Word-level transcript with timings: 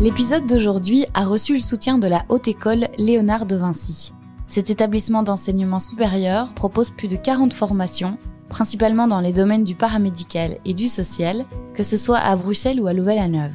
L'épisode 0.00 0.46
d'aujourd'hui 0.46 1.06
a 1.14 1.24
reçu 1.24 1.54
le 1.54 1.60
soutien 1.60 1.98
de 1.98 2.08
la 2.08 2.24
Haute 2.28 2.48
École 2.48 2.88
Léonard 2.98 3.46
de 3.46 3.54
Vinci. 3.54 4.12
Cet 4.48 4.68
établissement 4.68 5.22
d'enseignement 5.22 5.78
supérieur 5.78 6.52
propose 6.52 6.90
plus 6.90 7.06
de 7.06 7.14
40 7.14 7.52
formations, 7.52 8.18
principalement 8.48 9.06
dans 9.06 9.20
les 9.20 9.32
domaines 9.32 9.62
du 9.62 9.76
paramédical 9.76 10.58
et 10.64 10.74
du 10.74 10.88
social, 10.88 11.46
que 11.74 11.84
ce 11.84 11.96
soit 11.96 12.18
à 12.18 12.34
Bruxelles 12.34 12.80
ou 12.80 12.88
à 12.88 12.92
Louvain-la-Neuve. 12.92 13.54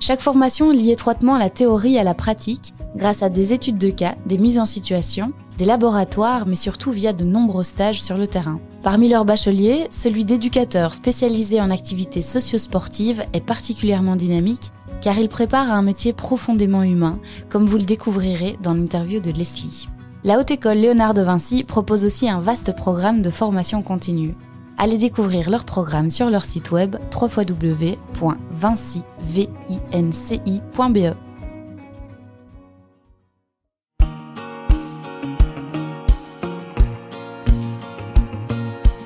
Chaque 0.00 0.20
formation 0.20 0.70
lie 0.70 0.90
étroitement 0.90 1.38
la 1.38 1.50
théorie 1.50 1.98
à 1.98 2.04
la 2.04 2.14
pratique 2.14 2.74
grâce 2.96 3.22
à 3.22 3.28
des 3.28 3.52
études 3.52 3.78
de 3.78 3.90
cas, 3.90 4.16
des 4.26 4.38
mises 4.38 4.58
en 4.58 4.64
situation, 4.64 5.32
des 5.56 5.64
laboratoires, 5.64 6.46
mais 6.48 6.56
surtout 6.56 6.90
via 6.90 7.12
de 7.12 7.24
nombreux 7.24 7.62
stages 7.62 8.02
sur 8.02 8.18
le 8.18 8.26
terrain. 8.26 8.58
Parmi 8.82 9.08
leurs 9.08 9.24
bacheliers, 9.24 9.86
celui 9.92 10.24
d'éducateur 10.24 10.94
spécialisé 10.94 11.60
en 11.60 11.70
activités 11.70 12.22
socio-sportives 12.22 13.22
est 13.32 13.44
particulièrement 13.44 14.16
dynamique 14.16 14.72
car 15.00 15.18
il 15.18 15.28
prépare 15.28 15.72
un 15.72 15.82
métier 15.82 16.12
profondément 16.12 16.82
humain, 16.82 17.18
comme 17.48 17.66
vous 17.66 17.78
le 17.78 17.84
découvrirez 17.84 18.58
dans 18.62 18.74
l'interview 18.74 19.20
de 19.20 19.30
Leslie. 19.30 19.88
La 20.22 20.38
Haute 20.38 20.50
École 20.50 20.78
Léonard 20.78 21.14
de 21.14 21.22
Vinci 21.22 21.64
propose 21.64 22.04
aussi 22.04 22.28
un 22.28 22.40
vaste 22.40 22.76
programme 22.76 23.22
de 23.22 23.30
formation 23.30 23.82
continue. 23.82 24.34
Allez 24.76 24.98
découvrir 24.98 25.50
leur 25.50 25.64
programme 25.64 26.10
sur 26.10 26.28
leur 26.30 26.44
site 26.44 26.70
web 26.70 26.96
www.vinci.be. 27.14 27.96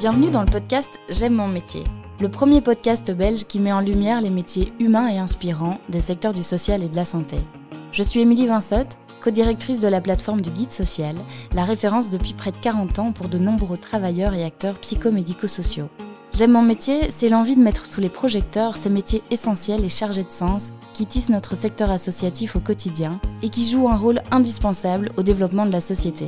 Bienvenue 0.01 0.31
dans 0.31 0.43
le 0.43 0.51
podcast 0.51 0.91
J'aime 1.09 1.35
mon 1.35 1.49
métier 1.49 1.83
le 2.21 2.29
premier 2.29 2.61
podcast 2.61 3.11
belge 3.11 3.45
qui 3.45 3.59
met 3.59 3.73
en 3.73 3.81
lumière 3.81 4.21
les 4.21 4.31
métiers 4.31 4.73
humains 4.79 5.09
et 5.09 5.19
inspirants 5.19 5.79
des 5.89 6.01
secteurs 6.01 6.33
du 6.33 6.45
social 6.45 6.83
et 6.83 6.89
de 6.89 6.95
la 6.95 7.05
santé. 7.05 7.37
Je 7.93 8.03
suis 8.05 8.21
Émilie 8.21 8.47
Vinsotte, 8.47 8.97
co-directrice 9.21 9.81
de 9.81 9.89
la 9.89 10.01
plateforme 10.01 10.41
du 10.41 10.51
Guide 10.51 10.71
Social, 10.71 11.17
la 11.53 11.65
référence 11.65 12.11
depuis 12.11 12.33
près 12.33 12.53
de 12.53 12.57
40 12.63 12.99
ans 13.01 13.13
pour 13.13 13.29
de 13.29 13.39
nombreux 13.39 13.79
travailleurs 13.79 14.35
et 14.35 14.45
acteurs 14.45 14.79
psychomédico-sociaux. 14.79 15.89
J'aime 16.33 16.53
mon 16.53 16.63
métier, 16.63 17.11
c'est 17.11 17.29
l'envie 17.29 17.57
de 17.57 17.61
mettre 17.61 17.87
sous 17.87 18.01
les 18.01 18.09
projecteurs 18.09 18.77
ces 18.77 18.91
métiers 18.91 19.23
essentiels 19.31 19.85
et 19.85 19.89
chargés 19.89 20.25
de 20.25 20.31
sens 20.31 20.73
qui 20.93 21.07
tissent 21.07 21.31
notre 21.31 21.57
secteur 21.57 21.91
associatif 21.91 22.55
au 22.55 22.61
quotidien 22.61 23.21
et 23.43 23.49
qui 23.49 23.69
jouent 23.69 23.89
un 23.89 23.97
rôle 23.97 24.23
indispensable 24.31 25.11
au 25.17 25.23
développement 25.23 25.67
de 25.67 25.73
la 25.73 25.81
société. 25.81 26.27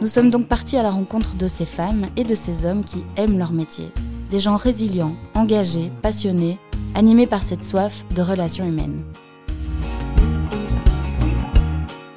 Nous 0.00 0.06
sommes 0.06 0.30
donc 0.30 0.48
partis 0.48 0.76
à 0.76 0.82
la 0.82 0.90
rencontre 0.90 1.36
de 1.36 1.48
ces 1.48 1.66
femmes 1.66 2.08
et 2.16 2.24
de 2.24 2.34
ces 2.34 2.66
hommes 2.66 2.84
qui 2.84 3.04
aiment 3.16 3.38
leur 3.38 3.52
métier 3.52 3.90
des 4.30 4.38
gens 4.38 4.56
résilients, 4.56 5.14
engagés, 5.34 5.90
passionnés, 6.02 6.58
animés 6.94 7.26
par 7.26 7.42
cette 7.42 7.62
soif 7.62 8.04
de 8.14 8.22
relations 8.22 8.64
humaines. 8.64 9.02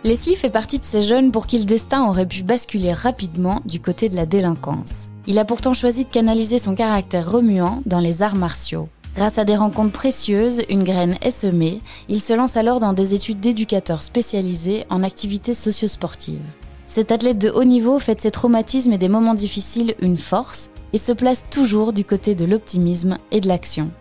Leslie 0.03 0.35
fait 0.35 0.49
partie 0.49 0.79
de 0.79 0.83
ces 0.83 1.01
jeunes 1.01 1.31
pour 1.31 1.47
qui 1.47 1.57
le 1.57 1.65
destin 1.65 2.07
aurait 2.09 2.27
pu 2.27 2.43
basculer 2.43 2.91
rapidement 2.91 3.61
du 3.65 3.79
côté 3.79 4.09
de 4.09 4.15
la 4.15 4.25
délinquance. 4.25 5.07
Il 5.27 5.39
a 5.39 5.45
pourtant 5.45 5.73
choisi 5.73 6.03
de 6.03 6.09
canaliser 6.09 6.59
son 6.59 6.75
caractère 6.75 7.31
remuant 7.31 7.81
dans 7.85 8.01
les 8.01 8.21
arts 8.21 8.35
martiaux. 8.35 8.89
Grâce 9.15 9.37
à 9.37 9.45
des 9.45 9.55
rencontres 9.55 9.93
précieuses, 9.93 10.63
une 10.69 10.83
graine 10.83 11.15
est 11.21 11.31
semée, 11.31 11.81
il 12.09 12.19
se 12.19 12.33
lance 12.33 12.57
alors 12.57 12.79
dans 12.79 12.93
des 12.93 13.13
études 13.13 13.39
d'éducateur 13.39 14.01
spécialisés 14.01 14.85
en 14.89 15.03
activités 15.03 15.53
socio-sportives. 15.53 16.39
Cet 16.85 17.11
athlète 17.11 17.37
de 17.37 17.49
haut 17.49 17.63
niveau 17.63 17.97
fait 17.99 18.15
de 18.15 18.21
ses 18.21 18.31
traumatismes 18.31 18.91
et 18.91 18.97
des 18.97 19.09
moments 19.09 19.35
difficiles 19.35 19.95
une 20.01 20.17
force 20.17 20.69
et 20.93 20.97
se 20.97 21.11
place 21.11 21.45
toujours 21.49 21.91
du 21.91 22.05
côté 22.05 22.35
de 22.35 22.45
l'optimisme 22.45 23.17
et 23.31 23.41
de 23.41 23.47
l'action. 23.47 23.91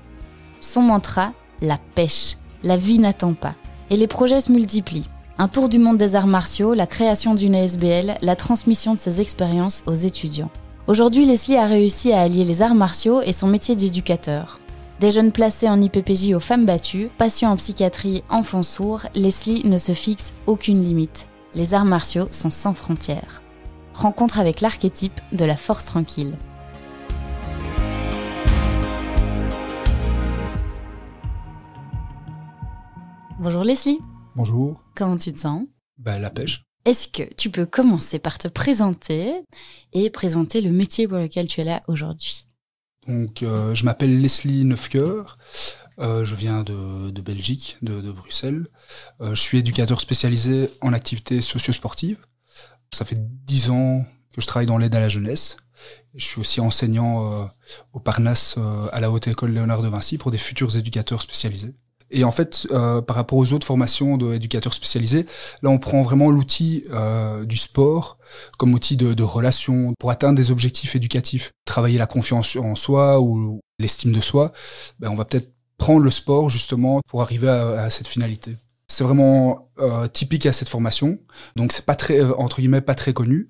Son 0.60 0.82
mantra, 0.82 1.32
la 1.60 1.78
pêche. 1.94 2.36
La 2.62 2.76
vie 2.76 2.98
n'attend 2.98 3.34
pas. 3.34 3.54
Et 3.90 3.96
les 3.96 4.06
projets 4.06 4.40
se 4.40 4.52
multiplient. 4.52 5.08
Un 5.38 5.48
tour 5.48 5.68
du 5.68 5.78
monde 5.78 5.96
des 5.96 6.14
arts 6.14 6.26
martiaux, 6.26 6.74
la 6.74 6.86
création 6.86 7.34
d'une 7.34 7.54
ASBL, 7.54 8.18
la 8.20 8.36
transmission 8.36 8.94
de 8.94 8.98
ses 8.98 9.20
expériences 9.20 9.82
aux 9.86 9.94
étudiants. 9.94 10.50
Aujourd'hui, 10.86 11.26
Leslie 11.26 11.56
a 11.56 11.66
réussi 11.66 12.12
à 12.12 12.20
allier 12.20 12.44
les 12.44 12.62
arts 12.62 12.74
martiaux 12.74 13.22
et 13.22 13.32
son 13.32 13.48
métier 13.48 13.74
d'éducateur. 13.74 14.60
Des 15.00 15.10
jeunes 15.10 15.32
placés 15.32 15.68
en 15.68 15.80
IPPJ 15.80 16.34
aux 16.34 16.40
femmes 16.40 16.66
battues, 16.66 17.08
patients 17.18 17.50
en 17.50 17.56
psychiatrie, 17.56 18.22
enfants 18.30 18.62
sourds, 18.62 19.02
Leslie 19.14 19.62
ne 19.64 19.78
se 19.78 19.92
fixe 19.92 20.32
aucune 20.46 20.82
limite. 20.82 21.26
Les 21.54 21.74
arts 21.74 21.84
martiaux 21.84 22.28
sont 22.30 22.50
sans 22.50 22.74
frontières. 22.74 23.42
Rencontre 23.94 24.38
avec 24.38 24.60
l'archétype 24.60 25.20
de 25.32 25.44
la 25.44 25.56
force 25.56 25.86
tranquille. 25.86 26.36
Bonjour 33.42 33.64
Leslie. 33.64 33.98
Bonjour. 34.36 34.80
Comment 34.94 35.16
tu 35.16 35.32
te 35.32 35.40
sens? 35.40 35.64
Bah, 35.98 36.20
La 36.20 36.30
pêche. 36.30 36.62
Est-ce 36.84 37.08
que 37.08 37.24
tu 37.34 37.50
peux 37.50 37.66
commencer 37.66 38.20
par 38.20 38.38
te 38.38 38.46
présenter 38.46 39.34
et 39.92 40.10
présenter 40.10 40.60
le 40.60 40.70
métier 40.70 41.08
pour 41.08 41.18
lequel 41.18 41.48
tu 41.48 41.60
es 41.60 41.64
là 41.64 41.82
aujourd'hui? 41.88 42.46
Donc, 43.08 43.42
euh, 43.42 43.74
je 43.74 43.84
m'appelle 43.84 44.20
Leslie 44.20 44.64
Neufcoeur. 44.64 45.38
Euh, 45.98 46.24
je 46.24 46.36
viens 46.36 46.62
de, 46.62 47.20
Belgique, 47.20 47.78
de, 47.82 48.12
Bruxelles. 48.12 48.68
Euh, 49.20 49.34
je 49.34 49.40
suis 49.40 49.58
éducateur 49.58 50.00
spécialisé 50.00 50.70
en 50.80 50.92
activités 50.92 51.42
socio-sportives. 51.42 52.24
Ça 52.94 53.04
fait 53.04 53.18
dix 53.18 53.70
ans 53.70 54.04
que 54.32 54.40
je 54.40 54.46
travaille 54.46 54.68
dans 54.68 54.78
l'aide 54.78 54.94
à 54.94 55.00
la 55.00 55.08
jeunesse. 55.08 55.56
Je 56.14 56.24
suis 56.24 56.40
aussi 56.40 56.60
enseignant 56.60 57.50
au 57.92 57.98
Parnasse 57.98 58.56
à 58.92 59.00
la 59.00 59.10
Haute 59.10 59.26
École 59.26 59.50
Léonard 59.50 59.82
de 59.82 59.88
Vinci 59.88 60.16
pour 60.16 60.30
des 60.30 60.38
futurs 60.38 60.76
éducateurs 60.76 61.22
spécialisés. 61.22 61.74
Et 62.12 62.24
en 62.24 62.30
fait, 62.30 62.66
euh, 62.70 63.00
par 63.00 63.16
rapport 63.16 63.38
aux 63.38 63.52
autres 63.52 63.66
formations 63.66 64.18
d'éducateurs 64.18 64.74
spécialisés, 64.74 65.26
là, 65.62 65.70
on 65.70 65.78
prend 65.78 66.02
vraiment 66.02 66.30
l'outil 66.30 66.84
euh, 66.90 67.44
du 67.44 67.56
sport 67.56 68.18
comme 68.58 68.74
outil 68.74 68.96
de, 68.96 69.22
relation 69.22 69.94
pour 69.98 70.10
atteindre 70.10 70.36
des 70.36 70.50
objectifs 70.50 70.94
éducatifs. 70.94 71.52
Travailler 71.64 71.98
la 71.98 72.06
confiance 72.06 72.56
en 72.56 72.74
soi 72.74 73.20
ou 73.20 73.60
l'estime 73.78 74.12
de 74.12 74.20
soi, 74.20 74.52
ben, 74.98 75.10
on 75.10 75.16
va 75.16 75.24
peut-être 75.24 75.50
prendre 75.78 76.00
le 76.00 76.10
sport 76.10 76.50
justement 76.50 77.00
pour 77.08 77.22
arriver 77.22 77.48
à, 77.48 77.82
à 77.82 77.90
cette 77.90 78.08
finalité. 78.08 78.56
C'est 78.88 79.04
vraiment 79.04 79.70
euh, 79.78 80.06
typique 80.06 80.44
à 80.44 80.52
cette 80.52 80.68
formation, 80.68 81.18
donc 81.56 81.72
c'est 81.72 81.86
pas 81.86 81.94
très 81.94 82.22
entre 82.22 82.60
guillemets 82.60 82.82
pas 82.82 82.94
très 82.94 83.14
connu. 83.14 83.48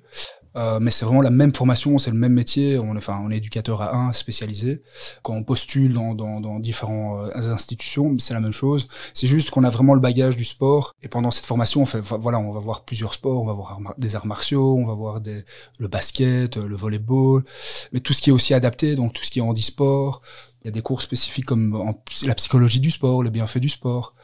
Euh, 0.56 0.78
mais 0.80 0.90
c'est 0.90 1.04
vraiment 1.04 1.22
la 1.22 1.30
même 1.30 1.54
formation, 1.54 1.98
c'est 1.98 2.10
le 2.10 2.16
même 2.16 2.32
métier. 2.32 2.78
On, 2.78 2.96
enfin, 2.96 3.20
on 3.24 3.30
est 3.30 3.38
éducateur 3.38 3.80
à 3.82 3.94
un 3.94 4.12
spécialisé. 4.12 4.82
Quand 5.22 5.34
on 5.34 5.44
postule 5.44 5.94
dans, 5.94 6.14
dans, 6.14 6.40
dans 6.40 6.58
différentes 6.58 7.30
euh, 7.34 7.52
institutions, 7.52 8.14
c'est 8.18 8.34
la 8.34 8.40
même 8.40 8.52
chose. 8.52 8.88
C'est 9.14 9.26
juste 9.26 9.50
qu'on 9.50 9.64
a 9.64 9.70
vraiment 9.70 9.94
le 9.94 10.00
bagage 10.00 10.36
du 10.36 10.44
sport. 10.44 10.92
Et 11.02 11.08
pendant 11.08 11.30
cette 11.30 11.46
formation, 11.46 11.82
on 11.82 11.86
fait, 11.86 12.00
voilà, 12.00 12.38
on 12.38 12.52
va 12.52 12.60
voir 12.60 12.84
plusieurs 12.84 13.14
sports. 13.14 13.42
On 13.42 13.46
va 13.46 13.54
voir 13.54 13.78
des 13.98 14.14
arts 14.14 14.26
martiaux, 14.26 14.76
on 14.76 14.86
va 14.86 14.94
voir 14.94 15.20
des, 15.20 15.44
le 15.78 15.88
basket, 15.88 16.56
le 16.56 16.76
volleyball, 16.76 17.44
mais 17.92 18.00
tout 18.00 18.12
ce 18.12 18.22
qui 18.22 18.30
est 18.30 18.32
aussi 18.32 18.54
adapté, 18.54 18.96
donc 18.96 19.12
tout 19.12 19.24
ce 19.24 19.30
qui 19.30 19.38
est 19.38 19.42
handisport. 19.42 20.22
Il 20.62 20.66
y 20.66 20.68
a 20.68 20.70
des 20.70 20.82
cours 20.82 21.02
spécifiques 21.02 21.46
comme 21.46 21.94
la 22.24 22.34
psychologie 22.34 22.80
du 22.80 22.90
sport, 22.90 23.22
les 23.22 23.30
bienfaits 23.30 23.58
du 23.58 23.68
sport, 23.68 24.14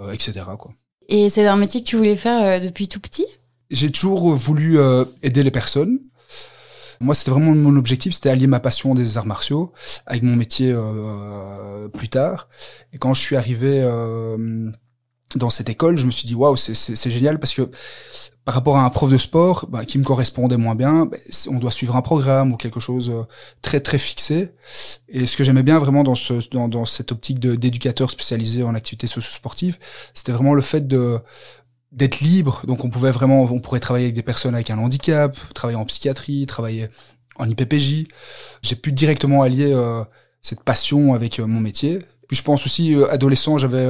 euh, 0.00 0.12
etc. 0.12 0.46
Quoi. 0.58 0.72
Et 1.08 1.28
c'est 1.28 1.46
un 1.46 1.56
métier 1.56 1.82
que 1.82 1.86
tu 1.86 1.96
voulais 1.96 2.16
faire 2.16 2.60
depuis 2.60 2.88
tout 2.88 3.00
petit? 3.00 3.26
J'ai 3.70 3.90
toujours 3.90 4.34
voulu 4.34 4.78
euh, 4.78 5.04
aider 5.22 5.42
les 5.42 5.50
personnes. 5.50 6.00
Moi, 7.00 7.14
c'était 7.14 7.32
vraiment 7.32 7.54
mon 7.54 7.76
objectif, 7.76 8.14
c'était 8.14 8.30
allier 8.30 8.46
ma 8.46 8.60
passion 8.60 8.94
des 8.94 9.18
arts 9.18 9.26
martiaux 9.26 9.72
avec 10.06 10.22
mon 10.22 10.36
métier 10.36 10.72
euh, 10.72 11.88
plus 11.88 12.08
tard. 12.08 12.48
Et 12.92 12.98
quand 12.98 13.14
je 13.14 13.20
suis 13.20 13.36
arrivé 13.36 13.82
euh, 13.82 14.70
dans 15.34 15.50
cette 15.50 15.68
école, 15.68 15.98
je 15.98 16.06
me 16.06 16.12
suis 16.12 16.26
dit 16.26 16.34
waouh, 16.34 16.56
c'est 16.56 17.10
génial 17.10 17.40
parce 17.40 17.52
que 17.52 17.68
par 18.44 18.54
rapport 18.54 18.76
à 18.76 18.84
un 18.84 18.90
prof 18.90 19.10
de 19.10 19.18
sport 19.18 19.66
bah, 19.68 19.84
qui 19.84 19.98
me 19.98 20.04
correspondait 20.04 20.56
moins 20.56 20.76
bien, 20.76 21.06
bah, 21.06 21.16
on 21.48 21.58
doit 21.58 21.72
suivre 21.72 21.96
un 21.96 22.02
programme 22.02 22.52
ou 22.52 22.56
quelque 22.56 22.80
chose 22.80 23.12
très 23.60 23.80
très 23.80 23.98
fixé. 23.98 24.52
Et 25.08 25.26
ce 25.26 25.36
que 25.36 25.42
j'aimais 25.42 25.64
bien 25.64 25.80
vraiment 25.80 26.04
dans 26.04 26.14
ce 26.14 26.48
dans, 26.50 26.68
dans 26.68 26.84
cette 26.84 27.10
optique 27.10 27.40
d'éducateur 27.40 28.10
spécialisé 28.10 28.62
en 28.62 28.74
activités 28.74 29.08
socio-sportives, 29.08 29.78
c'était 30.14 30.32
vraiment 30.32 30.54
le 30.54 30.62
fait 30.62 30.86
de 30.86 31.18
d'être 31.94 32.20
libre. 32.20 32.62
Donc 32.66 32.84
on 32.84 32.90
pouvait 32.90 33.10
vraiment, 33.10 33.42
on 33.42 33.60
pourrait 33.60 33.80
travailler 33.80 34.06
avec 34.06 34.14
des 34.14 34.22
personnes 34.22 34.54
avec 34.54 34.70
un 34.70 34.78
handicap, 34.78 35.36
travailler 35.54 35.78
en 35.78 35.84
psychiatrie, 35.84 36.46
travailler 36.46 36.88
en 37.36 37.48
IPPJ. 37.48 38.06
J'ai 38.62 38.76
pu 38.76 38.92
directement 38.92 39.42
allier 39.42 39.72
euh, 39.72 40.04
cette 40.42 40.62
passion 40.62 41.14
avec 41.14 41.38
euh, 41.38 41.46
mon 41.46 41.60
métier. 41.60 42.00
Puis 42.28 42.36
je 42.36 42.42
pense 42.42 42.64
aussi, 42.66 42.94
euh, 42.94 43.10
adolescent, 43.10 43.58
j'avais, 43.58 43.88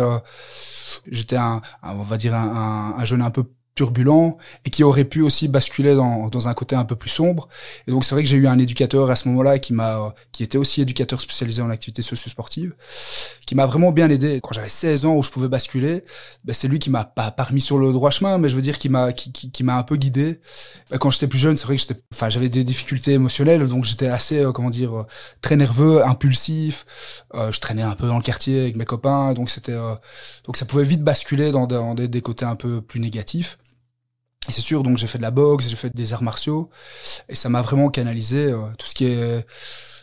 j'étais 1.11 1.37
un, 1.37 1.62
on 1.83 2.03
va 2.03 2.17
dire 2.17 2.35
un, 2.35 2.97
un, 2.99 3.05
jeune 3.05 3.23
un 3.23 3.31
peu 3.31 3.45
turbulent 3.75 4.38
et 4.65 4.71
qui 4.71 4.85
aurait 4.85 5.05
pu 5.05 5.21
aussi 5.21 5.49
basculer 5.49 5.94
dans, 5.94 6.29
dans 6.29 6.49
un 6.49 6.55
côté 6.55 6.76
un 6.76 6.85
peu 6.85 6.97
plus 6.97 7.11
sombre. 7.11 7.49
Et 7.87 7.91
donc 7.91 8.05
c'est 8.05 8.15
vrai 8.15 8.23
que 8.23 8.29
j'ai 8.29 8.37
eu 8.37 8.47
un 8.47 8.59
éducateur 8.59 9.11
à 9.11 9.17
ce 9.17 9.29
moment-là 9.29 9.59
qui 9.59 9.73
m'a 9.73 10.15
qui 10.32 10.43
était 10.43 10.59
aussi 10.59 10.81
éducateur 10.81 11.21
spécialisé 11.21 11.62
en 11.62 11.71
activité 11.71 12.03
socio-sportive, 12.03 12.75
qui 13.47 13.55
m'a 13.55 13.67
vraiment 13.67 13.93
bien 13.93 14.11
aidé. 14.11 14.41
Quand 14.43 14.53
j'avais 14.53 14.69
16 14.69 15.05
ans 15.05 15.17
où 15.17 15.23
je 15.23 15.31
pouvais 15.31 15.49
basculer, 15.49 16.05
ben 16.44 16.53
c'est 16.53 16.69
lui 16.69 16.79
qui 16.79 16.91
m'a 16.91 17.05
pas, 17.05 17.35
remis 17.38 17.61
sur 17.61 17.79
le 17.79 17.93
droit 17.93 18.11
chemin, 18.11 18.38
mais 18.38 18.49
je 18.49 18.56
veux 18.56 18.62
dire 18.62 18.79
qui 18.79 18.88
m'a 18.88 19.12
qui, 19.12 19.32
qui, 19.32 19.65
m'a 19.65 19.76
un 19.76 19.82
peu 19.82 19.97
guidé. 19.97 20.41
Ben, 20.91 20.99
quand 20.99 21.11
j'étais 21.11 21.26
plus 21.26 21.38
jeune, 21.38 21.56
c'est 21.56 21.67
vrai 21.67 21.76
que 21.76 21.82
j'étais 21.82 22.00
enfin 22.12 22.31
j'avais 22.31 22.49
des 22.49 22.65
difficultés 22.65 23.12
émotionnelles, 23.12 23.67
donc 23.69 23.85
j'étais 23.85 24.06
assez 24.06 24.41
euh, 24.41 24.53
comment 24.53 24.71
dire 24.71 25.00
euh, 25.00 25.06
très 25.41 25.56
nerveux, 25.56 26.06
impulsif. 26.06 26.87
Euh, 27.35 27.53
je 27.53 27.61
traînais 27.61 27.82
un 27.82 27.94
peu 27.94 28.06
dans 28.06 28.17
le 28.17 28.23
quartier 28.23 28.61
avec 28.62 28.76
mes 28.76 28.85
copains, 28.85 29.35
donc 29.35 29.50
c'était 29.50 29.75
donc 30.44 30.56
ça 30.56 30.65
pouvait 30.65 30.85
vite 30.85 31.03
basculer 31.03 31.50
dans, 31.50 31.67
dans 31.67 31.94
des 31.94 32.23
côtés 32.23 32.44
un 32.44 32.56
peu 32.56 32.81
plus 32.81 33.00
négatifs. 33.00 33.59
Et 34.49 34.52
c'est 34.52 34.61
sûr, 34.61 34.82
donc 34.82 34.99
j'ai 34.99 35.06
fait 35.06 35.19
de 35.19 35.23
la 35.23 35.31
boxe, 35.31 35.69
j'ai 35.69 35.76
fait 35.76 35.94
des 35.94 36.12
arts 36.12 36.23
martiaux, 36.23 36.69
et 37.29 37.35
ça 37.35 37.49
m'a 37.49 37.62
vraiment 37.62 37.88
canalisé 37.88 38.52
euh, 38.52 38.67
tout 38.79 38.87
ce 38.87 38.94
qui 38.94 39.06
est 39.06 39.46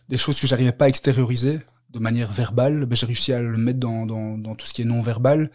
des 0.10 0.18
choses 0.18 0.40
que 0.40 0.48
j'arrivais 0.48 0.72
pas 0.72 0.86
à 0.86 0.88
extérioriser 0.88 1.60
de 1.92 2.00
manière 2.00 2.32
verbale, 2.32 2.86
ben, 2.86 2.96
j'ai 2.96 3.06
réussi 3.06 3.34
à 3.34 3.42
le 3.42 3.58
mettre 3.58 3.80
dans, 3.80 4.06
dans, 4.06 4.38
dans, 4.38 4.56
tout 4.56 4.66
ce 4.66 4.74
qui 4.74 4.82
est 4.82 4.86
non 4.86 5.02
verbal. 5.02 5.52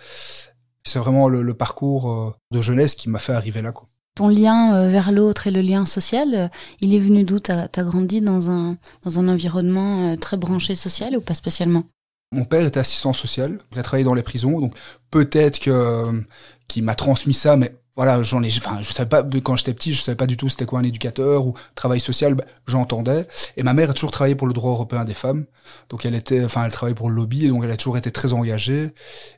C'est 0.84 0.98
vraiment 0.98 1.28
le, 1.28 1.42
le, 1.42 1.54
parcours 1.54 2.12
euh, 2.12 2.30
de 2.52 2.60
jeunesse 2.60 2.94
qui 2.94 3.08
m'a 3.08 3.18
fait 3.18 3.32
arriver 3.32 3.62
là. 3.62 3.72
Quoi. 3.72 3.88
Ton 4.14 4.28
lien 4.28 4.74
euh, 4.74 4.88
vers 4.88 5.12
l'autre 5.12 5.46
et 5.46 5.50
le 5.50 5.62
lien 5.62 5.84
social, 5.84 6.50
il 6.80 6.94
est 6.94 6.98
venu 6.98 7.24
d'où? 7.24 7.38
T'as 7.38 7.68
as 7.74 7.82
grandi 7.82 8.20
dans 8.20 8.50
un, 8.50 8.76
dans 9.02 9.18
un 9.18 9.28
environnement 9.28 10.16
très 10.16 10.36
branché 10.36 10.74
social 10.74 11.16
ou 11.16 11.20
pas 11.20 11.34
spécialement? 11.34 11.84
Mon 12.32 12.44
père 12.44 12.66
était 12.66 12.80
assistant 12.80 13.12
social, 13.12 13.58
il 13.72 13.78
a 13.78 13.82
travaillé 13.82 14.04
dans 14.04 14.14
les 14.14 14.22
prisons, 14.22 14.60
donc 14.60 14.74
peut-être 15.10 15.58
que 15.58 16.24
qu'il 16.66 16.82
m'a 16.82 16.96
transmis 16.96 17.34
ça, 17.34 17.56
mais 17.56 17.76
voilà, 17.96 18.22
j'en 18.22 18.42
ai, 18.42 18.48
enfin, 18.48 18.82
je 18.82 18.92
savais 18.92 19.08
pas, 19.08 19.24
quand 19.42 19.56
j'étais 19.56 19.72
petit, 19.72 19.94
je 19.94 20.02
savais 20.02 20.16
pas 20.16 20.26
du 20.26 20.36
tout 20.36 20.50
c'était 20.50 20.66
quoi 20.66 20.80
un 20.80 20.84
éducateur 20.84 21.46
ou 21.46 21.54
travail 21.74 21.98
social, 21.98 22.34
bah, 22.34 22.44
j'entendais. 22.66 23.26
Et 23.56 23.62
ma 23.62 23.72
mère 23.72 23.88
a 23.90 23.94
toujours 23.94 24.10
travaillé 24.10 24.34
pour 24.34 24.46
le 24.46 24.52
droit 24.52 24.70
européen 24.72 25.04
des 25.06 25.14
femmes. 25.14 25.46
Donc 25.88 26.04
elle 26.04 26.14
était, 26.14 26.44
enfin, 26.44 26.66
elle 26.66 26.72
travaillait 26.72 26.94
pour 26.94 27.08
le 27.08 27.16
lobby 27.16 27.46
et 27.46 27.48
donc 27.48 27.64
elle 27.64 27.70
a 27.70 27.76
toujours 27.78 27.96
été 27.96 28.10
très 28.10 28.34
engagée. 28.34 28.90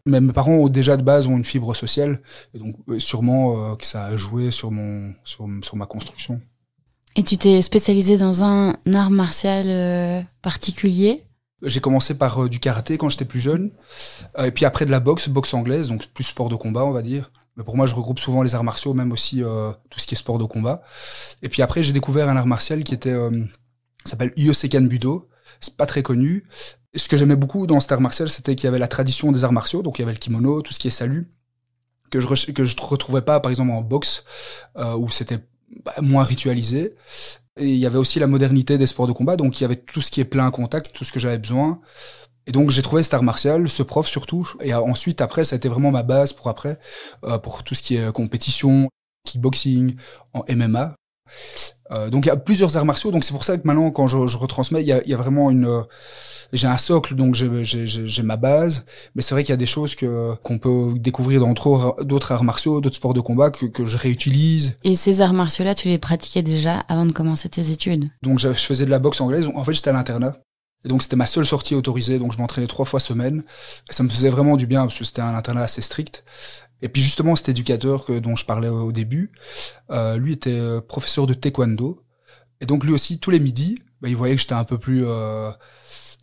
Mais 0.07 0.21
mes 0.21 0.33
parents, 0.33 0.55
ont, 0.55 0.69
déjà 0.69 0.97
de 0.97 1.03
base, 1.03 1.29
ont 1.29 1.37
une 1.37 1.45
fibre 1.45 1.73
sociale. 1.75 2.21
Et 2.53 2.59
donc, 2.59 2.75
sûrement 2.99 3.73
euh, 3.73 3.77
que 3.77 3.87
ça 3.87 4.07
a 4.07 4.17
joué 4.17 4.51
sur 4.51 4.73
mon, 4.73 5.15
sur, 5.25 5.47
sur 5.63 5.77
ma 5.77 5.87
construction. 5.87 6.41
Et 7.15 7.23
tu 7.23 7.39
t'es 7.39 7.63
spécialisé 7.63 8.17
dans 8.17 8.43
un 8.43 8.75
art 8.93 9.11
martial 9.11 9.67
euh, 9.69 10.21
particulier? 10.43 11.25
J'ai 11.63 11.81
commencé 11.81 12.19
par 12.19 12.43
euh, 12.45 12.49
du 12.49 12.59
karaté 12.59 12.99
quand 12.99 13.09
j'étais 13.09 13.25
plus 13.25 13.41
jeune, 13.41 13.71
et 14.39 14.51
puis 14.51 14.65
après 14.65 14.85
de 14.85 14.91
la 14.91 15.01
boxe, 15.01 15.29
boxe 15.29 15.55
anglaise, 15.55 15.89
donc 15.89 16.07
plus 16.09 16.25
sport 16.25 16.49
de 16.49 16.55
combat, 16.55 16.85
on 16.85 16.93
va 16.93 17.03
dire. 17.03 17.33
Mais 17.59 17.65
pour 17.65 17.77
moi, 17.77 17.89
je 17.89 17.95
regroupe 17.95 18.21
souvent 18.21 18.45
les 18.45 18.55
arts 18.55 18.63
martiaux, 18.63 18.95
même 18.95 19.11
aussi 19.11 19.43
euh, 19.43 19.73
tout 19.91 19.99
ce 19.99 20.07
qui 20.07 20.15
est 20.15 20.17
sport 20.17 20.39
de 20.39 20.45
combat. 20.45 20.81
Et 21.43 21.49
puis 21.49 21.61
après, 21.61 21.83
j'ai 21.83 21.93
découvert 21.93 22.29
un 22.29 22.37
art 22.37 22.47
martial 22.47 22.85
qui 22.85 22.95
était 22.95 23.13
euh, 23.13 23.31
s'appelle 24.05 24.33
Yosekan 24.37 24.83
Budo. 24.83 25.29
C'est 25.61 25.77
pas 25.77 25.87
très 25.87 26.05
connu. 26.05 26.45
Ce 26.95 27.09
que 27.09 27.17
j'aimais 27.17 27.35
beaucoup 27.35 27.67
dans 27.67 27.81
cet 27.81 27.91
art 27.91 28.01
martial, 28.01 28.31
c'était 28.31 28.55
qu'il 28.55 28.67
y 28.67 28.69
avait 28.69 28.79
la 28.79 28.87
tradition 28.87 29.33
des 29.33 29.43
arts 29.43 29.53
martiaux, 29.53 29.83
donc 29.83 29.99
il 29.99 30.03
y 30.03 30.05
avait 30.05 30.13
le 30.13 30.19
kimono, 30.19 30.63
tout 30.63 30.73
ce 30.73 30.79
qui 30.79 30.87
est 30.87 30.93
salut, 30.93 31.29
que 32.11 32.21
je 32.21 32.53
que 32.53 32.65
je 32.65 32.77
retrouvais 32.81 33.23
pas, 33.23 33.41
par 33.41 33.51
exemple 33.51 33.73
en 33.73 33.83
boxe, 33.83 34.25
euh, 34.77 34.95
où 34.95 35.11
c'était 35.11 35.41
bah, 35.85 35.95
moins 36.01 36.23
ritualisé. 36.23 36.95
Et 37.57 37.67
il 37.67 37.77
y 37.77 37.87
avait 37.87 37.99
aussi 37.99 38.21
la 38.21 38.29
modernité 38.29 38.79
des 38.79 38.87
sports 38.87 39.09
de 39.09 39.13
combat, 39.13 39.37
donc 39.37 39.59
il 39.59 39.63
y 39.63 39.65
avait 39.65 39.77
tout 39.77 40.01
ce 40.01 40.13
qui 40.13 40.21
est 40.21 40.25
plein 40.25 40.49
contact, 40.53 40.93
tout 40.93 41.05
ce 41.05 41.11
que 41.11 41.19
j'avais 41.19 41.39
besoin. 41.39 41.81
Et 42.49 42.53
donc 42.53 42.71
j'ai 42.71 42.81
trouvé 42.81 43.03
cet 43.03 43.13
art 43.13 43.23
martial, 43.23 43.69
ce 43.69 43.83
prof 43.83 44.09
surtout, 44.09 44.51
et 44.63 44.73
ensuite 44.73 45.21
après 45.21 45.45
ça 45.45 45.55
a 45.55 45.59
été 45.59 45.69
vraiment 45.69 45.91
ma 45.91 46.03
base 46.03 46.33
pour 46.33 46.49
après, 46.49 46.79
euh, 47.25 47.39
pour 47.39 47.63
tout 47.63 47.75
ce 47.75 47.83
qui 47.83 47.97
est 47.97 48.11
compétition, 48.11 48.89
kickboxing, 49.27 49.97
en 50.33 50.43
MMA. 50.49 50.95
Euh, 51.91 52.09
donc 52.09 52.25
il 52.25 52.29
y 52.29 52.33
a 52.33 52.37
plusieurs 52.37 52.79
arts 52.79 52.87
martiaux, 52.87 53.11
donc 53.11 53.25
c'est 53.25 53.35
pour 53.35 53.45
ça 53.45 53.59
que 53.59 53.67
maintenant 53.67 53.91
quand 53.91 54.09
je, 54.09 54.27
je 54.27 54.39
retransmets, 54.39 54.81
il 54.81 54.89
y 54.89 54.93
a, 54.93 55.03
il 55.05 55.11
y 55.11 55.15
a 55.15 55.19
vraiment 55.19 55.51
une, 55.51 55.67
euh, 55.67 55.83
j'ai 56.55 56.67
un 56.67 56.79
socle, 56.79 57.15
donc 57.15 57.35
j'ai 57.35 58.23
ma 58.23 58.39
base, 58.39 58.87
mais 59.15 59.21
c'est 59.21 59.35
vrai 59.35 59.45
qu'il 59.45 59.53
y 59.53 59.53
a 59.53 59.59
des 59.59 59.67
choses 59.67 59.95
que 59.95 60.35
qu'on 60.37 60.59
peut 60.59 60.95
découvrir 60.97 61.41
dans 61.41 61.53
d'autres 61.53 62.33
arts 62.33 62.45
martiaux, 62.45 62.81
d'autres 62.81 62.97
sports 62.97 63.13
de 63.13 63.21
combat 63.21 63.51
que, 63.51 63.67
que 63.67 63.85
je 63.85 63.99
réutilise. 63.99 64.79
Et 64.85 64.95
ces 64.95 65.21
arts 65.21 65.35
martiaux-là, 65.35 65.75
tu 65.75 65.89
les 65.89 65.99
pratiquais 65.99 66.41
déjà 66.41 66.79
avant 66.89 67.05
de 67.05 67.13
commencer 67.13 67.51
tes 67.51 67.71
études? 67.73 68.09
Donc 68.23 68.39
je, 68.39 68.49
je 68.49 68.65
faisais 68.65 68.87
de 68.87 68.91
la 68.91 68.99
boxe 68.99 69.21
anglaise. 69.21 69.51
En 69.55 69.65
fait, 69.65 69.75
j'étais 69.75 69.91
à 69.91 69.93
l'internat. 69.93 70.39
Et 70.85 70.89
donc 70.89 71.03
c'était 71.03 71.17
ma 71.17 71.27
seule 71.27 71.47
sortie 71.47 71.75
autorisée, 71.75 72.19
donc 72.19 72.33
je 72.33 72.39
m'entraînais 72.39 72.67
trois 72.67 72.85
fois 72.85 73.01
semaine. 73.01 73.45
Et 73.89 73.93
ça 73.93 74.03
me 74.03 74.09
faisait 74.09 74.31
vraiment 74.31 74.57
du 74.57 74.67
bien 74.67 74.83
parce 74.83 74.99
que 74.99 75.05
c'était 75.05 75.23
un 75.23 75.35
internat 75.35 75.63
assez 75.63 75.83
strict. 75.83 76.25
Et 76.83 76.89
puis 76.89 77.03
justement 77.03 77.35
cet 77.35 77.49
éducateur 77.49 78.05
que, 78.05 78.19
dont 78.19 78.37
je 78.37 78.45
parlais 78.45 78.69
au 78.69 78.93
début, 78.93 79.33
euh, 79.91 80.17
lui 80.17 80.33
était 80.33 80.59
euh, 80.59 80.81
professeur 80.81 81.27
de 81.27 81.35
taekwondo. 81.35 82.05
Et 82.61 82.67
donc 82.67 82.85
lui 82.85 82.93
aussi 82.93 83.19
tous 83.19 83.31
les 83.31 83.41
midis, 83.41 83.79
bah, 84.01 84.09
il 84.09 84.17
voyait 84.17 84.37
que 84.37 84.41
j'étais 84.41 84.55
un 84.55 84.65
peu 84.65 84.79
plus 84.79 85.05
euh, 85.05 85.51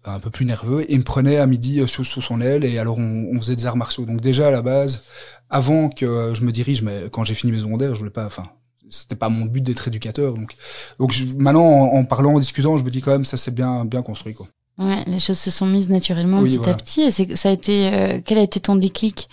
un 0.06 0.20
peu 0.20 0.30
plus 0.30 0.46
nerveux 0.46 0.84
et 0.84 0.94
il 0.94 1.00
me 1.00 1.04
prenait 1.04 1.38
à 1.38 1.48
midi 1.48 1.82
euh, 1.82 1.88
sous, 1.88 2.06
sous 2.06 2.22
son 2.22 2.40
aile 2.40 2.64
et 2.64 2.78
alors 2.78 2.98
on, 2.98 3.30
on, 3.34 3.38
faisait 3.40 3.56
des 3.56 3.66
arts 3.66 3.78
martiaux. 3.78 4.06
Donc 4.06 4.22
déjà 4.22 4.48
à 4.48 4.52
la 4.52 4.62
base, 4.62 5.04
avant 5.50 5.90
que 5.90 6.34
je 6.34 6.42
me 6.44 6.52
dirige, 6.52 6.82
mais 6.82 7.10
quand 7.12 7.26
j'ai 7.26 7.36
fini 7.36 7.52
mes 7.52 7.60
secondaires, 7.60 7.96
je 7.96 8.00
voulais 8.00 8.12
pas, 8.12 8.26
enfin 8.26 8.50
c'était 8.90 9.16
pas 9.16 9.30
mon 9.30 9.46
but 9.46 9.62
d'être 9.62 9.88
éducateur. 9.88 10.34
Donc, 10.34 10.56
donc 11.00 11.16
maintenant, 11.38 11.66
en, 11.66 12.04
parlant, 12.06 12.36
en 12.36 12.40
discutant, 12.40 12.78
je 12.78 12.84
me 12.84 12.92
dis 12.92 13.02
quand 13.02 13.12
même, 13.12 13.26
ça 13.26 13.38
c'est 13.38 13.54
bien, 13.54 13.86
bien 13.86 14.02
construit, 14.02 14.34
quoi. 14.34 14.48
Ouais, 14.78 15.04
les 15.08 15.20
choses 15.20 15.40
se 15.40 15.52
sont 15.52 15.66
mises 15.66 15.90
naturellement 15.90 16.44
petit 16.44 16.70
à 16.70 16.74
petit. 16.74 17.02
Et 17.02 17.12
c'est, 17.12 17.36
ça 17.36 17.50
a 17.50 17.52
été, 17.52 17.94
euh, 17.94 18.20
quel 18.24 18.38
a 18.38 18.42
été 18.42 18.60
ton 18.60 18.76
déclic 18.76 19.30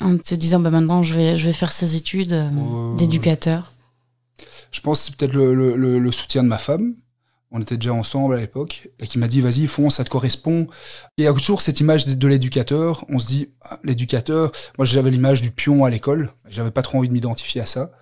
en 0.00 0.18
te 0.18 0.34
disant, 0.34 0.58
bah 0.58 0.70
maintenant, 0.70 1.02
je 1.02 1.14
vais, 1.14 1.36
je 1.36 1.46
vais 1.46 1.52
faire 1.52 1.70
ces 1.70 1.94
études 1.96 2.32
euh, 2.32 2.50
euh, 2.50 2.96
d'éducateur? 2.96 3.72
Je 4.72 4.80
pense 4.80 5.00
que 5.00 5.06
c'est 5.06 5.16
peut-être 5.16 5.34
le, 5.34 5.54
le, 5.54 5.98
le, 5.98 6.12
soutien 6.12 6.42
de 6.42 6.48
ma 6.48 6.58
femme 6.58 6.94
on 7.52 7.60
était 7.60 7.76
déjà 7.76 7.92
ensemble 7.92 8.34
à 8.34 8.40
l'époque, 8.40 8.88
et 8.98 9.06
qui 9.06 9.18
m'a 9.18 9.28
dit 9.28 9.40
vas-y 9.42 9.66
fonce, 9.66 9.96
ça 9.96 10.04
te 10.04 10.10
correspond. 10.10 10.66
Et 11.18 11.22
il 11.22 11.24
y 11.24 11.26
a 11.26 11.32
toujours 11.34 11.60
cette 11.60 11.80
image 11.80 12.06
de, 12.06 12.28
l'éducateur. 12.28 13.04
On 13.08 13.18
se 13.18 13.26
dit 13.26 13.50
ah, 13.60 13.78
l'éducateur. 13.84 14.50
Moi 14.78 14.86
j'avais 14.86 15.10
l'image 15.10 15.42
du 15.42 15.50
pion 15.50 15.84
à 15.84 15.90
l'école. 15.90 16.30
J'avais 16.48 16.70
pas 16.70 16.82
trop 16.82 16.98
envie 16.98 17.08
de 17.08 17.12
m'identifier 17.12 17.60
à 17.60 17.66
ça. 17.66 17.92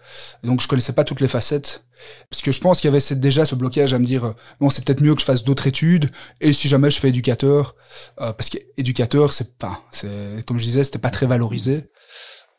Donc 0.44 0.60
je 0.60 0.68
connaissais 0.68 0.92
pas 0.92 1.04
toutes 1.04 1.20
les 1.20 1.28
facettes. 1.28 1.84
Parce 2.30 2.40
que 2.40 2.52
je 2.52 2.60
pense 2.60 2.80
qu'il 2.80 2.90
y 2.90 2.94
avait 2.94 3.14
déjà 3.16 3.44
ce 3.44 3.54
blocage 3.54 3.92
à 3.92 3.98
me 3.98 4.06
dire 4.06 4.34
bon 4.60 4.70
c'est 4.70 4.84
peut-être 4.84 5.02
mieux 5.02 5.14
que 5.14 5.20
je 5.20 5.26
fasse 5.26 5.42
d'autres 5.42 5.66
études. 5.66 6.10
Et 6.40 6.52
si 6.52 6.68
jamais 6.68 6.90
je 6.90 7.00
fais 7.00 7.08
éducateur, 7.08 7.74
euh, 8.20 8.32
parce 8.32 8.48
qu'éducateur 8.50 9.32
c'est 9.32 9.58
pas, 9.58 9.82
c'est 9.90 10.44
comme 10.46 10.58
je 10.58 10.64
disais 10.64 10.84
c'était 10.84 11.00
pas 11.00 11.10
très 11.10 11.26
valorisé. 11.26 11.90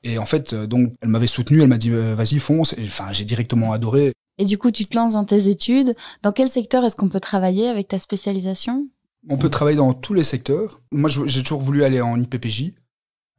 Et 0.03 0.17
en 0.17 0.25
fait, 0.25 0.53
euh, 0.53 0.65
donc, 0.65 0.93
elle 1.01 1.09
m'avait 1.09 1.27
soutenu, 1.27 1.61
elle 1.61 1.67
m'a 1.67 1.77
dit, 1.77 1.91
euh, 1.91 2.15
vas-y, 2.15 2.39
fonce. 2.39 2.73
Et 2.73 2.85
enfin, 2.85 3.11
j'ai 3.11 3.23
directement 3.23 3.71
adoré. 3.71 4.13
Et 4.37 4.45
du 4.45 4.57
coup, 4.57 4.71
tu 4.71 4.85
te 4.85 4.95
lances 4.95 5.13
dans 5.13 5.25
tes 5.25 5.47
études. 5.49 5.95
Dans 6.23 6.31
quel 6.31 6.49
secteur 6.49 6.83
est-ce 6.83 6.95
qu'on 6.95 7.09
peut 7.09 7.19
travailler 7.19 7.67
avec 7.67 7.87
ta 7.89 7.99
spécialisation? 7.99 8.87
On 9.29 9.37
peut 9.37 9.49
travailler 9.49 9.77
dans 9.77 9.93
tous 9.93 10.13
les 10.13 10.23
secteurs. 10.23 10.81
Moi, 10.91 11.09
j'ai 11.09 11.43
toujours 11.43 11.61
voulu 11.61 11.83
aller 11.83 12.01
en 12.01 12.19
IPPJ. 12.19 12.73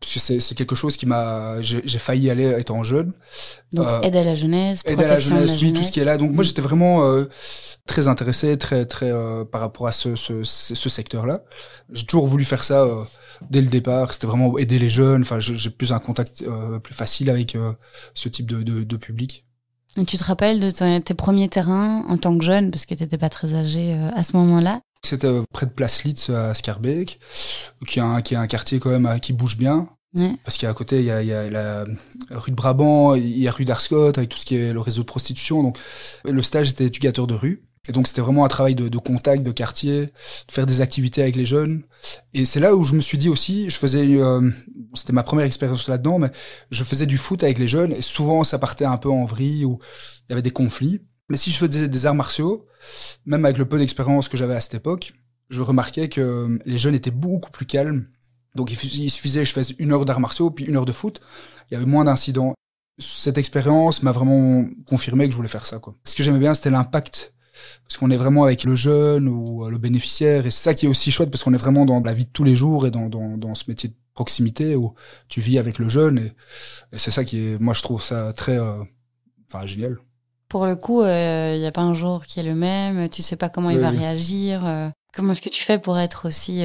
Parce 0.01 0.15
que 0.15 0.41
c'est 0.41 0.55
quelque 0.57 0.75
chose 0.75 0.97
qui 0.97 1.07
m'a... 1.07 1.63
J'ai 1.63 1.99
failli 1.99 2.29
aller 2.29 2.57
étant 2.59 2.83
jeune. 2.83 3.13
Donc, 3.73 3.87
euh, 3.87 4.01
aide 4.03 4.17
à 4.17 4.25
la 4.25 4.35
jeunesse, 4.35 4.83
Aide 4.85 5.01
à 5.01 5.07
la 5.07 5.21
jeunesse, 5.21 5.57
oui, 5.61 5.73
tout 5.73 5.85
ce 5.85 5.93
qui 5.93 6.01
est 6.01 6.05
là. 6.05 6.19
Donc, 6.19 6.33
moi, 6.33 6.43
j'étais 6.43 6.63
vraiment 6.63 7.05
euh, 7.05 7.25
très 7.87 8.09
intéressé, 8.09 8.59
très, 8.59 8.85
très 8.85 9.13
euh, 9.13 9.45
par 9.45 9.61
rapport 9.61 9.87
à 9.87 9.93
ce, 9.93 10.17
ce, 10.17 10.43
ce 10.45 10.89
secteur-là. 10.89 11.43
J'ai 11.93 12.05
toujours 12.05 12.27
voulu 12.27 12.45
faire 12.45 12.65
ça 12.65 12.83
euh, 12.83 13.05
dès 13.49 13.61
le 13.61 13.69
départ. 13.69 14.13
C'était 14.13 14.27
vraiment 14.27 14.59
aider 14.59 14.81
les 14.81 14.91
jeunes. 14.91 15.23
Enfin, 15.23 15.39
j'ai 15.39 15.71
plus 15.71 15.93
un 15.93 16.01
contact 16.01 16.45
plus 16.83 16.95
facile 16.95 17.31
avec 17.31 17.57
ce 18.15 18.29
type 18.29 18.47
de, 18.51 18.63
de, 18.63 18.83
de 18.83 18.97
public. 18.97 19.45
Et 19.99 20.05
tu 20.05 20.17
te 20.17 20.25
rappelles 20.25 20.61
de 20.61 20.99
tes 20.99 21.15
premiers 21.15 21.49
terrains 21.49 22.05
en 22.09 22.17
tant 22.17 22.37
que 22.37 22.45
jeune, 22.45 22.71
parce 22.71 22.87
que 22.87 22.95
tu 22.95 23.03
n'étais 23.03 23.19
pas 23.19 23.29
très 23.29 23.55
âgé 23.55 23.95
euh, 23.95 24.11
à 24.15 24.23
ce 24.23 24.37
moment-là? 24.37 24.81
C'était 25.05 25.27
euh, 25.27 25.43
près 25.53 25.67
de 25.67 25.73
Place 25.73 26.05
Litz 26.05 26.31
à 26.31 26.55
Scarbeck, 26.55 27.19
qui 27.87 27.99
est 27.99 28.03
un, 28.03 28.23
qui 28.23 28.35
est 28.35 28.39
un 28.39 28.47
quartier 28.47 28.79
quand 28.79 28.91
même 28.91 29.07
euh, 29.07 29.19
qui 29.19 29.33
bouge 29.33 29.59
bien. 29.59 29.91
Ouais. 30.15 30.35
Parce 30.45 30.57
qu'à 30.57 30.73
côté, 30.73 31.01
il 31.01 31.07
y 31.07 31.11
a, 31.11 31.23
y 31.23 31.33
a, 31.33 31.51
la 31.51 31.85
rue 32.31 32.51
de 32.51 32.57
Brabant, 32.57 33.15
il 33.15 33.39
y 33.39 33.49
a 33.49 33.51
rue 33.51 33.65
d'Arscott, 33.65 34.17
avec 34.17 34.31
tout 34.31 34.39
ce 34.39 34.47
qui 34.47 34.57
est 34.57 34.73
le 34.73 34.81
réseau 34.81 35.03
de 35.03 35.07
prostitution. 35.07 35.63
Donc, 35.63 35.79
le 36.25 36.43
stage 36.43 36.71
était 36.71 36.85
éducateur 36.85 37.27
de 37.27 37.35
rue. 37.35 37.63
Et 37.89 37.93
donc 37.93 38.07
c'était 38.07 38.21
vraiment 38.21 38.45
un 38.45 38.49
travail 38.49 38.77
de, 38.77 38.97
contact, 38.99 39.43
de 39.43 39.51
quartier, 39.51 40.07
de 40.07 40.53
faire 40.53 40.67
des 40.67 40.81
activités 40.81 41.21
avec 41.21 41.35
les 41.35 41.47
jeunes. 41.47 41.83
Et 42.33 42.45
c'est 42.45 42.61
là 42.61 42.77
où 42.77 42.85
je 42.85 42.95
me 42.95 43.01
suis 43.01 43.19
dit 43.19 43.29
aussi, 43.29 43.71
je 43.71 43.77
faisais, 43.77 44.07
euh, 44.21 44.51
c'était 44.95 45.13
ma 45.13 45.25
première 45.25 45.47
expérience 45.47 45.89
là-dedans, 45.89 46.21
mais 46.21 46.31
je 46.71 46.85
faisais 46.85 47.07
du 47.07 47.19
foot 47.19 47.43
avec 47.43 47.59
les 47.59 47.67
jeunes 47.67 47.93
et 47.93 48.01
souvent 48.01 48.45
ça 48.45 48.61
partait 48.61 48.85
un 48.85 48.99
peu 48.99 49.11
en 49.11 49.25
vrille 49.25 49.65
ou 49.65 49.81
il 50.29 50.31
y 50.31 50.33
avait 50.33 50.43
des 50.43 50.53
conflits. 50.53 51.01
Mais 51.29 51.37
si 51.37 51.51
je 51.51 51.57
faisais 51.57 51.89
des 51.89 52.07
arts 52.07 52.15
martiaux, 52.15 52.67
même 53.27 53.45
avec 53.45 53.59
le 53.59 53.67
peu 53.67 53.79
d'expérience 53.79 54.29
que 54.29 54.37
j'avais 54.37 54.55
à 54.55 54.61
cette 54.61 54.75
époque, 54.75 55.15
je 55.51 55.61
remarquais 55.61 56.09
que 56.09 56.61
les 56.65 56.79
jeunes 56.79 56.95
étaient 56.95 57.11
beaucoup 57.11 57.51
plus 57.51 57.67
calmes. 57.67 58.07
Donc 58.55 58.71
il 58.71 59.11
suffisait 59.11 59.41
que 59.41 59.49
je 59.49 59.55
fasse 59.55 59.73
une 59.79 59.93
heure 59.93 60.05
d'arts 60.05 60.21
martiaux 60.21 60.53
puis 60.53 60.67
une 60.67 60.77
heure 60.77 60.85
de 60.85 60.93
foot, 60.93 61.21
il 61.69 61.75
y 61.75 61.77
avait 61.77 61.87
moins 61.87 62.05
d'incidents. 62.05 62.55
Cette 63.01 63.39
expérience 63.39 64.05
m'a 64.05 64.13
vraiment 64.13 64.65
confirmé 64.87 65.27
que 65.27 65.33
je 65.33 65.37
voulais 65.37 65.49
faire 65.49 65.67
ça. 65.67 65.81
Ce 66.05 66.15
que 66.15 66.23
j'aimais 66.23 66.39
bien, 66.39 66.55
c'était 66.55 66.71
l'impact 66.71 67.33
parce 67.87 67.99
qu'on 67.99 68.11
est 68.11 68.17
vraiment 68.17 68.45
avec 68.45 68.65
le 68.65 68.77
jeune 68.77 69.29
ou 69.29 69.65
euh, 69.65 69.71
le 69.71 69.79
bénéficiaire 69.79 70.47
et 70.47 70.51
c'est 70.51 70.63
ça 70.63 70.75
qui 70.75 70.87
est 70.87 70.89
aussi 70.89 71.11
chouette 71.11 71.31
parce 71.31 71.43
qu'on 71.43 71.55
est 71.55 71.59
vraiment 71.59 71.85
dans 71.85 72.01
la 72.01 72.15
vie 72.15 72.25
de 72.25 72.31
tous 72.31 72.45
les 72.45 72.57
jours 72.57 72.87
et 72.87 72.91
dans, 72.91 73.09
dans, 73.09 73.37
dans 73.37 73.55
ce 73.55 73.65
métier 73.69 73.93
proximité 74.15 74.77
où 74.77 74.95
tu 75.29 75.41
vis 75.41 75.59
avec 75.59 75.79
le 75.79 75.89
jeune 75.89 76.19
et, 76.19 76.99
c'est 76.99 77.11
ça 77.11 77.25
qui 77.25 77.39
est, 77.39 77.59
moi 77.59 77.75
je 77.75 77.83
trouve 77.83 78.03
ça 78.03 78.33
très, 78.33 78.59
euh, 78.59 78.83
enfin 79.49 79.67
génial. 79.67 79.99
Pour 80.49 80.67
le 80.67 80.77
coup, 80.77 81.01
il 81.03 81.09
euh, 81.09 81.59
n'y 81.59 81.65
a 81.65 81.73
pas 81.73 81.81
un 81.81 81.95
jour 81.95 82.27
qui 82.27 82.39
est 82.39 82.43
le 82.43 82.55
même. 82.55 83.09
Tu 83.09 83.23
sais 83.23 83.37
pas 83.37 83.49
comment 83.49 83.71
il 83.71 83.79
va 83.79 83.89
réagir. 83.89 84.67
Euh. 84.67 84.91
comment 85.15 85.33
est-ce 85.33 85.41
que 85.41 85.49
tu 85.49 85.63
fais 85.63 85.79
pour 85.79 85.99
être 85.99 86.29
aussi 86.29 86.63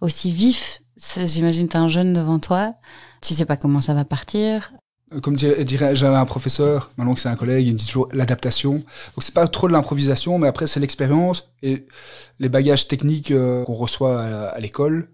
aussi 0.00 0.32
vif? 0.32 0.82
J'imagine 0.96 1.68
tu 1.68 1.76
as 1.76 1.80
un 1.80 1.88
jeune 1.88 2.12
devant 2.12 2.40
toi. 2.40 2.74
Tu 3.22 3.32
sais 3.32 3.44
pas 3.44 3.56
comment 3.56 3.80
ça 3.80 3.94
va 3.94 4.04
partir. 4.04 4.72
Comme 5.22 5.34
dirait, 5.34 5.96
j'avais 5.96 6.16
un 6.16 6.24
professeur, 6.24 6.90
maintenant 6.96 7.14
que 7.14 7.20
c'est 7.20 7.28
un 7.28 7.36
collègue, 7.36 7.66
il 7.66 7.72
me 7.72 7.78
dit 7.78 7.86
toujours 7.86 8.08
l'adaptation. 8.12 8.74
Donc 8.74 9.22
c'est 9.22 9.34
pas 9.34 9.46
trop 9.48 9.66
de 9.66 9.72
l'improvisation, 9.72 10.38
mais 10.38 10.46
après 10.46 10.66
c'est 10.66 10.80
l'expérience 10.80 11.50
et 11.62 11.86
les 12.38 12.48
bagages 12.48 12.86
techniques 12.86 13.32
qu'on 13.32 13.74
reçoit 13.74 14.22
à 14.22 14.60
l'école 14.60 15.08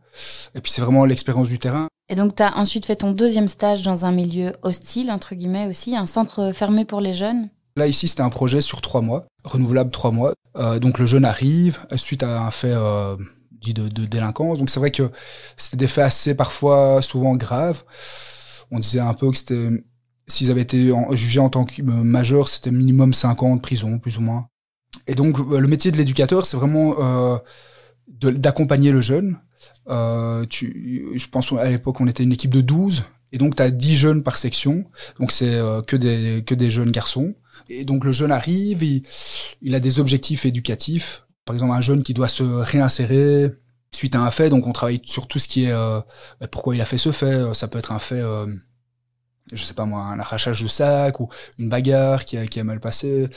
et 0.54 0.60
puis 0.60 0.72
c'est 0.72 0.82
vraiment 0.82 1.04
l'expérience 1.04 1.48
du 1.48 1.58
terrain. 1.58 1.88
Et 2.08 2.14
donc 2.14 2.36
tu 2.36 2.42
as 2.42 2.56
ensuite 2.56 2.86
fait 2.86 2.96
ton 2.96 3.10
deuxième 3.10 3.48
stage 3.48 3.82
dans 3.82 4.04
un 4.04 4.12
milieu 4.12 4.52
hostile, 4.62 5.10
entre 5.10 5.34
guillemets 5.34 5.66
aussi, 5.66 5.96
un 5.96 6.06
centre 6.06 6.52
fermé 6.52 6.84
pour 6.84 7.00
les 7.00 7.14
jeunes 7.14 7.48
Là 7.78 7.86
ici 7.86 8.08
c'était 8.08 8.22
un 8.22 8.30
projet 8.30 8.62
sur 8.62 8.80
trois 8.80 9.02
mois, 9.02 9.26
renouvelable 9.44 9.90
trois 9.90 10.10
mois. 10.10 10.32
Euh, 10.56 10.78
donc 10.78 10.98
le 10.98 11.04
jeune 11.04 11.26
arrive 11.26 11.80
suite 11.96 12.22
à 12.22 12.40
un 12.40 12.50
fait 12.50 12.72
euh, 12.72 13.16
dit 13.50 13.74
de, 13.74 13.88
de, 13.88 14.06
délinquance. 14.06 14.58
Donc 14.58 14.70
c'est 14.70 14.80
vrai 14.80 14.90
que 14.90 15.10
c'était 15.58 15.76
des 15.76 15.86
faits 15.86 16.04
assez 16.04 16.34
parfois 16.34 17.02
souvent 17.02 17.34
graves. 17.36 17.84
On 18.70 18.78
disait 18.78 19.00
un 19.00 19.14
peu 19.14 19.30
que 19.30 19.36
c'était 19.36 19.68
s'ils 20.28 20.50
avaient 20.50 20.62
été 20.62 20.92
jugés 21.12 21.40
en 21.40 21.50
tant 21.50 21.64
que 21.64 21.82
majeurs, 21.82 22.48
c'était 22.48 22.72
minimum 22.72 23.14
5 23.14 23.42
ans 23.44 23.56
de 23.56 23.60
prison, 23.60 23.98
plus 23.98 24.18
ou 24.18 24.22
moins. 24.22 24.48
Et 25.06 25.14
donc 25.14 25.38
le 25.38 25.68
métier 25.68 25.92
de 25.92 25.96
l'éducateur, 25.96 26.46
c'est 26.46 26.56
vraiment 26.56 26.96
euh, 26.98 27.38
d'accompagner 28.08 28.90
le 28.90 29.00
jeune 29.00 29.38
euh, 29.88 30.44
tu, 30.48 31.12
je 31.14 31.26
pense 31.28 31.52
à 31.52 31.68
l'époque 31.68 32.00
on 32.00 32.06
était 32.06 32.22
une 32.22 32.32
équipe 32.32 32.52
de 32.52 32.60
12 32.60 33.04
et 33.32 33.38
donc 33.38 33.56
tu 33.56 33.62
as 33.62 33.70
10 33.70 33.96
jeunes 33.96 34.22
par 34.22 34.36
section. 34.36 34.84
Donc 35.18 35.32
c'est 35.32 35.54
euh, 35.54 35.82
que 35.82 35.96
des 35.96 36.42
que 36.46 36.54
des 36.54 36.70
jeunes 36.70 36.90
garçons. 36.90 37.34
Et 37.68 37.84
donc 37.84 38.04
le 38.04 38.12
jeune 38.12 38.32
arrive, 38.32 38.82
il 39.62 39.74
a 39.74 39.80
des 39.80 39.98
objectifs 39.98 40.46
éducatifs. 40.46 41.24
Par 41.44 41.54
exemple 41.54 41.72
un 41.72 41.80
jeune 41.80 42.02
qui 42.02 42.14
doit 42.14 42.28
se 42.28 42.42
réinsérer 42.42 43.50
suite 43.96 44.14
à 44.14 44.20
un 44.20 44.30
fait. 44.30 44.50
Donc 44.50 44.66
on 44.66 44.72
travaille 44.72 45.00
sur 45.04 45.26
tout 45.26 45.38
ce 45.38 45.48
qui 45.48 45.64
est 45.64 45.72
euh, 45.72 46.00
bah, 46.40 46.48
pourquoi 46.48 46.74
il 46.74 46.80
a 46.80 46.84
fait 46.84 46.98
ce 46.98 47.12
fait. 47.12 47.54
Ça 47.54 47.68
peut 47.68 47.78
être 47.78 47.92
un 47.92 47.98
fait 47.98 48.22
je 49.52 49.62
sais 49.62 49.74
pas 49.74 49.84
moi, 49.84 50.02
un 50.02 50.18
arrachage 50.18 50.62
de 50.62 50.68
sac 50.68 51.20
ou 51.20 51.28
une 51.58 51.68
bagarre 51.68 52.24
qui 52.24 52.36
a, 52.36 52.64
mal 52.64 52.80
passé 52.80 53.28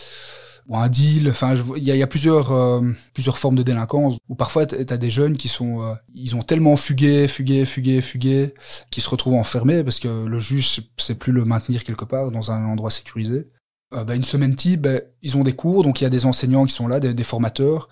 ou 0.67 0.77
un 0.77 0.87
deal. 0.87 1.29
Enfin, 1.29 1.55
il 1.77 1.83
y 1.83 1.91
a, 1.91 2.05
euh, 2.05 2.93
plusieurs 3.13 3.37
formes 3.37 3.55
de 3.55 3.63
délinquance 3.63 4.17
où 4.27 4.35
parfois 4.35 4.65
tu 4.65 4.75
as 4.75 4.97
des 4.97 5.11
jeunes 5.11 5.37
qui 5.37 5.47
sont 5.47 5.81
euh, 5.81 6.35
ont 6.35 6.43
tellement 6.43 6.75
fugué, 6.75 7.27
fugué, 7.27 7.65
fugué, 7.65 8.01
fugué, 8.01 8.53
qui 8.91 9.01
se 9.01 9.09
retrouvent 9.09 9.35
enfermés 9.35 9.83
parce 9.83 9.99
que 9.99 10.25
le 10.25 10.39
juge 10.39 10.81
sait 10.97 11.15
plus 11.15 11.31
le 11.31 11.45
maintenir 11.45 11.83
quelque 11.83 12.05
part 12.05 12.31
dans 12.31 12.51
un 12.51 12.65
endroit 12.65 12.89
sécurisé. 12.89 13.47
Euh, 13.93 14.03
bah, 14.03 14.15
une 14.15 14.23
semaine 14.23 14.55
type, 14.55 14.81
bah, 14.81 14.99
ils 15.23 15.35
ont 15.35 15.43
des 15.43 15.53
cours, 15.53 15.83
donc 15.83 15.99
il 15.99 16.03
y 16.03 16.07
a 16.07 16.11
des 16.11 16.25
enseignants 16.25 16.65
qui 16.65 16.73
sont 16.73 16.87
là, 16.87 16.99
des, 16.99 17.23
formateurs, 17.23 17.89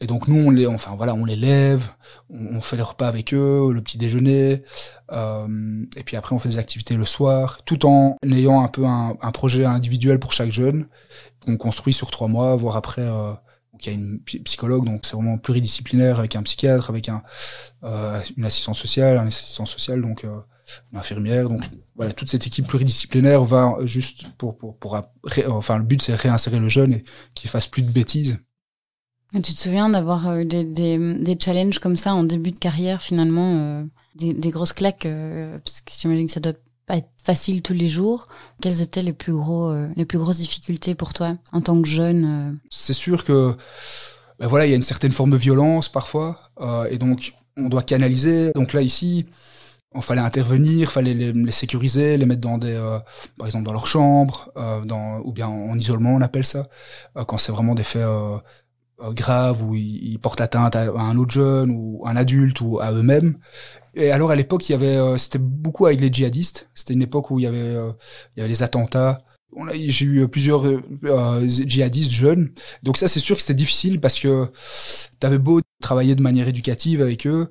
et 0.00 0.06
donc 0.06 0.28
nous 0.28 0.36
on 0.36 0.50
les, 0.50 0.66
enfin 0.66 0.94
voilà, 0.96 1.12
on 1.14 1.24
les 1.24 1.34
lève, 1.34 1.88
on, 2.30 2.60
fait 2.60 2.76
les 2.76 2.82
repas 2.82 3.08
avec 3.08 3.34
eux, 3.34 3.72
le 3.72 3.82
petit 3.82 3.98
déjeuner, 3.98 4.62
euh, 5.10 5.84
et 5.96 6.04
puis 6.04 6.16
après 6.16 6.36
on 6.36 6.38
fait 6.38 6.50
des 6.50 6.58
activités 6.58 6.94
le 6.94 7.04
soir, 7.04 7.62
tout 7.64 7.84
en 7.84 8.16
ayant 8.22 8.62
un 8.62 8.68
peu 8.68 8.84
un, 8.84 9.14
projet 9.32 9.64
individuel 9.64 10.20
pour 10.20 10.32
chaque 10.32 10.50
jeune. 10.50 10.86
Qu'on 11.44 11.56
construit 11.56 11.94
sur 11.94 12.10
trois 12.10 12.28
mois, 12.28 12.54
voire 12.56 12.76
après. 12.76 13.02
Euh, 13.02 13.32
il 13.80 13.86
y 13.86 13.90
a 13.90 13.92
une 13.92 14.20
psychologue, 14.20 14.84
donc 14.84 15.00
c'est 15.04 15.14
vraiment 15.14 15.38
pluridisciplinaire 15.38 16.18
avec 16.18 16.36
un 16.36 16.42
psychiatre, 16.42 16.90
avec 16.90 17.08
un, 17.08 17.22
euh, 17.84 18.20
une 18.36 18.44
assistante 18.44 18.76
sociale, 18.76 19.16
un 19.18 19.26
assistant 19.26 19.66
social, 19.66 20.02
donc 20.02 20.24
euh, 20.24 20.38
infirmière. 20.94 21.48
Donc 21.48 21.62
voilà, 21.96 22.12
toute 22.12 22.30
cette 22.30 22.46
équipe 22.46 22.66
pluridisciplinaire 22.66 23.44
va 23.44 23.76
juste 23.84 24.28
pour, 24.38 24.56
pour, 24.56 24.76
pour, 24.76 25.00
enfin 25.48 25.78
le 25.78 25.84
but 25.84 26.02
c'est 26.02 26.14
réinsérer 26.14 26.58
le 26.58 26.68
jeune 26.68 26.94
et 26.94 27.04
qu'il 27.34 27.50
fasse 27.50 27.66
plus 27.66 27.82
de 27.82 27.90
bêtises. 27.90 28.38
Et 29.34 29.40
tu 29.42 29.52
te 29.54 29.60
souviens 29.60 29.88
d'avoir 29.88 30.38
eu 30.38 30.44
des, 30.44 30.64
des, 30.64 30.98
des, 30.98 31.38
challenges 31.38 31.78
comme 31.78 31.96
ça 31.96 32.14
en 32.14 32.24
début 32.24 32.50
de 32.50 32.56
carrière 32.56 33.00
finalement, 33.00 33.58
euh, 33.58 33.84
des, 34.16 34.34
des, 34.34 34.50
grosses 34.50 34.72
claques, 34.72 35.06
euh, 35.06 35.56
parce 35.64 35.82
que 35.82 35.92
j'imagine 35.96 36.26
que 36.26 36.32
ça 36.32 36.40
doit 36.40 36.54
pas 36.90 36.96
être 36.96 37.10
facile 37.22 37.62
tous 37.62 37.72
les 37.72 37.88
jours. 37.88 38.26
Quelles 38.60 38.80
étaient 38.80 39.02
les 39.02 39.12
plus 39.12 39.32
gros, 39.32 39.70
euh, 39.70 39.88
les 39.94 40.04
plus 40.04 40.18
grosses 40.18 40.38
difficultés 40.38 40.96
pour 40.96 41.14
toi 41.14 41.36
en 41.52 41.60
tant 41.60 41.80
que 41.80 41.88
jeune 41.88 42.24
euh? 42.24 42.56
C'est 42.70 42.92
sûr 42.92 43.22
que, 43.22 43.54
ben 44.40 44.48
voilà, 44.48 44.66
il 44.66 44.70
y 44.70 44.72
a 44.72 44.76
une 44.76 44.82
certaine 44.82 45.12
forme 45.12 45.30
de 45.30 45.36
violence 45.36 45.88
parfois, 45.88 46.40
euh, 46.60 46.88
et 46.90 46.98
donc 46.98 47.34
on 47.56 47.68
doit 47.68 47.82
canaliser. 47.82 48.50
Donc 48.56 48.72
là 48.72 48.82
ici, 48.82 49.26
on 49.92 50.00
fallait 50.00 50.20
intervenir, 50.20 50.92
fallait 50.92 51.14
les, 51.14 51.52
sécuriser, 51.52 52.16
les 52.16 52.26
mettre 52.26 52.40
dans 52.40 52.58
des, 52.58 52.76
par 53.36 53.46
exemple 53.46 53.64
dans 53.64 53.72
leur 53.72 53.86
chambre, 53.86 54.52
dans, 54.84 55.18
ou 55.24 55.32
bien 55.32 55.48
en 55.48 55.76
isolement 55.76 56.14
on 56.14 56.20
appelle 56.20 56.46
ça, 56.46 56.68
quand 57.26 57.38
c'est 57.38 57.50
vraiment 57.52 57.74
des 57.74 57.82
faits 57.82 58.06
graves 59.08 59.62
où 59.62 59.74
ils, 59.74 60.18
portent 60.18 60.40
atteinte 60.40 60.76
à 60.76 60.90
un 60.90 61.16
autre 61.16 61.32
jeune 61.32 61.70
ou 61.70 62.02
un 62.06 62.16
adulte 62.16 62.60
ou 62.60 62.78
à 62.80 62.92
eux-mêmes. 62.92 63.36
Et 63.94 64.10
alors 64.10 64.30
à 64.30 64.36
l'époque, 64.36 64.68
il 64.68 64.72
y 64.72 64.74
avait, 64.74 64.96
euh, 64.96 65.16
c'était 65.18 65.38
beaucoup 65.38 65.86
avec 65.86 66.00
les 66.00 66.12
djihadistes. 66.12 66.68
C'était 66.74 66.94
une 66.94 67.02
époque 67.02 67.30
où 67.30 67.38
il 67.38 67.42
y 67.42 67.46
avait, 67.46 67.58
euh, 67.58 67.92
il 68.36 68.40
y 68.40 68.42
avait 68.42 68.48
les 68.48 68.62
attentats. 68.62 69.20
J'ai 69.74 70.04
eu 70.04 70.28
plusieurs 70.28 70.64
euh, 70.64 71.48
djihadistes 71.48 72.12
jeunes. 72.12 72.52
Donc 72.84 72.96
ça, 72.96 73.08
c'est 73.08 73.18
sûr 73.18 73.34
que 73.34 73.42
c'était 73.42 73.54
difficile 73.54 74.00
parce 74.00 74.20
que 74.20 74.46
t'avais 75.18 75.38
beau 75.38 75.60
travailler 75.82 76.14
de 76.14 76.22
manière 76.22 76.46
éducative 76.46 77.02
avec 77.02 77.26
eux, 77.26 77.50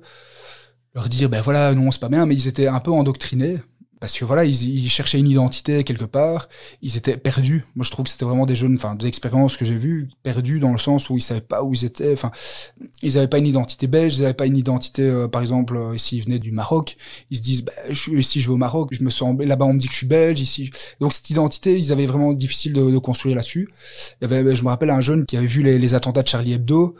leur 0.94 1.08
dire 1.08 1.28
ben 1.28 1.40
voilà 1.40 1.74
non 1.74 1.90
c'est 1.90 2.00
pas 2.00 2.08
bien, 2.08 2.26
mais 2.26 2.34
ils 2.34 2.48
étaient 2.48 2.66
un 2.66 2.80
peu 2.80 2.90
endoctrinés 2.90 3.58
parce 4.00 4.18
que 4.18 4.24
voilà, 4.24 4.46
ils, 4.46 4.62
ils, 4.62 4.88
cherchaient 4.88 5.18
une 5.18 5.28
identité 5.28 5.84
quelque 5.84 6.06
part, 6.06 6.48
ils 6.80 6.96
étaient 6.96 7.18
perdus. 7.18 7.66
Moi, 7.76 7.84
je 7.84 7.90
trouve 7.90 8.04
que 8.04 8.10
c'était 8.10 8.24
vraiment 8.24 8.46
des 8.46 8.56
jeunes, 8.56 8.76
enfin, 8.76 8.94
des 8.94 9.06
expériences 9.06 9.58
que 9.58 9.66
j'ai 9.66 9.76
vues, 9.76 10.08
perdus 10.22 10.58
dans 10.58 10.72
le 10.72 10.78
sens 10.78 11.10
où 11.10 11.18
ils 11.18 11.20
savaient 11.20 11.42
pas 11.42 11.62
où 11.62 11.74
ils 11.74 11.84
étaient. 11.84 12.14
Enfin, 12.14 12.30
ils 13.02 13.18
avaient 13.18 13.28
pas 13.28 13.36
une 13.36 13.46
identité 13.46 13.86
belge, 13.86 14.16
ils 14.16 14.24
avaient 14.24 14.32
pas 14.32 14.46
une 14.46 14.56
identité, 14.56 15.02
euh, 15.02 15.28
par 15.28 15.42
exemple, 15.42 15.76
euh, 15.76 15.98
s'ils 15.98 16.24
venaient 16.24 16.38
du 16.38 16.50
Maroc, 16.50 16.96
ils 17.30 17.36
se 17.36 17.42
disent, 17.42 17.62
bah, 17.62 17.72
je, 17.90 18.10
ici, 18.12 18.40
je 18.40 18.48
vais 18.48 18.54
au 18.54 18.56
Maroc, 18.56 18.88
je 18.92 19.04
me 19.04 19.10
sens 19.10 19.36
là-bas, 19.38 19.66
on 19.66 19.74
me 19.74 19.78
dit 19.78 19.86
que 19.86 19.92
je 19.92 19.98
suis 19.98 20.06
belge, 20.06 20.40
ici. 20.40 20.70
Donc 20.98 21.12
cette 21.12 21.28
identité, 21.28 21.78
ils 21.78 21.92
avaient 21.92 22.06
vraiment 22.06 22.32
difficile 22.32 22.72
de, 22.72 22.90
de 22.90 22.98
construire 22.98 23.36
là-dessus. 23.36 23.68
Il 24.22 24.30
y 24.30 24.34
avait, 24.34 24.56
je 24.56 24.62
me 24.62 24.68
rappelle, 24.68 24.90
un 24.90 25.02
jeune 25.02 25.26
qui 25.26 25.36
avait 25.36 25.46
vu 25.46 25.62
les, 25.62 25.78
les 25.78 25.92
attentats 25.92 26.22
de 26.22 26.28
Charlie 26.28 26.54
Hebdo 26.54 26.96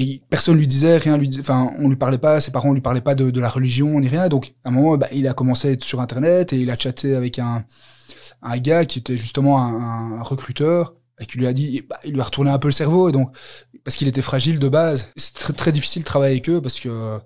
et 0.00 0.22
personne 0.30 0.56
lui 0.56 0.66
disait 0.66 0.96
rien 0.96 1.18
lui 1.18 1.28
enfin 1.40 1.72
on 1.78 1.88
lui 1.90 1.96
parlait 1.96 2.16
pas 2.16 2.40
ses 2.40 2.50
parents 2.50 2.72
lui 2.72 2.80
parlaient 2.80 3.02
pas 3.02 3.14
de, 3.14 3.38
la 3.38 3.50
religion 3.50 4.00
ni 4.00 4.08
rien. 4.08 4.28
Donc 4.28 4.54
à 4.64 4.70
un 4.70 4.72
moment 4.72 4.96
bah, 4.96 5.08
il 5.12 5.28
a 5.28 5.34
commencé 5.34 5.68
à 5.68 5.72
être 5.72 5.84
sur 5.84 6.00
internet 6.00 6.54
et 6.54 6.56
il 6.56 6.70
a 6.70 6.78
chatté 6.78 7.14
avec 7.14 7.38
un 7.38 7.64
un 8.42 8.56
gars 8.56 8.86
qui 8.86 9.00
était 9.00 9.18
justement 9.18 9.58
un, 9.62 10.22
recruteur 10.22 10.94
et 11.20 11.26
qui 11.26 11.36
lui 11.36 11.46
a 11.46 11.52
dit 11.52 11.82
bah, 11.86 12.00
il 12.04 12.14
lui 12.14 12.20
a 12.20 12.24
retourné 12.24 12.50
un 12.50 12.58
peu 12.58 12.68
le 12.68 12.72
cerveau. 12.72 13.10
Et 13.10 13.12
donc 13.12 13.36
parce 13.84 13.96
qu'il 13.96 14.08
était 14.08 14.22
fragile 14.22 14.58
de 14.58 14.68
base 14.70 15.12
c'est 15.16 15.34
très, 15.34 15.52
très 15.52 15.72
difficile 15.72 16.02
de 16.02 16.06
travailler 16.06 16.32
avec 16.32 16.48
eux 16.48 16.62
parce 16.62 16.80
que 16.80 16.88
euh, 16.88 17.18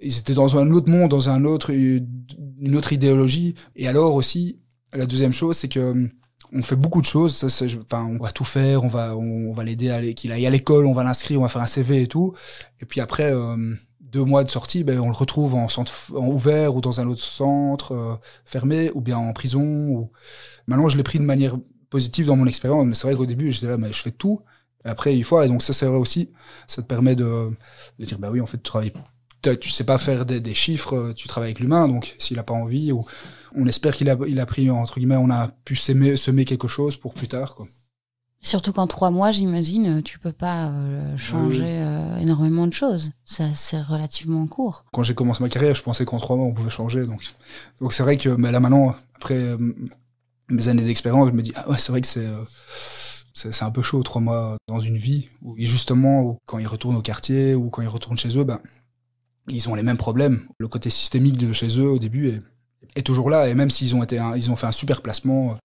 ils 0.00 0.18
étaient 0.18 0.34
dans 0.34 0.56
un 0.56 0.70
autre 0.70 0.88
monde 0.88 1.10
dans 1.10 1.28
un 1.28 1.44
autre 1.44 1.72
une 1.72 2.74
autre 2.74 2.94
idéologie. 2.94 3.54
Et 3.76 3.86
alors 3.86 4.14
aussi 4.14 4.60
la 4.94 5.04
deuxième 5.04 5.34
chose 5.34 5.58
c'est 5.58 5.68
que 5.68 6.08
on 6.54 6.62
fait 6.62 6.76
beaucoup 6.76 7.00
de 7.00 7.06
choses. 7.06 7.44
Enfin, 7.82 8.04
on 8.04 8.22
va 8.22 8.30
tout 8.30 8.44
faire. 8.44 8.84
On 8.84 8.88
va, 8.88 9.16
on, 9.16 9.52
va 9.52 9.64
l'aider 9.64 9.90
à 9.90 10.00
qu'il 10.12 10.32
aille 10.32 10.46
à 10.46 10.50
l'école. 10.50 10.86
On 10.86 10.92
va 10.92 11.02
l'inscrire. 11.02 11.40
On 11.40 11.42
va 11.42 11.48
faire 11.48 11.62
un 11.62 11.66
CV 11.66 12.02
et 12.02 12.06
tout. 12.06 12.34
Et 12.80 12.86
puis 12.86 13.00
après 13.00 13.32
euh, 13.32 13.74
deux 14.00 14.24
mois 14.24 14.44
de 14.44 14.50
sortie, 14.50 14.84
ben 14.84 15.00
on 15.00 15.08
le 15.08 15.16
retrouve 15.16 15.54
en 15.56 15.68
centre 15.68 15.92
en 16.14 16.28
ouvert 16.28 16.76
ou 16.76 16.80
dans 16.80 17.00
un 17.00 17.08
autre 17.08 17.22
centre 17.22 17.92
euh, 17.92 18.14
fermé 18.44 18.90
ou 18.94 19.00
bien 19.00 19.18
en 19.18 19.32
prison. 19.32 19.62
Ou... 19.62 20.10
Maintenant, 20.68 20.88
je 20.88 20.96
l'ai 20.96 21.02
pris 21.02 21.18
de 21.18 21.24
manière 21.24 21.56
positive 21.90 22.26
dans 22.26 22.36
mon 22.36 22.46
expérience. 22.46 22.86
Mais 22.86 22.94
c'est 22.94 23.08
vrai 23.08 23.16
qu'au 23.16 23.26
début, 23.26 23.50
j'étais 23.52 23.66
là, 23.66 23.76
mais 23.76 23.92
je 23.92 24.00
fais 24.00 24.12
tout. 24.12 24.40
Après, 24.84 25.16
il 25.16 25.24
faut. 25.24 25.42
Et 25.42 25.48
donc 25.48 25.62
ça, 25.62 25.72
c'est 25.72 25.86
vrai 25.86 25.98
aussi. 25.98 26.30
Ça 26.68 26.82
te 26.82 26.86
permet 26.86 27.16
de, 27.16 27.50
de 27.98 28.04
dire, 28.04 28.18
bah 28.18 28.30
oui, 28.30 28.40
en 28.40 28.46
fait, 28.46 28.58
tu 28.58 28.62
travailles 28.62 28.92
tu 29.48 29.70
sais 29.70 29.84
pas 29.84 29.98
faire 29.98 30.26
des, 30.26 30.40
des, 30.40 30.54
chiffres, 30.54 31.12
tu 31.16 31.28
travailles 31.28 31.50
avec 31.50 31.60
l'humain, 31.60 31.88
donc 31.88 32.14
s'il 32.18 32.38
a 32.38 32.42
pas 32.42 32.54
envie, 32.54 32.92
ou 32.92 33.04
on 33.54 33.66
espère 33.66 33.94
qu'il 33.94 34.10
a, 34.10 34.16
il 34.26 34.40
a 34.40 34.46
pris, 34.46 34.70
entre 34.70 34.98
guillemets, 34.98 35.16
on 35.16 35.30
a 35.30 35.48
pu 35.64 35.76
semer, 35.76 36.16
semer 36.16 36.44
quelque 36.44 36.68
chose 36.68 36.96
pour 36.96 37.14
plus 37.14 37.28
tard. 37.28 37.54
Quoi. 37.54 37.66
Surtout 38.44 38.74
qu'en 38.74 38.86
trois 38.86 39.10
mois, 39.10 39.30
j'imagine, 39.30 40.02
tu 40.02 40.18
peux 40.18 40.32
pas 40.32 40.68
euh, 40.68 41.16
changer 41.16 41.64
euh, 41.64 42.18
énormément 42.18 42.66
de 42.66 42.74
choses. 42.74 43.12
Ça, 43.24 43.44
c'est 43.54 43.80
relativement 43.80 44.46
court. 44.46 44.84
Quand 44.92 45.02
j'ai 45.02 45.14
commencé 45.14 45.42
ma 45.42 45.48
carrière, 45.48 45.74
je 45.74 45.82
pensais 45.82 46.04
qu'en 46.04 46.18
trois 46.18 46.36
mois, 46.36 46.44
on 46.44 46.52
pouvait 46.52 46.70
changer. 46.70 47.06
Donc, 47.06 47.22
donc 47.80 47.94
c'est 47.94 48.02
vrai 48.02 48.18
que 48.18 48.28
mais 48.28 48.52
là 48.52 48.60
maintenant, 48.60 48.94
après 49.14 49.38
euh, 49.38 49.56
mes 50.50 50.68
années 50.68 50.84
d'expérience, 50.84 51.28
je 51.28 51.32
me 51.32 51.40
dis, 51.40 51.52
ah 51.56 51.70
ouais, 51.70 51.78
c'est 51.78 51.90
vrai 51.90 52.02
que 52.02 52.06
c'est 52.06 52.28
c'est 53.32 53.64
un 53.64 53.70
peu 53.70 53.82
chaud, 53.82 54.02
trois 54.02 54.20
mois 54.20 54.56
dans 54.68 54.78
une 54.78 54.98
vie 54.98 55.28
où 55.42 55.56
justement, 55.58 56.38
quand 56.46 56.58
ils 56.58 56.66
retournent 56.66 56.96
au 56.96 57.02
quartier 57.02 57.54
ou 57.54 57.70
quand 57.70 57.82
ils 57.82 57.88
retournent 57.88 58.18
chez 58.18 58.36
eux, 58.38 58.44
ben, 58.44 58.60
ils 59.48 59.68
ont 59.68 59.74
les 59.74 59.82
mêmes 59.82 59.96
problèmes. 59.96 60.46
Le 60.58 60.68
côté 60.68 60.90
systémique 60.90 61.36
de 61.36 61.52
chez 61.52 61.78
eux 61.78 61.88
au 61.88 61.98
début 61.98 62.28
est, 62.28 62.42
est 62.96 63.02
toujours 63.02 63.30
là. 63.30 63.48
Et 63.48 63.54
même 63.54 63.70
s'ils 63.70 63.94
ont 63.94 64.02
été, 64.02 64.20
ils 64.36 64.50
ont 64.50 64.56
fait 64.56 64.66
un 64.66 64.72
super 64.72 65.02
placement, 65.02 65.58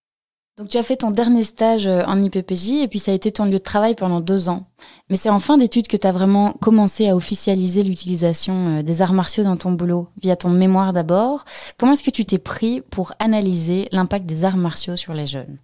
Donc 0.57 0.69
tu 0.69 0.77
as 0.77 0.83
fait 0.83 0.97
ton 0.97 1.11
dernier 1.11 1.43
stage 1.43 1.87
euh, 1.87 2.03
en 2.05 2.21
IPPJ 2.21 2.71
et 2.81 2.87
puis 2.87 2.99
ça 2.99 3.11
a 3.11 3.13
été 3.13 3.31
ton 3.31 3.45
lieu 3.45 3.51
de 3.51 3.57
travail 3.57 3.95
pendant 3.95 4.19
deux 4.19 4.49
ans. 4.49 4.67
Mais 5.09 5.15
c'est 5.15 5.29
en 5.29 5.39
fin 5.39 5.57
d'études 5.57 5.87
que 5.87 5.97
tu 5.97 6.07
as 6.07 6.11
vraiment 6.11 6.53
commencé 6.53 7.07
à 7.07 7.15
officialiser 7.15 7.83
l'utilisation 7.83 8.79
euh, 8.79 8.81
des 8.83 9.01
arts 9.01 9.13
martiaux 9.13 9.43
dans 9.43 9.57
ton 9.57 9.71
boulot, 9.71 10.09
via 10.21 10.35
ton 10.35 10.49
mémoire 10.49 10.91
d'abord. 10.91 11.45
Comment 11.77 11.93
est-ce 11.93 12.03
que 12.03 12.11
tu 12.11 12.25
t'es 12.25 12.39
pris 12.39 12.81
pour 12.81 13.13
analyser 13.19 13.87
l'impact 13.91 14.25
des 14.25 14.43
arts 14.43 14.57
martiaux 14.57 14.97
sur 14.97 15.13
les 15.13 15.27
jeunes? 15.27 15.57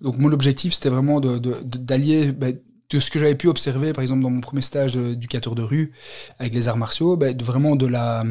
Donc 0.00 0.18
mon 0.18 0.30
objectif 0.30 0.74
c'était 0.74 0.90
vraiment 0.90 1.20
d'allier 1.20 2.26
de, 2.26 2.32
bah, 2.32 2.48
de, 2.90 3.00
ce 3.00 3.10
que 3.10 3.18
j'avais 3.18 3.34
pu 3.34 3.48
observer 3.48 3.92
par 3.92 4.02
exemple 4.02 4.22
dans 4.22 4.30
mon 4.30 4.40
premier 4.40 4.62
stage 4.62 4.94
d'éducateur 4.94 5.54
de 5.54 5.62
rue 5.62 5.92
avec 6.38 6.54
les 6.54 6.68
arts 6.68 6.76
martiaux, 6.76 7.16
bah, 7.16 7.32
vraiment 7.38 7.76
de 7.76 7.86
la 7.86 8.24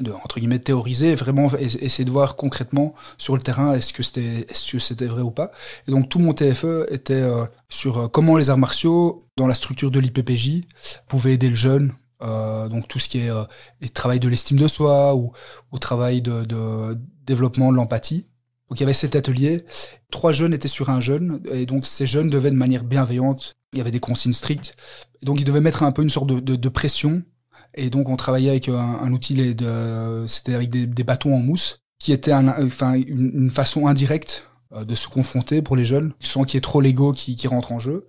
de 0.00 0.12
entre 0.12 0.38
guillemets 0.38 0.58
théoriser, 0.58 1.14
vraiment 1.14 1.50
essayer 1.56 2.04
de 2.04 2.10
voir 2.10 2.36
concrètement 2.36 2.94
sur 3.16 3.36
le 3.36 3.42
terrain 3.42 3.74
est-ce 3.74 3.92
que 3.92 4.02
c'était 4.02 4.46
est-ce 4.48 4.72
que 4.72 4.78
c'était 4.78 5.06
vrai 5.06 5.22
ou 5.22 5.30
pas. 5.30 5.50
Et 5.86 5.90
donc 5.90 6.08
tout 6.08 6.18
mon 6.18 6.34
TFE 6.34 6.86
était 6.90 7.14
euh, 7.14 7.44
sur 7.68 7.98
euh, 7.98 8.08
comment 8.08 8.36
les 8.36 8.50
arts 8.50 8.58
martiaux 8.58 9.26
dans 9.36 9.46
la 9.46 9.54
structure 9.54 9.90
de 9.90 10.00
l'IPPJ 10.00 10.62
pouvaient 11.08 11.34
aider 11.34 11.48
le 11.48 11.54
jeune. 11.54 11.92
Euh, 12.20 12.68
donc 12.68 12.88
tout 12.88 12.98
ce 12.98 13.08
qui 13.08 13.18
est 13.18 13.30
euh, 13.30 13.44
travail 13.94 14.20
de 14.20 14.28
l'estime 14.28 14.58
de 14.58 14.68
soi 14.68 15.14
ou, 15.14 15.32
ou 15.72 15.78
travail 15.78 16.20
de, 16.20 16.44
de 16.44 16.98
développement 17.24 17.70
de 17.70 17.76
l'empathie. 17.76 18.26
Donc 18.68 18.78
il 18.78 18.82
y 18.82 18.84
avait 18.84 18.92
cet 18.92 19.16
atelier. 19.16 19.64
Trois 20.10 20.32
jeunes 20.32 20.52
étaient 20.52 20.68
sur 20.68 20.90
un 20.90 21.00
jeune 21.00 21.40
et 21.50 21.66
donc 21.66 21.86
ces 21.86 22.06
jeunes 22.06 22.30
devaient 22.30 22.50
de 22.50 22.56
manière 22.56 22.84
bienveillante. 22.84 23.54
Il 23.72 23.78
y 23.78 23.80
avait 23.80 23.90
des 23.90 24.00
consignes 24.00 24.32
strictes. 24.32 24.74
donc 25.22 25.40
ils 25.40 25.44
devaient 25.44 25.60
mettre 25.60 25.82
un 25.82 25.92
peu 25.92 26.02
une 26.02 26.10
sorte 26.10 26.28
de, 26.28 26.40
de, 26.40 26.56
de 26.56 26.68
pression 26.68 27.22
et 27.74 27.90
donc 27.90 28.08
on 28.08 28.16
travaillait 28.16 28.50
avec 28.50 28.68
un, 28.68 28.74
un 28.74 29.12
outil, 29.12 29.36
c'était 30.26 30.54
avec 30.54 30.70
des, 30.70 30.86
des, 30.86 31.04
bâtons 31.04 31.34
en 31.34 31.38
mousse, 31.38 31.80
qui 31.98 32.12
était 32.12 32.32
un, 32.32 32.48
enfin 32.66 32.94
une, 32.94 33.50
façon 33.50 33.86
indirecte 33.86 34.44
euh, 34.72 34.84
de 34.84 34.94
se 34.94 35.08
confronter 35.08 35.62
pour 35.62 35.76
les 35.76 35.86
jeunes, 35.86 36.12
sans 36.20 36.44
qu'il 36.44 36.56
y 36.56 36.58
ait 36.58 36.62
trop 36.62 36.80
l'ego 36.80 37.12
qui, 37.12 37.36
qui 37.36 37.46
rentre 37.46 37.72
en 37.72 37.78
jeu. 37.78 38.08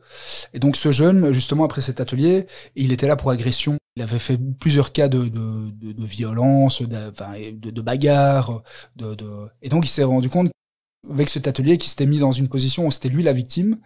Et 0.54 0.60
donc 0.60 0.76
ce 0.76 0.92
jeune, 0.92 1.32
justement 1.34 1.66
après 1.66 1.82
cet 1.82 2.00
atelier, 2.00 2.48
il 2.76 2.92
était 2.92 3.08
là 3.08 3.16
pour 3.16 3.32
agression. 3.32 3.78
Il 3.96 4.04
avait 4.04 4.20
fait 4.20 4.40
plusieurs 4.60 4.92
cas 4.92 5.10
de, 5.10 5.28
de, 5.28 5.72
de, 5.72 5.92
de 5.92 6.06
violence, 6.06 6.82
de, 6.82 7.52
de, 7.52 7.70
de 7.70 7.82
bagarre, 7.82 8.64
de... 8.96 9.16
et 9.62 9.70
donc 9.70 9.86
il 9.86 9.90
s'est 9.90 10.04
rendu 10.04 10.30
compte 10.30 10.50
avec 11.10 11.30
cet 11.30 11.48
atelier 11.48 11.78
qu'il 11.78 11.90
s'était 11.90 12.06
mis 12.06 12.20
dans 12.20 12.32
une 12.32 12.50
position 12.50 12.88
où 12.88 12.92
c'était 12.92 13.10
lui 13.10 13.24
la 13.24 13.34
victime 13.34 13.78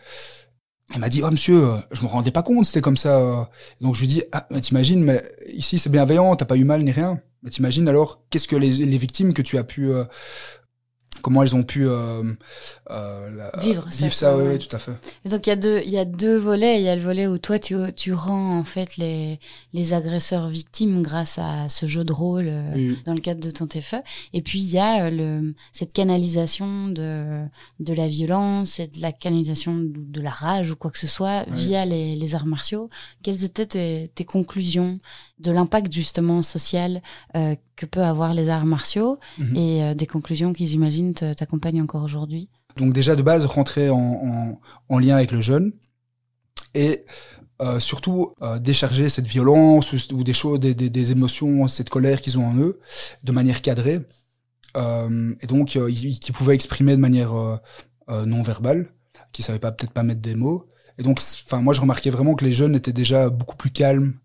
il 0.94 1.00
m'a 1.00 1.10
dit, 1.10 1.22
oh 1.24 1.32
monsieur, 1.32 1.64
euh, 1.64 1.78
je 1.92 2.02
me 2.02 2.08
rendais 2.08 2.32
pas 2.32 2.44
compte, 2.44 2.66
c'était 2.66 2.82
comme 2.82 2.98
ça. 2.98 3.20
Euh. 3.20 3.44
Donc 3.82 3.96
je 3.96 4.02
lui 4.02 4.08
dis, 4.08 4.24
ah, 4.32 4.48
t'imagines, 4.62 5.04
mais 5.04 5.24
ici 5.54 5.80
c'est 5.80 5.90
bienveillant, 5.90 6.36
t'as 6.36 6.46
pas 6.46 6.56
eu 6.56 6.64
mal 6.64 6.84
ni 6.84 6.92
rien. 6.92 7.20
Mais 7.42 7.50
t'imagines 7.50 7.88
alors, 7.88 8.22
qu'est-ce 8.30 8.48
que 8.48 8.56
les, 8.56 8.72
les, 8.72 8.98
victimes 8.98 9.34
que 9.34 9.42
tu 9.42 9.58
as 9.58 9.64
pu 9.64 9.92
euh, 9.92 10.06
comment 11.24 11.42
elles 11.42 11.56
ont 11.56 11.64
pu 11.64 11.88
euh, 11.88 12.22
euh, 12.92 13.50
vivre 13.60 13.92
ça. 13.92 14.04
Vivre 14.04 14.14
ça, 14.14 14.38
oui, 14.38 14.60
tout 14.60 14.76
à 14.76 14.78
fait. 14.78 14.92
Et 15.26 15.30
donc 15.30 15.48
il 15.48 15.50
y 15.50 15.54
a 15.54 15.56
deux, 15.56 15.82
il 15.86 15.90
y 15.90 15.98
a 15.98 16.06
deux 16.06 16.38
volets. 16.38 16.80
Il 16.80 16.84
y 16.84 16.90
a 16.90 16.96
le 16.96 17.02
volet 17.02 17.26
où 17.28 17.38
toi 17.38 17.58
tu, 17.58 17.76
tu 17.96 18.14
rends 18.14 18.60
en 18.60 18.64
fait 18.66 18.98
les, 18.98 19.40
les 19.72 19.94
agresseurs 19.94 20.50
victimes 20.50 21.02
grâce 21.02 21.40
à 21.40 21.70
ce 21.70 21.86
jeu 21.86 22.04
de 22.04 22.12
rôle 22.12 22.46
euh, 22.48 22.94
dans 23.06 23.14
le 23.14 23.22
cadre 23.22 23.40
de 23.40 23.50
ton 23.50 23.66
TFE. 23.66 23.96
Et 24.34 24.42
puis 24.42 24.60
il 24.60 24.70
y 24.70 24.80
a 24.80 25.10
le, 25.10 25.56
cette 25.72 25.94
canalisation 25.94 26.90
de, 26.90 27.46
de 27.80 27.94
la 27.94 28.10
violence 28.10 28.80
et 28.82 28.88
de 28.88 29.02
la 29.02 29.14
canalisation 29.14 29.76
de, 29.80 30.22
la 30.22 30.30
rage 30.30 30.72
ou 30.72 30.76
quoi 30.76 30.92
que 30.92 31.00
ce 31.00 31.08
soit 31.08 31.46
via 31.50 31.86
les, 31.86 32.16
les 32.18 32.36
arts 32.36 32.46
martiaux. 32.46 32.90
Quelles 33.24 33.46
étaient 33.46 33.66
tes, 33.66 34.12
tes 34.14 34.26
conclusions 34.26 35.00
de 35.44 35.52
l'impact 35.52 35.92
justement 35.92 36.42
social 36.42 37.02
euh, 37.36 37.56
que 37.76 37.86
peut 37.86 38.02
avoir 38.02 38.34
les 38.34 38.50
arts 38.50 38.66
martiaux 38.66 39.20
mhm. 39.38 39.56
et 39.56 39.84
euh, 39.84 39.94
des 39.94 40.08
conclusions 40.08 40.54
qui, 40.54 40.68
j'imagine, 40.68 41.14
t'accompagnent 41.14 41.82
encore 41.82 42.04
aujourd'hui 42.04 42.50
Donc 42.78 42.94
déjà 42.94 43.16
de 43.16 43.22
base, 43.22 43.46
rentrer 43.46 43.90
en, 43.90 44.60
en, 44.90 45.00
lien 45.00 45.18
avec 45.18 45.32
le 45.32 45.42
jeune 45.42 45.74
et 46.74 47.04
euh, 47.62 47.80
surtout 47.80 48.34
décharger 48.62 49.10
cette 49.10 49.28
violence 49.28 49.94
ou, 50.12 50.24
des 50.24 50.34
choses, 50.34 50.60
des, 50.60 50.74
des, 50.74 50.90
des, 50.90 51.12
émotions, 51.12 51.68
cette 51.68 51.90
colère 51.90 52.22
qu'ils 52.22 52.38
ont 52.38 52.48
en 52.48 52.58
eux 52.58 52.80
de 53.24 53.32
manière 53.32 53.62
cadrée 53.62 54.00
et 54.76 55.48
donc 55.48 55.68
qui 55.68 56.32
pouvaient 56.32 56.56
exprimer 56.56 56.96
de 56.96 57.02
manière 57.02 57.32
non 58.10 58.42
verbale, 58.42 58.90
qui 59.32 59.44
savaient 59.44 59.60
pas 59.60 59.72
peut-être 59.72 59.94
pas 59.94 60.02
mettre 60.02 60.22
des 60.22 60.34
mots. 60.34 60.66
Et 60.98 61.04
donc, 61.04 61.20
enfin 61.46 61.62
moi 61.62 61.76
je 61.76 61.82
remarquais 61.82 62.10
vraiment 62.10 62.34
que 62.34 62.44
les 62.44 62.54
jeunes 62.54 62.74
étaient 62.74 62.92
déjà 62.92 63.30
beaucoup 63.30 63.56
plus 63.56 63.70
calmes, 63.70 64.16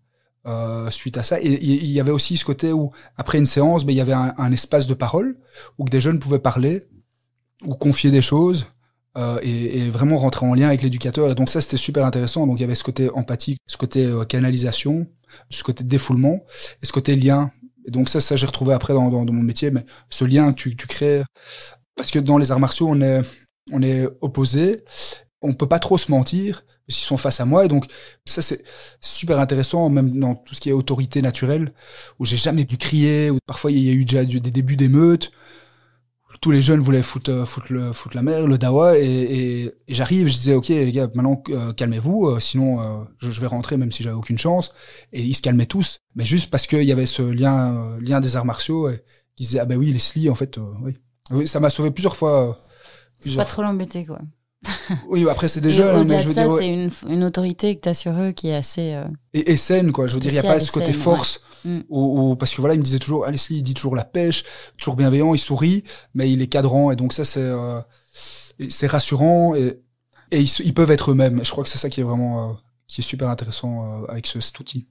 euh, 0.45 0.89
suite 0.89 1.17
à 1.17 1.23
ça. 1.23 1.39
Et 1.41 1.61
il 1.61 1.91
y 1.91 1.99
avait 1.99 2.11
aussi 2.11 2.37
ce 2.37 2.45
côté 2.45 2.71
où, 2.71 2.91
après 3.17 3.37
une 3.37 3.45
séance, 3.45 3.85
ben, 3.85 3.91
il 3.91 3.97
y 3.97 4.01
avait 4.01 4.13
un, 4.13 4.51
espace 4.51 4.87
de 4.87 4.93
parole 4.93 5.37
où 5.77 5.85
des 5.85 5.99
jeunes 5.99 6.19
pouvaient 6.19 6.39
parler 6.39 6.83
ou 7.65 7.73
confier 7.73 8.09
des 8.09 8.21
choses 8.21 8.67
euh, 9.17 9.39
et, 9.41 9.89
vraiment 9.89 10.17
rentrer 10.17 10.45
en 10.45 10.53
lien 10.53 10.67
avec 10.67 10.81
l'éducateur. 10.81 11.29
Et 11.29 11.35
donc 11.35 11.49
ça, 11.49 11.59
c'était 11.59 11.77
super 11.77 12.05
intéressant. 12.05 12.47
Donc 12.47 12.57
il 12.57 12.61
y 12.61 12.63
avait 12.63 12.75
ce 12.75 12.83
côté 12.85 13.09
empathique, 13.13 13.59
ce 13.67 13.77
côté 13.77 14.05
euh, 14.05 14.23
canalisation, 14.23 15.07
ce 15.49 15.63
côté 15.63 15.83
défoulement 15.83 16.45
et 16.81 16.85
ce 16.85 16.93
côté 16.93 17.15
lien. 17.15 17.51
Et 17.85 17.91
donc 17.91 18.07
ça, 18.07 18.21
ça 18.21 18.35
j'ai 18.35 18.45
retrouvé 18.45 18.73
après 18.73 18.93
dans, 18.93 19.09
mon 19.09 19.43
métier. 19.43 19.71
Mais 19.71 19.85
ce 20.09 20.23
lien 20.23 20.53
tu, 20.53 20.75
tu 20.75 20.87
crées, 20.87 21.23
parce 21.95 22.11
que 22.11 22.19
dans 22.19 22.37
les 22.37 22.51
arts 22.51 22.59
martiaux, 22.59 22.87
on 22.89 23.01
est 23.01 23.21
on 23.71 23.83
est 23.83 24.07
opposés, 24.21 24.83
on 25.41 25.53
peut 25.53 25.67
pas 25.67 25.79
trop 25.79 25.97
se 25.97 26.09
mentir 26.11 26.63
s'ils 26.89 27.05
sont 27.05 27.17
face 27.17 27.39
à 27.39 27.45
moi. 27.45 27.65
Et 27.65 27.67
donc, 27.67 27.85
ça, 28.25 28.41
c'est 28.41 28.63
super 28.99 29.39
intéressant, 29.39 29.89
même 29.89 30.17
dans 30.19 30.35
tout 30.35 30.55
ce 30.55 30.59
qui 30.59 30.69
est 30.69 30.73
autorité 30.73 31.21
naturelle, 31.21 31.73
où 32.19 32.25
j'ai 32.25 32.37
jamais 32.37 32.65
dû 32.65 32.77
crier, 32.77 33.29
où 33.29 33.37
parfois 33.45 33.71
il 33.71 33.79
y 33.79 33.89
a 33.89 33.93
eu 33.93 34.05
déjà 34.05 34.25
des 34.25 34.51
débuts 34.51 34.75
d'émeutes. 34.75 35.31
Tous 36.41 36.51
les 36.51 36.61
jeunes 36.61 36.79
voulaient 36.79 37.01
foutre, 37.01 37.31
euh, 37.31 37.45
foutre, 37.45 37.93
foutre 37.93 38.15
la 38.15 38.21
mer, 38.21 38.47
le 38.47 38.57
dawa, 38.57 38.97
et, 38.97 39.73
j'arrive, 39.89 40.27
je 40.27 40.37
disais, 40.37 40.53
ok, 40.53 40.69
les 40.69 40.91
gars, 40.91 41.09
maintenant, 41.13 41.41
euh, 41.49 41.73
calmez-vous, 41.73 42.27
euh, 42.27 42.39
sinon 42.39 43.07
je, 43.17 43.41
vais 43.41 43.47
rentrer 43.47 43.77
même 43.77 43.91
si 43.91 44.03
j'avais 44.03 44.15
aucune 44.15 44.37
chance. 44.37 44.71
Et 45.11 45.21
ils 45.21 45.33
se 45.33 45.41
calmaient 45.41 45.65
tous, 45.65 45.99
mais 46.15 46.25
juste 46.25 46.49
parce 46.49 46.67
qu'il 46.67 46.83
y 46.83 46.91
avait 46.91 47.07
ce 47.07 47.23
lien, 47.23 47.97
lien 47.99 48.21
des 48.21 48.35
arts 48.35 48.45
martiaux, 48.45 48.89
et 48.89 49.03
ils 49.37 49.43
disaient, 49.43 49.59
ah 49.59 49.65
ben 49.65 49.77
oui, 49.77 49.91
Leslie, 49.91 50.29
en 50.29 50.35
fait, 50.35 50.59
oui. 50.83 50.95
Ça 51.45 51.59
m'a 51.59 51.69
sauvé 51.69 51.91
plusieurs 51.91 52.15
fois. 52.15 52.65
Pas 53.35 53.45
trop 53.45 53.61
l'embêter, 53.61 54.05
quoi 54.05 54.19
oui, 55.07 55.27
après 55.29 55.47
c'est 55.47 55.61
déjà. 55.61 55.95
Hein, 55.95 56.03
mais 56.03 56.19
je 56.21 56.27
veux 56.27 56.33
ça, 56.33 56.47
c'est 56.57 56.67
une, 56.67 56.89
une, 57.07 57.23
autorité 57.23 57.75
que 57.75 57.81
tu 57.81 57.89
as 57.89 57.93
sur 57.93 58.11
eux 58.19 58.31
qui 58.31 58.49
est 58.49 58.55
assez. 58.55 58.93
Euh, 58.93 59.05
et, 59.33 59.51
et, 59.51 59.57
saine, 59.57 59.91
quoi. 59.91 60.07
Je 60.07 60.15
veux 60.15 60.19
dire, 60.19 60.31
il 60.31 60.33
n'y 60.33 60.39
a 60.39 60.43
pas 60.43 60.59
ce 60.59 60.71
côté 60.71 60.91
force. 60.91 61.41
Mm. 61.63 61.79
Ou, 61.89 62.35
parce 62.35 62.53
que 62.53 62.61
voilà, 62.61 62.75
il 62.75 62.79
me 62.79 62.83
disait 62.83 62.99
toujours, 62.99 63.25
ah, 63.25 63.31
Leslie, 63.31 63.57
il 63.57 63.63
dit 63.63 63.73
toujours 63.73 63.95
la 63.95 64.03
pêche, 64.03 64.43
toujours 64.77 64.95
bienveillant, 64.95 65.33
il 65.33 65.39
sourit, 65.39 65.83
mais 66.13 66.31
il 66.31 66.41
est 66.41 66.47
cadrant. 66.47 66.91
Et 66.91 66.95
donc 66.95 67.13
ça, 67.13 67.23
c'est 67.23 67.39
euh, 67.39 67.79
c'est 68.69 68.87
rassurant 68.87 69.55
et, 69.55 69.79
et 70.31 70.41
ils, 70.41 70.51
ils, 70.65 70.73
peuvent 70.73 70.91
être 70.91 71.11
eux-mêmes. 71.11 71.43
Je 71.43 71.51
crois 71.51 71.63
que 71.63 71.69
c'est 71.69 71.77
ça 71.77 71.89
qui 71.89 72.01
est 72.01 72.03
vraiment 72.03 72.49
euh, 72.49 72.53
qui 72.87 73.01
est 73.01 73.03
super 73.03 73.29
intéressant 73.29 74.03
avec 74.09 74.27
ce, 74.27 74.41
cet 74.41 74.59
outil 74.59 74.87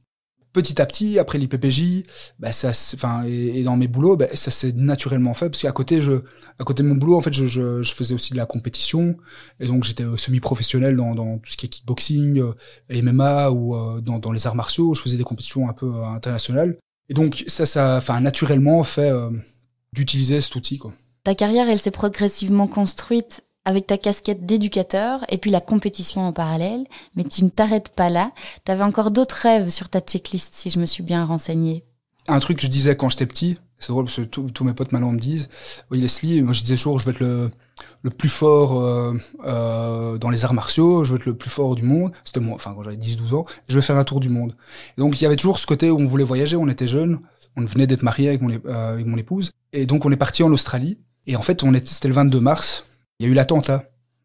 petit 0.52 0.80
à 0.80 0.86
petit, 0.86 1.18
après 1.18 1.38
l'IPPJ, 1.38 2.04
bah 2.38 2.52
ça, 2.52 2.70
enfin, 2.94 3.24
et, 3.24 3.62
dans 3.62 3.76
mes 3.76 3.88
boulots, 3.88 4.16
bah, 4.16 4.26
ça 4.34 4.50
s'est 4.50 4.72
naturellement 4.72 5.34
fait 5.34 5.50
parce 5.50 5.62
qu'à 5.62 5.72
côté, 5.72 6.02
je, 6.02 6.12
à 6.58 6.64
côté 6.64 6.82
de 6.82 6.88
mon 6.88 6.94
boulot, 6.94 7.16
en 7.16 7.20
fait, 7.20 7.32
je, 7.32 7.82
faisais 7.84 8.14
aussi 8.14 8.32
de 8.32 8.36
la 8.38 8.46
compétition 8.46 9.16
et 9.60 9.66
donc 9.66 9.84
j'étais 9.84 10.04
euh, 10.04 10.16
semi-professionnel 10.16 10.96
dans, 10.96 11.38
tout 11.38 11.50
ce 11.50 11.56
qui 11.56 11.66
est 11.66 11.68
kickboxing, 11.68 12.40
euh, 12.40 13.02
MMA 13.02 13.50
ou 13.50 13.76
euh, 13.76 14.00
dans, 14.00 14.18
dans 14.18 14.32
les 14.32 14.46
arts 14.46 14.54
martiaux. 14.54 14.94
Je 14.94 15.02
faisais 15.02 15.16
des 15.16 15.24
compétitions 15.24 15.68
un 15.68 15.72
peu 15.72 16.02
internationales 16.04 16.78
et 17.08 17.14
donc 17.14 17.44
ça, 17.46 17.66
ça, 17.66 17.96
enfin, 17.98 18.20
naturellement 18.20 18.82
fait 18.84 19.12
d'utiliser 19.92 20.40
cet 20.40 20.54
outil, 20.56 20.78
quoi. 20.78 20.92
Ta 21.24 21.34
carrière, 21.34 21.68
elle 21.68 21.78
s'est 21.78 21.90
progressivement 21.90 22.66
construite 22.66 23.42
avec 23.68 23.86
ta 23.86 23.98
casquette 23.98 24.46
d'éducateur 24.46 25.26
et 25.28 25.36
puis 25.36 25.50
la 25.50 25.60
compétition 25.60 26.22
en 26.26 26.32
parallèle, 26.32 26.86
mais 27.14 27.24
tu 27.24 27.44
ne 27.44 27.50
t'arrêtes 27.50 27.90
pas 27.90 28.08
là. 28.08 28.32
Tu 28.64 28.72
avais 28.72 28.82
encore 28.82 29.10
d'autres 29.10 29.34
rêves 29.34 29.68
sur 29.68 29.90
ta 29.90 30.00
checklist, 30.00 30.54
si 30.54 30.70
je 30.70 30.78
me 30.78 30.86
suis 30.86 31.02
bien 31.02 31.22
renseigné. 31.26 31.84
Un 32.28 32.40
truc 32.40 32.56
que 32.56 32.62
je 32.62 32.70
disais 32.70 32.96
quand 32.96 33.10
j'étais 33.10 33.26
petit, 33.26 33.58
c'est 33.78 33.92
drôle 33.92 34.06
parce 34.06 34.16
que 34.16 34.22
tous 34.22 34.64
mes 34.64 34.72
potes 34.72 34.90
maintenant 34.92 35.12
me 35.12 35.18
disent, 35.18 35.50
oui 35.90 36.00
Leslie, 36.00 36.40
moi 36.40 36.54
je 36.54 36.62
disais 36.62 36.76
toujours, 36.76 36.98
je 36.98 37.04
veux 37.04 37.10
être 37.10 37.20
le, 37.20 37.50
le 38.00 38.08
plus 38.08 38.30
fort 38.30 38.80
euh, 38.80 39.12
euh, 39.44 40.16
dans 40.16 40.30
les 40.30 40.46
arts 40.46 40.54
martiaux, 40.54 41.04
je 41.04 41.12
veux 41.12 41.18
être 41.18 41.26
le 41.26 41.36
plus 41.36 41.50
fort 41.50 41.74
du 41.74 41.82
monde. 41.82 42.12
C'était 42.24 42.40
moi, 42.40 42.54
enfin 42.54 42.72
quand 42.74 42.82
j'avais 42.82 42.96
10-12 42.96 43.34
ans, 43.34 43.44
je 43.68 43.74
veux 43.74 43.82
faire 43.82 43.98
un 43.98 44.04
tour 44.04 44.20
du 44.20 44.30
monde. 44.30 44.56
Et 44.96 45.02
donc 45.02 45.20
il 45.20 45.24
y 45.24 45.26
avait 45.26 45.36
toujours 45.36 45.58
ce 45.58 45.66
côté 45.66 45.90
où 45.90 45.98
on 45.98 46.06
voulait 46.06 46.24
voyager, 46.24 46.56
on 46.56 46.68
était 46.68 46.88
jeunes, 46.88 47.20
on 47.54 47.66
venait 47.66 47.86
d'être 47.86 48.02
marié 48.02 48.30
avec 48.30 48.40
mon, 48.40 48.50
euh, 48.50 49.16
épouse, 49.18 49.52
et 49.74 49.84
donc 49.84 50.06
on 50.06 50.10
est 50.10 50.16
parti 50.16 50.42
en 50.42 50.52
Australie. 50.52 50.98
Et 51.26 51.36
en 51.36 51.42
fait, 51.42 51.62
on 51.62 51.74
était, 51.74 51.88
c'était 51.88 52.08
le 52.08 52.14
22 52.14 52.40
mars, 52.40 52.84
il 53.18 53.26
y 53.26 53.28
a 53.28 53.32
eu 53.32 53.34
l'attentat. 53.34 53.84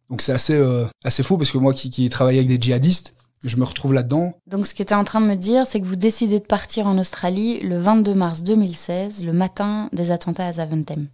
Donc 0.10 0.22
c'est 0.22 0.34
assez 0.34 0.56
euh, 0.56 0.86
assez 1.04 1.24
fou 1.24 1.38
parce 1.38 1.52
que 1.52 1.58
moi 1.58 1.74
qui, 1.74 1.90
qui 1.90 2.08
travaillais 2.10 2.40
avec 2.40 2.50
des 2.50 2.62
djihadistes, 2.62 3.16
je 3.44 3.58
me 3.58 3.64
retrouve 3.64 3.94
là-dedans. 3.94 4.34
Donc 4.48 4.68
ce 4.68 4.74
que 4.74 4.84
tu 4.84 4.94
es 4.94 4.96
en 4.96 5.04
train 5.04 5.22
de 5.22 5.26
me 5.26 5.36
dire, 5.36 5.68
c'est 5.68 5.82
que 5.82 5.86
vous 5.86 5.96
décidez 5.96 6.40
de 6.40 6.46
partir 6.46 6.88
en 6.88 6.98
Australie 6.98 7.60
le 7.62 7.78
22 7.78 8.14
mars 8.14 8.44
2016, 8.44 9.26
le 9.26 9.34
matin 9.34 9.90
des 9.92 10.12
attentats 10.12 10.48
à 10.48 10.54
Zaventem. 10.54 11.08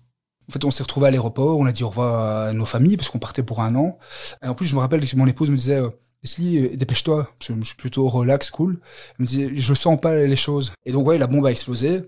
En 0.48 0.52
fait, 0.52 0.66
on 0.66 0.72
s'est 0.72 0.84
retrouvé 0.84 1.08
à 1.08 1.12
l'aéroport, 1.12 1.60
on 1.60 1.66
a 1.66 1.72
dit 1.72 1.84
au 1.84 1.90
revoir 1.90 2.48
à 2.48 2.54
nos 2.54 2.66
familles 2.66 2.98
parce 2.98 3.10
qu'on 3.10 3.20
partait 3.20 3.44
pour 3.44 3.62
un 3.62 3.76
an. 3.76 4.00
Et 4.44 4.48
en 4.48 4.56
plus, 4.56 4.66
je 4.66 4.74
me 4.74 4.80
rappelle 4.80 5.06
que 5.06 5.16
mon 5.16 5.28
épouse 5.28 5.50
me 5.52 5.56
disait 5.56 5.80
euh, 5.80 5.90
Leslie, 6.24 6.58
euh, 6.58 6.76
dépêche-toi, 6.76 7.30
parce 7.38 7.50
que 7.50 7.54
je 7.60 7.66
suis 7.66 7.76
plutôt 7.76 8.10
relax, 8.10 8.50
cool. 8.50 8.80
Elle 9.18 9.24
me 9.24 9.28
disait, 9.28 9.52
je 9.56 9.74
sens 9.76 10.00
pas 10.00 10.16
les 10.16 10.36
choses. 10.36 10.74
Et 10.86 10.92
donc, 10.92 11.08
ouais, 11.08 11.20
la 11.20 11.28
bombe 11.28 11.46
a 11.46 11.52
explosé. 11.52 12.02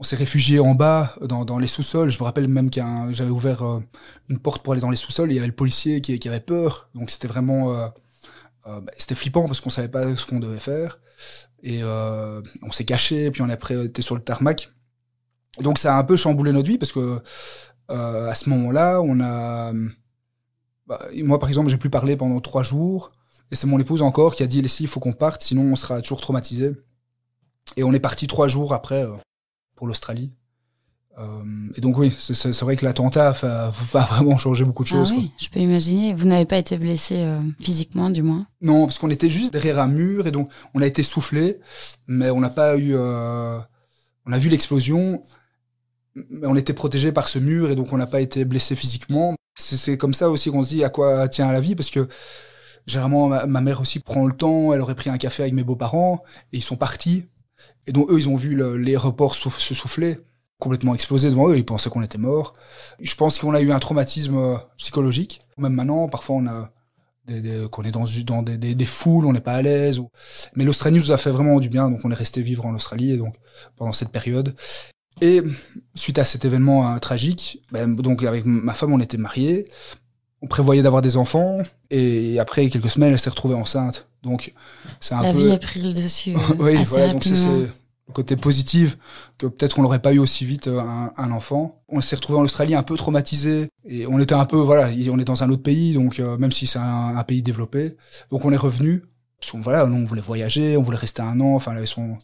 On 0.00 0.02
s'est 0.02 0.16
réfugié 0.16 0.60
en 0.60 0.74
bas 0.74 1.14
dans, 1.20 1.44
dans 1.44 1.58
les 1.58 1.66
sous-sols. 1.66 2.08
Je 2.08 2.18
me 2.18 2.24
rappelle 2.24 2.48
même 2.48 2.70
que 2.70 2.80
j'avais 3.10 3.30
ouvert 3.30 3.62
euh, 3.62 3.80
une 4.30 4.38
porte 4.38 4.62
pour 4.62 4.72
aller 4.72 4.80
dans 4.80 4.88
les 4.88 4.96
sous-sols. 4.96 5.30
Et 5.30 5.34
il 5.34 5.36
y 5.36 5.38
avait 5.38 5.46
le 5.46 5.54
policier 5.54 6.00
qui, 6.00 6.18
qui 6.18 6.26
avait 6.26 6.40
peur. 6.40 6.88
Donc 6.94 7.10
c'était 7.10 7.28
vraiment, 7.28 7.74
euh, 7.74 7.88
euh, 8.66 8.80
bah, 8.80 8.92
c'était 8.96 9.14
flippant 9.14 9.44
parce 9.44 9.60
qu'on 9.60 9.68
savait 9.68 9.90
pas 9.90 10.16
ce 10.16 10.24
qu'on 10.24 10.40
devait 10.40 10.58
faire. 10.58 11.00
Et 11.62 11.84
on 11.84 12.72
s'est 12.72 12.86
caché. 12.86 13.30
Puis 13.30 13.42
on 13.42 13.50
après 13.50 13.84
été 13.84 14.00
sur 14.00 14.14
le 14.14 14.22
tarmac. 14.22 14.70
Donc 15.60 15.78
ça 15.78 15.94
a 15.94 15.98
un 15.98 16.04
peu 16.04 16.16
chamboulé 16.16 16.52
notre 16.52 16.68
vie 16.68 16.78
parce 16.78 16.92
que 16.92 17.20
à 17.88 18.34
ce 18.34 18.48
moment-là, 18.48 19.02
on 19.02 19.20
a, 19.20 19.72
bah, 20.86 21.08
moi 21.16 21.38
par 21.38 21.50
exemple, 21.50 21.68
j'ai 21.68 21.76
plus 21.76 21.90
parlé 21.90 22.16
pendant 22.16 22.40
trois 22.40 22.62
jours. 22.62 23.12
Et 23.50 23.54
c'est 23.54 23.66
mon 23.66 23.78
épouse 23.78 24.00
encore 24.00 24.34
qui 24.34 24.42
a 24.42 24.46
dit, 24.46 24.60
il 24.60 24.86
faut 24.86 25.00
qu'on 25.00 25.12
parte, 25.12 25.42
sinon 25.42 25.72
on 25.72 25.76
sera 25.76 26.00
toujours 26.00 26.22
traumatisé. 26.22 26.72
Et 27.76 27.82
on 27.84 27.92
est 27.92 28.00
parti 28.00 28.26
trois 28.26 28.48
jours 28.48 28.72
après 28.72 29.04
pour 29.80 29.86
l'Australie. 29.86 30.30
Euh, 31.18 31.42
et 31.74 31.80
donc 31.80 31.96
oui, 31.96 32.14
c'est 32.14 32.60
vrai 32.60 32.76
que 32.76 32.84
l'attentat 32.84 33.32
va, 33.32 33.70
vraiment 34.10 34.36
changer 34.36 34.66
beaucoup 34.66 34.84
de 34.84 34.90
ah 34.90 34.92
choses. 34.92 35.12
oui, 35.12 35.30
je 35.38 35.48
peux 35.48 35.58
imaginer. 35.58 36.12
Vous 36.12 36.26
n'avez 36.26 36.44
pas 36.44 36.58
été 36.58 36.76
blessé 36.76 37.14
euh, 37.16 37.40
physiquement, 37.58 38.10
du 38.10 38.22
moins? 38.22 38.46
Non, 38.60 38.84
parce 38.84 38.98
qu'on 38.98 39.08
était 39.08 39.30
juste 39.30 39.54
derrière 39.54 39.80
un 39.80 39.86
mur 39.86 40.26
et 40.26 40.32
donc 40.32 40.50
on 40.74 40.82
a 40.82 40.86
été 40.86 41.02
soufflé, 41.02 41.60
mais 42.06 42.28
on 42.28 42.40
n'a 42.40 42.50
pas 42.50 42.76
eu. 42.76 42.94
Euh, 42.94 43.58
on 44.26 44.32
a 44.32 44.38
vu 44.38 44.50
l'explosion, 44.50 45.22
mais 46.14 46.46
on 46.46 46.56
était 46.56 46.74
protégé 46.74 47.10
par 47.10 47.28
ce 47.28 47.38
mur 47.38 47.70
et 47.70 47.74
donc 47.74 47.94
on 47.94 47.96
n'a 47.96 48.06
pas 48.06 48.20
été 48.20 48.44
blessé 48.44 48.76
physiquement. 48.76 49.34
C'est 49.54 49.96
comme 49.96 50.12
ça 50.12 50.28
aussi 50.28 50.50
qu'on 50.50 50.62
se 50.62 50.68
dit 50.68 50.84
à 50.84 50.90
quoi 50.90 51.26
tient 51.28 51.50
la 51.50 51.62
vie 51.62 51.74
parce 51.74 51.90
que 51.90 52.06
généralement 52.86 53.28
ma, 53.28 53.46
ma 53.46 53.62
mère 53.62 53.80
aussi 53.80 53.98
prend 53.98 54.26
le 54.26 54.34
temps. 54.34 54.74
Elle 54.74 54.82
aurait 54.82 54.94
pris 54.94 55.08
un 55.08 55.16
café 55.16 55.44
avec 55.44 55.54
mes 55.54 55.64
beaux-parents 55.64 56.22
et 56.52 56.58
ils 56.58 56.62
sont 56.62 56.76
partis 56.76 57.24
et 57.90 57.92
donc 57.92 58.08
eux, 58.08 58.18
ils 58.18 58.28
ont 58.28 58.36
vu 58.36 58.56
les 58.78 58.96
reports 58.96 59.34
se 59.34 59.74
souffler, 59.74 60.18
complètement 60.60 60.94
exploser 60.94 61.28
devant 61.28 61.48
eux, 61.48 61.58
ils 61.58 61.64
pensaient 61.64 61.90
qu'on 61.90 62.02
était 62.02 62.18
mort. 62.18 62.54
Je 63.00 63.16
pense 63.16 63.36
qu'on 63.36 63.52
a 63.52 63.60
eu 63.60 63.72
un 63.72 63.80
traumatisme 63.80 64.36
euh, 64.36 64.56
psychologique. 64.78 65.40
Même 65.58 65.72
maintenant, 65.72 66.06
parfois 66.06 66.36
on 66.36 66.46
a 66.46 66.70
des, 67.26 67.66
qu'on 67.68 67.82
est 67.82 67.90
dans, 67.90 68.04
dans 68.26 68.42
des, 68.44 68.76
des, 68.76 68.84
foules, 68.84 69.26
on 69.26 69.32
n'est 69.32 69.40
pas 69.40 69.54
à 69.54 69.62
l'aise. 69.62 70.00
Mais 70.54 70.62
l'Australie 70.62 70.98
nous 70.98 71.10
a 71.10 71.16
fait 71.16 71.32
vraiment 71.32 71.58
du 71.58 71.68
bien, 71.68 71.90
donc 71.90 72.02
on 72.04 72.12
est 72.12 72.14
resté 72.14 72.42
vivre 72.42 72.64
en 72.64 72.76
Australie 72.76 73.10
et 73.10 73.16
donc 73.16 73.34
pendant 73.76 73.92
cette 73.92 74.10
période. 74.10 74.54
Et 75.20 75.42
suite 75.96 76.20
à 76.20 76.24
cet 76.24 76.44
événement 76.44 76.94
euh, 76.94 76.98
tragique, 76.98 77.60
ben, 77.72 77.96
donc 77.96 78.22
avec 78.22 78.44
ma 78.44 78.72
femme, 78.72 78.92
on 78.92 79.00
était 79.00 79.18
mariés, 79.18 79.68
on 80.42 80.46
prévoyait 80.46 80.82
d'avoir 80.82 81.02
des 81.02 81.16
enfants, 81.16 81.58
et 81.90 82.38
après 82.38 82.68
quelques 82.68 82.90
semaines, 82.90 83.12
elle 83.12 83.18
s'est 83.18 83.30
retrouvée 83.30 83.56
enceinte. 83.56 84.06
Donc, 84.22 84.52
c'est 85.00 85.14
un 85.14 85.22
La 85.22 85.32
peu. 85.32 85.40
vie 85.40 85.50
a 85.50 85.58
pris 85.58 85.82
le 85.82 85.92
dessus. 85.92 86.36
oui, 86.60 86.76
voilà, 86.84 87.08
donc 87.08 87.24
c'est 87.24 87.34
côté 88.10 88.36
positif 88.36 88.98
que 89.38 89.46
peut-être 89.46 89.76
qu'on 89.76 89.82
n'aurait 89.82 90.02
pas 90.02 90.12
eu 90.12 90.18
aussi 90.18 90.44
vite 90.44 90.68
euh, 90.68 90.80
un, 90.80 91.12
un 91.16 91.30
enfant. 91.30 91.82
On 91.88 92.00
s'est 92.00 92.16
retrouvé 92.16 92.38
en 92.38 92.42
Australie 92.42 92.74
un 92.74 92.82
peu 92.82 92.96
traumatisé 92.96 93.68
et 93.86 94.06
on 94.06 94.20
était 94.20 94.34
un 94.34 94.44
peu 94.44 94.56
voilà, 94.56 94.90
on 95.10 95.18
est 95.18 95.24
dans 95.24 95.42
un 95.42 95.50
autre 95.50 95.62
pays 95.62 95.94
donc 95.94 96.20
euh, 96.20 96.36
même 96.38 96.52
si 96.52 96.66
c'est 96.66 96.78
un, 96.78 97.22
pays 97.24 97.42
développé, 97.42 97.96
donc 98.30 98.44
on 98.44 98.52
est 98.52 98.56
revenu 98.56 99.02
parce 99.40 99.52
qu'on 99.52 99.60
voilà, 99.60 99.86
on 99.86 100.04
voulait 100.04 100.20
voyager, 100.20 100.76
on 100.76 100.82
voulait 100.82 100.98
rester 100.98 101.22
un 101.22 101.40
an, 101.40 101.54
enfin, 101.54 101.72
avait 101.72 101.86
son, 101.86 102.18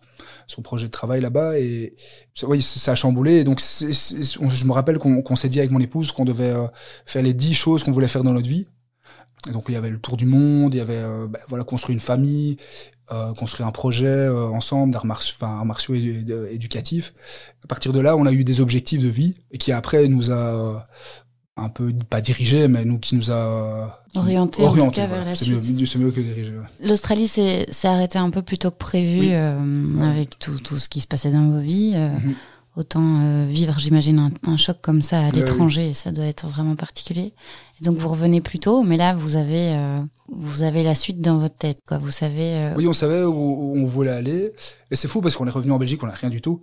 son 0.47 0.61
projet 0.61 0.87
de 0.87 0.93
travail 0.93 1.23
là-bas 1.23 1.59
et 1.59 1.97
oui, 2.43 2.61
ça 2.61 2.93
a 2.93 2.95
chamboulé. 2.95 3.37
Et 3.37 3.45
donc, 3.45 3.61
je 3.61 4.65
me 4.67 4.73
rappelle 4.73 4.99
qu'on 4.99 5.37
s'est 5.37 5.49
dit 5.49 5.59
avec 5.59 5.71
mon 5.71 5.81
épouse 5.81 6.13
qu'on 6.13 6.27
devait 6.27 6.51
euh, 6.51 6.67
faire 7.07 7.23
les 7.23 7.33
dix 7.33 7.55
choses 7.55 7.83
qu'on 7.83 7.93
voulait 7.93 8.09
faire 8.09 8.23
dans 8.23 8.35
notre 8.35 8.49
vie. 8.49 8.69
Et 9.49 9.53
donc, 9.53 9.65
il 9.69 9.75
y 9.75 9.77
avait 9.77 9.91
le 9.91 9.99
tour 9.99 10.17
du 10.17 10.27
monde, 10.27 10.75
il 10.75 10.79
y 10.79 10.81
avait 10.81 11.03
euh, 11.03 11.27
bah, 11.29 11.39
voilà 11.49 11.65
construire 11.65 11.95
une 11.95 12.01
famille, 12.01 12.57
euh, 13.13 13.33
construire 13.35 13.69
un 13.69 13.73
projet 13.73 14.07
euh, 14.07 14.49
ensemble 14.49 14.93
d'arts 14.93 15.07
enfin, 15.07 15.65
martiaux 15.65 15.95
éducatifs. 15.95 17.15
À 17.65 17.67
partir 17.67 17.93
de 17.93 18.01
là, 18.01 18.17
on 18.17 18.27
a 18.27 18.33
eu 18.33 18.45
des 18.45 18.61
objectifs 18.61 19.03
de 19.03 19.09
vie 19.09 19.37
et 19.53 19.59
qui 19.59 19.73
après 19.73 20.09
nous 20.09 20.33
a 20.33 20.87
un 21.57 21.69
peu 21.69 21.93
pas 22.11 22.21
dirigé, 22.21 22.69
mais 22.69 22.85
nous 22.85 22.99
qui 22.99 23.17
nous 23.17 23.31
a 23.31 24.03
orienté, 24.15 24.63
en 24.63 24.75
tout 24.75 24.91
cas 24.91 25.07
vers 25.07 25.25
la 25.25 25.35
suite. 25.35 25.87
C'est 25.87 25.99
mieux, 25.99 26.11
que 26.11 26.21
dirigé. 26.21 26.53
L'Australie 26.83 27.27
s'est 27.27 27.67
arrêté 27.85 28.19
un 28.19 28.31
peu 28.31 28.43
plus 28.43 28.59
tôt 28.59 28.71
que 28.71 28.77
prévu 28.77 29.29
euh, 29.31 29.59
avec 30.01 30.39
tout, 30.39 30.59
tout 30.59 30.79
ce 30.79 30.89
qui 30.89 31.01
se 31.01 31.07
passait 31.07 31.31
dans 31.31 31.49
vos 31.49 31.61
vies. 31.61 31.93
Euh, 31.95 32.11
mhm. 32.11 32.35
Autant 32.77 33.23
euh, 33.23 33.47
vivre, 33.49 33.75
j'imagine, 33.79 34.31
un, 34.47 34.57
choc 34.59 34.77
comme 34.83 35.01
ça 35.01 35.21
à 35.21 35.31
l'étranger, 35.31 35.95
ça 35.95 36.13
doit 36.13 36.27
être 36.27 36.47
vraiment 36.47 36.77
particulier. 36.77 37.33
Et 37.81 37.85
donc 37.85 37.97
vous 37.97 38.09
revenez 38.09 38.43
plus 38.43 38.59
tôt, 38.59 38.83
mais 38.83 38.99
là 38.99 39.15
vous 39.15 39.37
avez 39.37 39.75
euh, 39.75 39.99
vous 40.29 40.63
avez 40.63 40.85
la 40.85 40.95
suite 40.95 41.23
dans 41.23 41.39
votre 41.39 41.57
tête, 41.57 41.79
quoi. 41.89 41.97
Vous 41.97 42.11
savez. 42.11 42.55
Euh, 42.55 42.75
oui, 42.77 42.87
on 42.87 42.93
savait 42.93 43.23
où, 43.23 43.73
on 43.77 43.87
voulait 43.87 44.11
aller, 44.11 44.53
et 44.91 44.97
c'est 44.97 45.09
fou 45.09 45.23
parce 45.23 45.37
qu'on 45.37 45.47
est 45.47 45.51
revenu 45.51 45.73
en 45.73 45.79
Belgique, 45.79 46.03
on 46.03 46.07
n'a 46.07 46.13
rien 46.13 46.29
du 46.29 46.43
tout. 46.43 46.61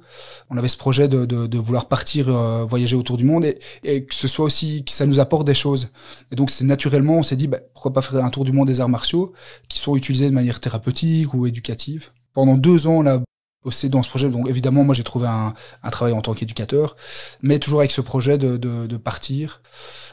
On 0.52 0.58
avait 0.58 0.68
ce 0.68 0.78
projet 0.78 1.08
de, 1.08 1.26
de, 1.26 1.48
de 1.48 1.58
vouloir 1.58 1.88
partir 1.88 2.28
voyager 2.68 2.96
autour 2.96 3.18
du 3.18 3.24
monde 3.24 3.46
et, 3.46 3.58
et, 3.84 4.06
que 4.06 4.14
ce 4.14 4.28
soit 4.28 4.46
aussi 4.46 4.84
que 4.84 4.92
ça 4.92 5.08
nous 5.08 5.20
apporte 5.20 5.48
des 5.48 5.56
choses. 5.56 5.90
Et 6.32 6.36
donc 6.36 6.52
c'est 6.52 6.64
naturellement, 6.64 7.16
on 7.16 7.24
s'est 7.24 7.36
dit 7.36 7.48
bah, 7.48 7.58
pourquoi 7.74 7.92
pas 7.92 8.04
faire 8.04 8.24
un 8.24 8.30
tour 8.30 8.46
du 8.46 8.52
monde 8.52 8.68
des 8.68 8.82
arts 8.82 8.90
martiaux 8.90 9.34
qui 9.68 9.80
sont 9.80 9.96
utilisés 9.96 10.30
de 10.30 10.36
manière 10.36 10.60
thérapeutique 10.60 11.34
ou 11.34 11.48
éducative. 11.48 12.12
Pendant 12.36 12.56
deux 12.56 12.86
ans, 12.86 12.98
on 12.98 13.08
a 13.08 13.20
aussi 13.64 13.90
dans 13.90 14.04
ce 14.04 14.10
projet. 14.10 14.30
Donc 14.30 14.50
évidemment, 14.50 14.84
moi 14.84 14.96
j'ai 14.96 15.04
trouvé 15.04 15.28
un, 15.28 15.54
un, 15.84 15.90
travail 15.90 16.14
en 16.14 16.22
tant 16.22 16.34
qu'éducateur, 16.34 16.96
mais 17.42 17.60
toujours 17.60 17.80
avec 17.80 17.92
ce 17.92 18.02
projet 18.02 18.38
de, 18.38 18.58
de, 18.58 18.88
de 18.88 18.98
partir. 18.98 19.62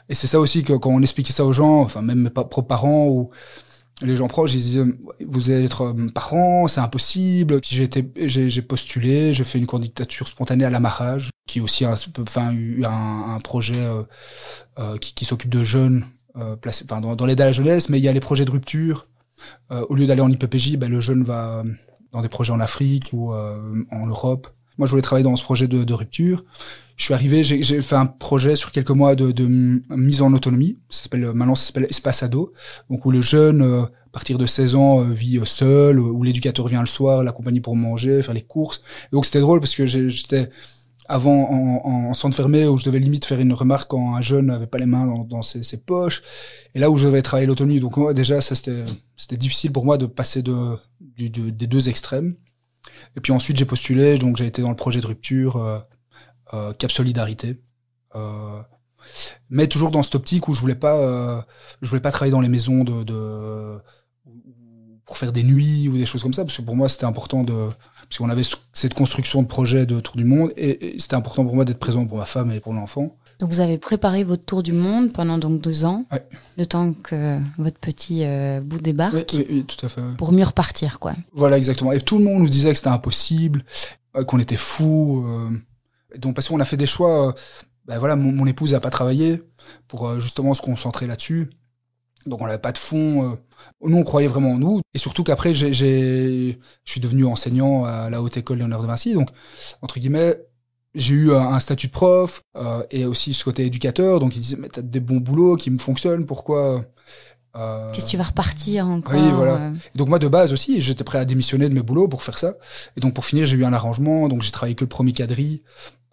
Et 0.08 0.14
c'est 0.14 0.26
ça 0.26 0.40
aussi 0.40 0.64
que 0.64 0.72
quand 0.72 0.90
on 0.90 1.02
expliquait 1.02 1.32
ça 1.32 1.44
aux 1.44 1.52
gens, 1.52 1.80
enfin 1.80 2.02
même 2.02 2.20
mes 2.20 2.30
propres 2.30 2.62
parents 2.62 3.06
ou 3.06 3.30
les 4.02 4.16
gens 4.16 4.28
proches, 4.28 4.54
ils 4.54 4.62
disaient 4.62 4.84
vous 5.26 5.50
allez 5.50 5.64
être 5.64 5.82
euh, 5.82 6.08
parent, 6.14 6.66
c'est 6.68 6.80
impossible. 6.80 7.60
J'ai 7.62 7.82
été, 7.84 8.10
j'ai 8.26 8.62
postulé, 8.62 9.34
j'ai 9.34 9.44
fait 9.44 9.58
une 9.58 9.66
candidature 9.66 10.26
spontanée 10.26 10.64
à 10.64 10.70
l'amarrage, 10.70 11.30
qui 11.46 11.60
aussi 11.60 11.84
un, 11.84 11.96
enfin 12.18 12.52
eu 12.52 12.84
un, 12.84 13.34
un 13.34 13.40
projet 13.40 13.78
euh, 13.78 14.02
euh, 14.78 14.96
qui, 14.96 15.14
qui 15.14 15.24
s'occupe 15.24 15.50
de 15.50 15.64
jeunes 15.64 16.04
euh, 16.36 16.56
placés, 16.56 16.84
enfin 16.88 17.00
dans, 17.00 17.16
dans 17.16 17.26
l'aide 17.26 17.40
à 17.40 17.46
la 17.46 17.52
jeunesse, 17.52 17.88
mais 17.88 17.98
il 17.98 18.04
y 18.04 18.08
a 18.08 18.12
les 18.12 18.20
projets 18.20 18.44
de 18.44 18.50
rupture. 18.50 19.06
Euh, 19.72 19.84
au 19.88 19.94
lieu 19.94 20.06
d'aller 20.06 20.20
en 20.20 20.30
IPPJ, 20.30 20.76
ben, 20.76 20.90
le 20.90 21.00
jeune 21.00 21.22
va 21.22 21.64
dans 22.12 22.22
des 22.22 22.28
projets 22.28 22.52
en 22.52 22.60
Afrique 22.60 23.10
ou 23.12 23.32
euh, 23.32 23.84
en 23.90 24.06
Europe. 24.06 24.48
Moi, 24.78 24.86
je 24.86 24.92
voulais 24.92 25.02
travailler 25.02 25.24
dans 25.24 25.36
ce 25.36 25.42
projet 25.42 25.68
de, 25.68 25.84
de 25.84 25.94
rupture. 25.94 26.44
Je 26.96 27.04
suis 27.04 27.14
arrivé, 27.14 27.44
j'ai 27.44 27.82
fait 27.82 27.96
un 27.96 28.06
projet 28.06 28.56
sur 28.56 28.72
quelques 28.72 28.90
mois 28.90 29.14
de, 29.14 29.30
de 29.30 29.46
mise 29.46 30.22
en 30.22 30.32
autonomie. 30.32 30.78
Ça 30.90 31.02
s'appelle 31.02 31.32
maintenant, 31.32 31.54
ça 31.54 31.66
s'appelle 31.66 31.86
Espace 31.88 32.22
Ado, 32.22 32.52
donc 32.88 33.04
où 33.06 33.10
le 33.10 33.22
jeune, 33.22 33.62
euh, 33.62 33.82
à 33.82 34.10
partir 34.12 34.38
de 34.38 34.46
16 34.46 34.74
ans, 34.74 35.00
euh, 35.00 35.10
vit 35.10 35.40
seul, 35.44 35.98
où 35.98 36.22
l'éducateur 36.22 36.66
vient 36.68 36.80
le 36.80 36.86
soir, 36.86 37.22
l'accompagne 37.22 37.60
pour 37.60 37.76
manger, 37.76 38.22
faire 38.22 38.34
les 38.34 38.42
courses. 38.42 38.80
Et 39.04 39.16
donc 39.16 39.24
c'était 39.24 39.40
drôle 39.40 39.60
parce 39.60 39.74
que 39.74 39.86
j'étais 39.86 40.50
avant 41.10 41.50
en, 41.50 42.08
en, 42.08 42.14
centre 42.14 42.36
fermé 42.36 42.68
où 42.68 42.76
je 42.76 42.84
devais 42.84 43.00
limite 43.00 43.24
faire 43.24 43.40
une 43.40 43.52
remarque 43.52 43.90
quand 43.90 44.14
un 44.14 44.20
jeune 44.20 44.46
n'avait 44.46 44.68
pas 44.68 44.78
les 44.78 44.86
mains 44.86 45.24
dans, 45.28 45.42
ses, 45.42 45.76
poches. 45.76 46.22
Et 46.74 46.78
là 46.78 46.88
où 46.88 46.96
je 46.98 47.06
devais 47.06 47.20
travailler 47.20 47.48
l'autonomie. 47.48 47.80
Donc 47.80 47.96
moi, 47.96 48.14
déjà 48.14 48.40
c'était 48.40 48.84
c'était 49.16 49.36
difficile 49.36 49.72
pour 49.72 49.84
moi 49.84 49.98
de 49.98 50.06
passer 50.06 50.42
de, 50.42 50.76
des 51.18 51.66
deux 51.66 51.88
extrêmes. 51.88 52.36
Et 53.16 53.20
puis 53.20 53.32
ensuite 53.32 53.56
j'ai 53.56 53.64
postulé. 53.64 54.18
Donc 54.18 54.36
j'ai 54.36 54.46
été 54.46 54.62
dans 54.62 54.70
le 54.70 54.76
projet 54.76 55.00
de 55.00 55.06
rupture 55.06 55.56
euh, 55.56 55.80
euh, 56.54 56.72
Cap 56.74 56.92
Solidarité. 56.92 57.60
Euh, 58.14 58.62
mais 59.48 59.66
toujours 59.66 59.90
dans 59.90 60.04
cette 60.04 60.14
optique 60.14 60.46
où 60.46 60.54
je 60.54 60.60
voulais 60.60 60.74
pas 60.76 60.96
euh, 60.96 61.40
je 61.82 61.88
voulais 61.88 62.00
pas 62.00 62.12
travailler 62.12 62.32
dans 62.32 62.40
les 62.40 62.48
maisons 62.48 62.84
de 62.84 63.78
pour 65.04 65.16
faire 65.18 65.32
des 65.32 65.42
nuits 65.42 65.88
ou 65.88 65.96
des 65.96 66.06
choses 66.06 66.22
comme 66.22 66.34
ça 66.34 66.44
parce 66.44 66.56
que 66.56 66.62
pour 66.62 66.76
moi 66.76 66.88
c'était 66.88 67.04
important 67.04 67.42
de 67.42 67.68
parce 68.10 68.18
qu'on 68.18 68.28
avait 68.28 68.42
cette 68.72 68.94
construction 68.94 69.40
de 69.40 69.46
projet 69.46 69.86
de 69.86 70.00
tour 70.00 70.16
du 70.16 70.24
monde 70.24 70.52
et, 70.56 70.96
c'était 70.98 71.14
important 71.14 71.44
pour 71.44 71.54
moi 71.54 71.64
d'être 71.64 71.78
présent 71.78 72.04
pour 72.06 72.18
ma 72.18 72.24
femme 72.24 72.50
et 72.50 72.58
pour 72.58 72.74
l'enfant. 72.74 73.16
Donc 73.38 73.50
vous 73.50 73.60
avez 73.60 73.78
préparé 73.78 74.24
votre 74.24 74.44
tour 74.44 74.64
du 74.64 74.72
monde 74.72 75.12
pendant 75.12 75.38
donc 75.38 75.60
deux 75.60 75.84
ans, 75.84 76.04
ouais. 76.10 76.26
le 76.58 76.66
temps 76.66 76.92
que 76.92 77.38
votre 77.56 77.78
petit 77.78 78.24
euh, 78.24 78.60
bout 78.60 78.80
débarque, 78.80 79.32
oui, 79.32 79.46
oui, 79.48 79.64
tout 79.64 79.86
à 79.86 79.88
fait. 79.88 80.02
pour 80.18 80.32
mieux 80.32 80.44
repartir 80.44 80.98
quoi. 80.98 81.12
Voilà 81.32 81.56
exactement. 81.56 81.92
Et 81.92 82.00
tout 82.00 82.18
le 82.18 82.24
monde 82.24 82.40
nous 82.40 82.48
disait 82.48 82.70
que 82.70 82.76
c'était 82.76 82.88
impossible, 82.88 83.64
euh, 84.16 84.24
qu'on 84.24 84.40
était 84.40 84.56
fous. 84.56 85.24
Euh, 85.24 86.18
donc 86.18 86.34
parce 86.34 86.48
qu'on 86.48 86.58
a 86.58 86.64
fait 86.64 86.76
des 86.76 86.88
choix. 86.88 87.36
Ben 87.86 87.98
voilà, 87.98 88.16
mon, 88.16 88.32
mon 88.32 88.46
épouse 88.46 88.72
n'a 88.72 88.80
pas 88.80 88.90
travaillé 88.90 89.40
pour 89.86 90.18
justement 90.18 90.52
se 90.54 90.62
concentrer 90.62 91.06
là-dessus. 91.06 91.48
Donc 92.26 92.42
on 92.42 92.46
n'avait 92.46 92.58
pas 92.58 92.72
de 92.72 92.78
fonds. 92.78 93.38
Euh, 93.82 93.88
nous, 93.88 93.98
on 93.98 94.02
croyait 94.02 94.28
vraiment 94.28 94.52
en 94.52 94.58
nous. 94.58 94.80
Et 94.94 94.98
surtout 94.98 95.24
qu'après, 95.24 95.54
j'ai, 95.54 95.72
je 95.72 96.56
suis 96.84 97.00
devenu 97.00 97.24
enseignant 97.24 97.84
à 97.84 98.10
la 98.10 98.22
Haute 98.22 98.36
École 98.36 98.58
Léonard 98.58 98.82
de 98.82 98.86
Vinci. 98.86 99.14
Donc, 99.14 99.28
entre 99.82 99.98
guillemets, 99.98 100.36
j'ai 100.94 101.14
eu 101.14 101.34
un, 101.34 101.58
statut 101.60 101.86
de 101.86 101.92
prof 101.92 102.42
euh, 102.56 102.82
et 102.90 103.04
aussi 103.04 103.34
ce 103.34 103.44
côté 103.44 103.64
éducateur. 103.64 104.20
Donc, 104.20 104.36
ils 104.36 104.40
disaient, 104.40 104.56
mais 104.58 104.68
t'as 104.68 104.82
des 104.82 105.00
bons 105.00 105.18
boulots 105.18 105.56
qui 105.56 105.70
me 105.70 105.78
fonctionnent, 105.78 106.26
pourquoi 106.26 106.84
euh... 107.56 107.90
Qu'est-ce 107.92 108.06
que 108.06 108.10
tu 108.10 108.16
vas 108.16 108.24
repartir 108.24 108.86
encore 108.86 109.14
Oui, 109.14 109.30
voilà. 109.32 109.54
Euh... 109.54 109.70
donc 109.94 110.08
moi, 110.08 110.18
de 110.18 110.28
base 110.28 110.52
aussi, 110.52 110.80
j'étais 110.80 111.04
prêt 111.04 111.18
à 111.18 111.24
démissionner 111.24 111.68
de 111.68 111.74
mes 111.74 111.82
boulots 111.82 112.08
pour 112.08 112.22
faire 112.22 112.38
ça. 112.38 112.54
Et 112.96 113.00
donc, 113.00 113.14
pour 113.14 113.24
finir, 113.24 113.46
j'ai 113.46 113.56
eu 113.56 113.64
un 113.64 113.72
arrangement. 113.72 114.28
Donc, 114.28 114.42
j'ai 114.42 114.50
travaillé 114.50 114.74
que 114.74 114.84
le 114.84 114.88
premier 114.88 115.12
quadri, 115.12 115.62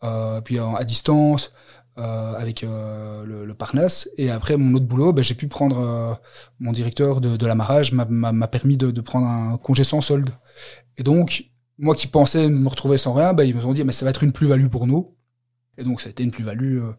euh, 0.03 0.41
puis 0.41 0.59
à 0.59 0.83
distance 0.83 1.51
euh, 1.97 2.33
avec 2.33 2.63
euh, 2.63 3.25
le, 3.25 3.45
le, 3.45 3.53
Parnasse. 3.53 4.09
Et 4.17 4.29
après, 4.29 4.57
mon 4.57 4.75
autre 4.75 4.85
boulot, 4.85 5.13
ben, 5.13 5.23
j'ai 5.23 5.35
pu 5.35 5.47
prendre 5.47 5.79
euh, 5.79 6.13
mon 6.59 6.71
directeur 6.71 7.21
de, 7.21 7.37
de 7.37 7.45
l'amarrage 7.47 7.91
m'a 7.91 8.47
permis 8.47 8.77
de, 8.77 8.91
de, 8.91 9.01
prendre 9.01 9.27
un 9.27 9.57
congé 9.57 9.83
sans 9.83 10.01
solde. 10.01 10.29
Et 10.97 11.03
donc, 11.03 11.49
moi 11.77 11.95
qui 11.95 12.07
pensais 12.07 12.49
me 12.49 12.67
retrouver 12.69 12.97
sans 12.97 13.13
rien, 13.13 13.33
bah, 13.33 13.45
ils 13.45 13.55
me 13.55 13.63
ont 13.65 13.73
dit, 13.73 13.83
mais 13.83 13.93
ça 13.93 14.05
va 14.05 14.11
être 14.11 14.23
une 14.23 14.31
plus-value 14.31 14.67
pour 14.67 14.87
nous. 14.87 15.15
Et 15.77 15.83
donc, 15.83 16.01
ça 16.01 16.07
a 16.07 16.09
été 16.11 16.23
une 16.23 16.31
plus-value. 16.31 16.79
Euh, 16.79 16.91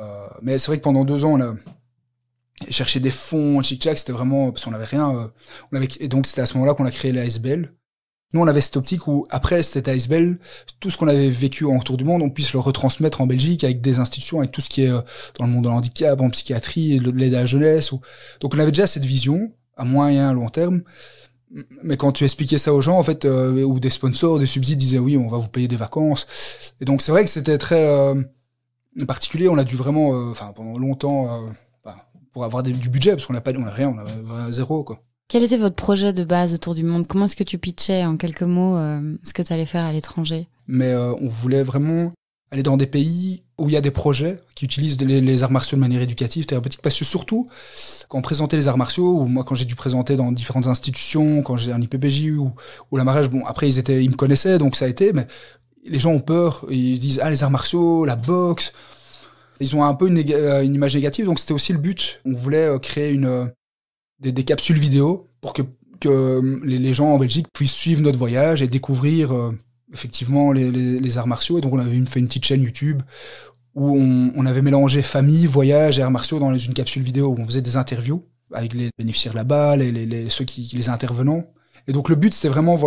euh, 0.00 0.28
mais 0.42 0.58
c'est 0.58 0.68
vrai 0.68 0.78
que 0.78 0.82
pendant 0.82 1.04
deux 1.04 1.24
ans, 1.24 1.32
on 1.32 1.40
a 1.40 1.54
cherché 2.68 3.00
des 3.00 3.10
fonds, 3.10 3.62
chic-chac, 3.62 3.98
c'était 3.98 4.12
vraiment, 4.12 4.50
parce 4.50 4.64
qu'on 4.64 4.72
n'avait 4.72 4.84
rien. 4.84 5.16
Euh, 5.16 5.28
on 5.72 5.76
avait, 5.76 5.88
et 6.00 6.08
donc, 6.08 6.26
c'était 6.26 6.42
à 6.42 6.46
ce 6.46 6.54
moment-là 6.54 6.74
qu'on 6.74 6.86
a 6.86 6.90
créé 6.90 7.12
l'ASBL. 7.12 7.72
Nous, 8.32 8.40
on 8.40 8.46
avait 8.46 8.60
cette 8.60 8.76
optique 8.76 9.06
où, 9.08 9.26
après 9.30 9.62
cette 9.62 9.88
ASBL, 9.88 10.38
tout 10.78 10.90
ce 10.90 10.96
qu'on 10.96 11.08
avait 11.08 11.28
vécu 11.28 11.64
en 11.64 11.78
retour 11.78 11.96
du 11.96 12.04
monde, 12.04 12.22
on 12.22 12.30
puisse 12.30 12.52
le 12.52 12.60
retransmettre 12.60 13.20
en 13.20 13.26
Belgique 13.26 13.64
avec 13.64 13.80
des 13.80 13.98
institutions, 13.98 14.38
avec 14.38 14.52
tout 14.52 14.60
ce 14.60 14.68
qui 14.68 14.82
est 14.82 14.90
dans 14.90 15.46
le 15.46 15.50
monde 15.50 15.64
de 15.64 15.68
l'handicap, 15.68 16.20
en 16.20 16.30
psychiatrie, 16.30 16.98
l'aide 16.98 17.34
à 17.34 17.40
la 17.40 17.46
jeunesse. 17.46 17.92
Ou... 17.92 18.00
Donc, 18.40 18.54
on 18.54 18.58
avait 18.58 18.70
déjà 18.70 18.86
cette 18.86 19.04
vision, 19.04 19.52
à 19.76 19.84
moyen, 19.84 20.32
long 20.32 20.48
terme 20.48 20.82
mais 21.82 21.96
quand 21.96 22.12
tu 22.12 22.24
expliquais 22.24 22.58
ça 22.58 22.72
aux 22.72 22.80
gens, 22.80 22.98
en 22.98 23.02
fait, 23.02 23.24
euh, 23.24 23.62
ou 23.62 23.80
des 23.80 23.90
sponsors, 23.90 24.38
des 24.38 24.46
subsides 24.46 24.78
disaient 24.78 24.98
oui, 24.98 25.16
on 25.16 25.28
va 25.28 25.38
vous 25.38 25.48
payer 25.48 25.68
des 25.68 25.76
vacances. 25.76 26.26
Et 26.80 26.84
donc 26.84 27.02
c'est 27.02 27.12
vrai 27.12 27.24
que 27.24 27.30
c'était 27.30 27.58
très 27.58 27.86
euh, 27.86 28.22
particulier. 29.06 29.48
On 29.48 29.58
a 29.58 29.64
dû 29.64 29.76
vraiment, 29.76 30.14
euh, 30.14 30.30
enfin 30.30 30.52
pendant 30.54 30.78
longtemps, 30.78 31.50
bah, 31.84 31.96
pour 32.32 32.44
avoir 32.44 32.62
du 32.62 32.88
budget, 32.88 33.10
parce 33.12 33.26
qu'on 33.26 33.32
n'a 33.32 33.40
pas, 33.40 33.52
on 33.56 33.66
a 33.66 33.70
rien, 33.70 33.94
on 33.96 34.34
a 34.34 34.52
zéro 34.52 34.84
quoi. 34.84 35.02
Quel 35.30 35.44
était 35.44 35.56
votre 35.56 35.76
projet 35.76 36.12
de 36.12 36.24
base 36.24 36.54
autour 36.54 36.74
du 36.74 36.82
monde? 36.82 37.06
Comment 37.06 37.26
est-ce 37.26 37.36
que 37.36 37.44
tu 37.44 37.56
pitchais 37.56 38.04
en 38.04 38.16
quelques 38.16 38.42
mots 38.42 38.76
ce 39.22 39.32
que 39.32 39.42
tu 39.42 39.52
allais 39.52 39.64
faire 39.64 39.84
à 39.84 39.92
l'étranger? 39.92 40.48
Mais 40.66 40.92
on 40.96 41.28
voulait 41.28 41.62
vraiment 41.62 42.12
aller 42.50 42.64
dans 42.64 42.76
des 42.76 42.88
pays 42.88 43.44
où 43.56 43.68
il 43.68 43.72
y 43.72 43.76
a 43.76 43.80
des 43.80 43.92
projets 43.92 44.40
qui 44.56 44.64
utilisent 44.64 45.00
les, 45.00 45.42
arts 45.44 45.52
martiaux 45.52 45.76
de 45.76 45.80
manière 45.80 46.02
éducative, 46.02 46.46
thérapeutique, 46.46 46.82
parce 46.82 46.98
que 46.98 47.04
surtout, 47.04 47.48
quand 48.08 48.18
on 48.18 48.22
présentait 48.22 48.56
les 48.56 48.66
arts 48.66 48.76
martiaux, 48.76 49.20
ou 49.20 49.26
moi 49.26 49.44
quand 49.44 49.54
j'ai 49.54 49.66
dû 49.66 49.76
présenter 49.76 50.16
dans 50.16 50.32
différentes 50.32 50.66
institutions, 50.66 51.42
quand 51.42 51.56
j'ai 51.56 51.70
un 51.70 51.80
IPPJ 51.80 52.32
ou, 52.38 52.50
ou 52.90 52.96
la 52.96 53.04
mariage, 53.04 53.30
bon, 53.30 53.44
après 53.44 53.68
ils 53.68 53.78
étaient, 53.78 54.02
ils 54.02 54.10
me 54.10 54.16
connaissaient, 54.16 54.58
donc 54.58 54.74
ça 54.74 54.86
a 54.86 54.88
été, 54.88 55.12
mais 55.12 55.28
les 55.84 56.00
gens 56.00 56.10
ont 56.10 56.20
peur, 56.20 56.66
ils 56.70 56.98
disent, 56.98 57.20
ah, 57.22 57.30
les 57.30 57.44
arts 57.44 57.52
martiaux, 57.52 58.04
la 58.04 58.16
boxe, 58.16 58.72
ils 59.60 59.76
ont 59.76 59.84
un 59.84 59.94
peu 59.94 60.08
une, 60.08 60.18
une 60.18 60.74
image 60.74 60.94
négative, 60.96 61.26
donc 61.26 61.38
c'était 61.38 61.52
aussi 61.52 61.72
le 61.72 61.78
but. 61.78 62.20
On 62.24 62.34
voulait 62.34 62.66
euh, 62.66 62.78
créer 62.78 63.12
une, 63.12 63.26
euh, 63.26 63.44
des, 64.20 64.44
capsules 64.44 64.78
vidéo 64.78 65.28
pour 65.40 65.52
que, 65.52 65.62
que 66.00 66.40
les, 66.64 66.78
les, 66.78 66.94
gens 66.94 67.08
en 67.08 67.18
Belgique 67.18 67.46
puissent 67.52 67.72
suivre 67.72 68.02
notre 68.02 68.18
voyage 68.18 68.62
et 68.62 68.68
découvrir 68.68 69.32
euh, 69.32 69.52
effectivement 69.92 70.52
les, 70.52 70.70
les, 70.70 71.00
les, 71.00 71.18
arts 71.18 71.26
martiaux. 71.26 71.58
Et 71.58 71.60
donc 71.60 71.72
on 71.72 71.78
avait 71.78 71.90
fait 72.06 72.20
une 72.20 72.26
petite 72.28 72.44
chaîne 72.44 72.62
YouTube 72.62 73.02
où 73.74 73.96
on, 73.96 74.46
avait 74.46 74.62
mélangé 74.62 75.00
famille, 75.02 75.46
voyage 75.46 75.98
et 75.98 76.02
arts 76.02 76.10
martiaux 76.10 76.38
dans 76.38 76.52
une 76.56 76.74
capsule 76.74 77.02
vidéo 77.02 77.28
où 77.28 77.40
on 77.40 77.46
faisait 77.46 77.60
des 77.60 77.76
interviews 77.76 78.26
avec 78.52 78.74
les 78.74 78.90
bénéficiaires 78.98 79.34
là-bas, 79.34 79.76
les, 79.76 79.92
les, 79.92 80.28
ceux 80.28 80.44
qui, 80.44 80.68
les 80.74 80.88
intervenants. 80.88 81.44
Et 81.86 81.92
donc 81.92 82.08
le 82.08 82.16
but 82.16 82.34
c'était 82.34 82.48
vraiment 82.48 82.78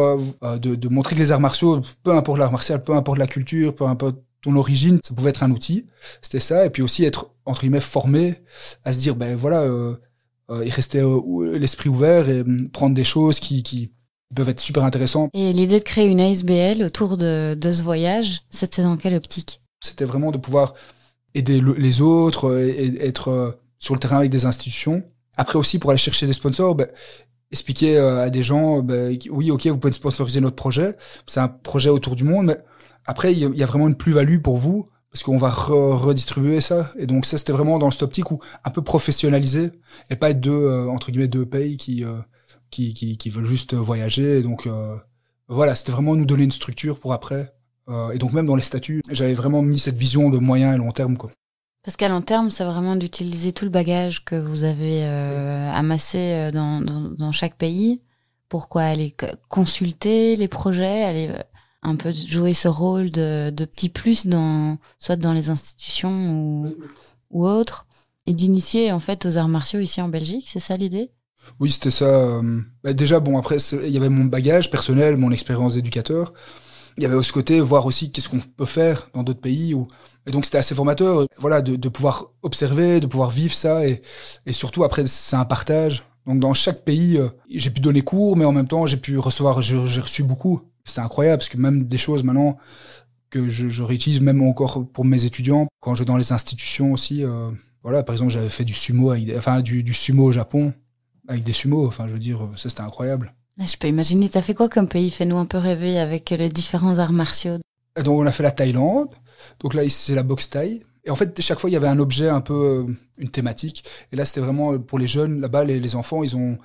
euh, 0.43 0.57
de, 0.57 0.75
de, 0.75 0.87
montrer 0.89 1.15
que 1.15 1.19
les 1.21 1.31
arts 1.31 1.39
martiaux, 1.39 1.81
peu 2.03 2.11
importe 2.11 2.37
l'art 2.37 2.51
martial, 2.51 2.83
peu 2.83 2.93
importe 2.93 3.17
la 3.17 3.27
culture, 3.27 3.73
peu 3.73 3.85
importe 3.85 4.17
ton 4.41 4.55
origine, 4.57 4.99
ça 5.03 5.15
pouvait 5.15 5.29
être 5.29 5.41
un 5.43 5.51
outil. 5.51 5.87
C'était 6.21 6.41
ça. 6.41 6.65
Et 6.65 6.69
puis 6.69 6.83
aussi 6.83 7.05
être 7.05 7.31
entre 7.45 7.61
guillemets 7.61 7.79
formé 7.79 8.35
à 8.83 8.93
se 8.93 8.99
dire 8.99 9.15
ben 9.15 9.35
voilà, 9.35 9.61
euh, 9.61 9.93
euh, 9.93 9.99
et 10.49 10.69
rester 10.69 10.99
euh, 10.99 11.57
l'esprit 11.57 11.89
ouvert 11.89 12.29
et 12.29 12.41
hum, 12.41 12.69
prendre 12.69 12.95
des 12.95 13.03
choses 13.03 13.39
qui, 13.39 13.63
qui 13.63 13.91
peuvent 14.33 14.49
être 14.49 14.59
super 14.59 14.83
intéressants. 14.83 15.29
Et 15.33 15.53
l'idée 15.53 15.79
de 15.79 15.83
créer 15.83 16.07
une 16.07 16.19
ASBL 16.19 16.83
autour 16.83 17.17
de, 17.17 17.53
de 17.53 17.73
ce 17.73 17.83
voyage, 17.83 18.41
c'était 18.49 18.83
dans 18.83 18.97
quelle 18.97 19.15
optique? 19.15 19.61
C'était 19.79 20.05
vraiment 20.05 20.31
de 20.31 20.37
pouvoir 20.37 20.73
aider 21.35 21.61
les 21.77 22.01
autres 22.01 22.49
euh, 22.49 22.67
et, 22.67 23.05
être 23.05 23.29
euh, 23.29 23.51
sur 23.79 23.93
le 23.93 23.99
terrain 23.99 24.17
avec 24.19 24.31
des 24.31 24.45
institutions. 24.45 25.03
Après 25.35 25.57
aussi, 25.57 25.79
pour 25.79 25.89
aller 25.89 25.99
chercher 25.99 26.27
des 26.27 26.33
sponsors, 26.33 26.75
ben, 26.75 26.87
expliquer 27.51 27.97
euh, 27.97 28.23
à 28.23 28.29
des 28.29 28.43
gens, 28.43 28.81
ben, 28.81 29.17
oui, 29.29 29.51
ok, 29.51 29.67
vous 29.67 29.77
pouvez 29.77 29.93
sponsoriser 29.93 30.41
notre 30.41 30.55
projet. 30.55 30.95
C'est 31.27 31.39
un 31.39 31.47
projet 31.47 31.89
autour 31.89 32.15
du 32.15 32.23
monde, 32.23 32.47
mais 32.47 32.57
après, 33.05 33.33
il 33.33 33.39
y, 33.39 33.63
a 33.63 33.65
vraiment 33.65 33.87
une 33.87 33.95
plus-value 33.95 34.39
pour 34.39 34.57
vous 34.57 34.87
parce 35.13 35.23
qu'on 35.23 35.37
va 35.37 35.51
redistribuer 35.51 36.59
ça. 36.59 36.91
Et 36.97 37.05
donc 37.05 37.25
ça, 37.25 37.37
c'était 37.37 37.53
vraiment 37.53 37.79
dans 37.79 37.91
cette 37.91 38.03
optique 38.03 38.31
où 38.31 38.39
un 38.65 38.71
peu 38.71 38.81
professionnaliser 38.81 39.71
et 40.09 40.15
pas 40.17 40.31
être 40.31 40.41
deux, 40.41 40.67
entre 40.89 41.11
guillemets, 41.11 41.27
deux 41.29 41.45
pays 41.45 41.77
qui 41.77 42.03
qui, 42.73 43.17
qui, 43.17 43.29
veulent 43.29 43.45
juste 43.45 43.73
voyager. 43.73 44.39
Et 44.39 44.43
donc 44.43 44.67
euh, 44.67 44.95
voilà, 45.47 45.75
c'était 45.75 45.91
vraiment 45.91 46.15
nous 46.15 46.25
donner 46.25 46.43
une 46.43 46.51
structure 46.51 46.99
pour 46.99 47.13
après. 47.13 47.53
Euh, 47.89 48.11
et 48.11 48.17
donc 48.17 48.33
même 48.33 48.45
dans 48.45 48.55
les 48.55 48.63
statuts, 48.63 49.01
j'avais 49.09 49.33
vraiment 49.33 49.61
mis 49.61 49.79
cette 49.79 49.97
vision 49.97 50.29
de 50.29 50.37
moyen 50.37 50.73
et 50.73 50.77
long 50.77 50.91
terme. 50.91 51.17
Quoi. 51.17 51.31
Parce 51.83 51.97
qu'à 51.97 52.09
long 52.09 52.21
terme, 52.21 52.49
c'est 52.49 52.63
vraiment 52.63 52.95
d'utiliser 52.95 53.51
tout 53.51 53.65
le 53.65 53.71
bagage 53.71 54.23
que 54.23 54.35
vous 54.35 54.63
avez 54.63 55.03
euh, 55.03 55.71
amassé 55.71 56.49
dans, 56.53 56.81
dans, 56.81 57.31
chaque 57.31 57.55
pays. 57.55 58.01
Pourquoi 58.47 58.83
aller 58.83 59.15
consulter 59.49 60.35
les 60.35 60.47
projets, 60.47 61.03
aller 61.03 61.29
un 61.83 61.95
peu 61.95 62.13
jouer 62.13 62.53
ce 62.53 62.67
rôle 62.67 63.09
de, 63.11 63.51
petit 63.65 63.89
plus 63.89 64.25
dans 64.25 64.77
soit 64.99 65.15
dans 65.15 65.33
les 65.33 65.49
institutions 65.49 66.73
ou, 67.29 67.47
autres, 67.47 67.85
et 68.25 68.33
d'initier 68.33 68.91
en 68.91 68.99
fait 68.99 69.25
aux 69.25 69.37
arts 69.37 69.47
martiaux 69.47 69.79
ici 69.79 70.01
en 70.01 70.07
Belgique, 70.07 70.45
c'est 70.47 70.59
ça 70.59 70.77
l'idée? 70.77 71.11
Oui, 71.59 71.71
c'était 71.71 71.91
ça. 71.91 72.05
Euh, 72.05 72.61
bah, 72.83 72.93
déjà, 72.93 73.19
bon, 73.19 73.37
après, 73.37 73.57
il 73.57 73.91
y 73.91 73.97
avait 73.97 74.09
mon 74.09 74.25
bagage 74.25 74.71
personnel, 74.71 75.17
mon 75.17 75.31
expérience 75.31 75.75
d'éducateur. 75.75 76.33
Il 76.95 77.03
y 77.03 77.05
avait 77.05 77.15
aussi 77.15 77.29
ce 77.29 77.33
côté, 77.33 77.59
voir 77.59 77.85
aussi 77.85 78.11
qu'est-ce 78.11 78.29
qu'on 78.29 78.39
peut 78.39 78.65
faire 78.65 79.09
dans 79.13 79.23
d'autres 79.23 79.41
pays. 79.41 79.75
Et 80.25 80.31
donc, 80.31 80.45
c'était 80.45 80.59
assez 80.59 80.75
formateur, 80.75 81.25
voilà, 81.37 81.61
de, 81.61 81.75
de, 81.75 81.89
pouvoir 81.89 82.31
observer, 82.43 83.01
de 83.01 83.07
pouvoir 83.07 83.29
vivre 83.29 83.53
ça. 83.53 83.85
Et, 83.85 84.01
et 84.45 84.53
surtout, 84.53 84.83
après, 84.85 85.05
c'est 85.07 85.35
un 85.35 85.43
partage. 85.43 86.03
Donc, 86.25 86.39
dans 86.39 86.53
chaque 86.53 86.85
pays, 86.85 87.17
euh, 87.17 87.29
j'ai 87.49 87.69
pu 87.69 87.81
donner 87.81 88.01
cours, 88.03 88.37
mais 88.37 88.45
en 88.45 88.53
même 88.53 88.67
temps, 88.67 88.85
j'ai 88.85 88.97
pu 88.97 89.17
recevoir, 89.17 89.61
j'ai 89.61 89.99
reçu 89.99 90.23
beaucoup. 90.23 90.61
C'était 90.85 91.01
incroyable, 91.01 91.39
parce 91.39 91.49
que 91.49 91.57
même 91.57 91.83
des 91.83 91.97
choses 91.97 92.23
maintenant 92.23 92.57
que 93.29 93.49
je, 93.49 93.69
je, 93.69 93.83
réutilise, 93.83 94.19
même 94.19 94.41
encore 94.43 94.85
pour 94.87 95.05
mes 95.05 95.25
étudiants, 95.25 95.67
quand 95.79 95.95
je 95.95 95.99
vais 95.99 96.05
dans 96.05 96.17
les 96.17 96.31
institutions 96.31 96.91
aussi. 96.93 97.23
Euh, 97.23 97.49
voilà, 97.81 98.03
par 98.03 98.13
exemple, 98.13 98.31
j'avais 98.31 98.49
fait 98.49 98.63
du 98.63 98.73
sumo, 98.73 99.11
avec, 99.11 99.29
enfin, 99.35 99.61
du, 99.61 99.83
du 99.83 99.93
sumo 99.93 100.25
au 100.25 100.31
Japon 100.31 100.73
avec 101.27 101.43
des 101.43 101.53
sumos. 101.53 101.87
Enfin, 101.87 102.07
je 102.07 102.13
veux 102.13 102.19
dire, 102.19 102.39
ça 102.55 102.69
c'était 102.69 102.81
incroyable. 102.81 103.33
Ah, 103.59 103.65
je 103.65 103.77
peux 103.77 103.87
imaginer. 103.87 104.29
T'as 104.29 104.41
fait 104.41 104.53
quoi 104.53 104.69
comme 104.69 104.87
pays? 104.87 105.11
Fais-nous 105.11 105.37
un 105.37 105.45
peu 105.45 105.57
rêver 105.57 105.99
avec 105.99 106.29
les 106.31 106.49
différents 106.49 106.97
arts 106.97 107.13
martiaux. 107.13 107.57
Donc 107.95 108.19
on 108.19 108.25
a 108.25 108.31
fait 108.31 108.43
la 108.43 108.51
Thaïlande. 108.51 109.09
Donc 109.59 109.73
là, 109.73 109.87
c'est 109.89 110.15
la 110.15 110.23
boxe 110.23 110.49
thaï. 110.49 110.83
Et 111.05 111.11
en 111.11 111.15
fait, 111.15 111.39
chaque 111.41 111.59
fois, 111.59 111.69
il 111.69 111.73
y 111.73 111.75
avait 111.75 111.87
un 111.87 111.99
objet, 111.99 112.29
un 112.29 112.41
peu 112.41 112.85
euh, 112.87 112.93
une 113.17 113.29
thématique. 113.29 113.83
Et 114.11 114.15
là, 114.15 114.25
c'était 114.25 114.39
vraiment 114.39 114.73
euh, 114.73 114.79
pour 114.79 114.99
les 114.99 115.07
jeunes. 115.07 115.41
Là-bas, 115.41 115.65
les, 115.65 115.79
les, 115.79 115.95
enfants, 115.95 116.23
ils 116.23 116.35
ont, 116.35 116.57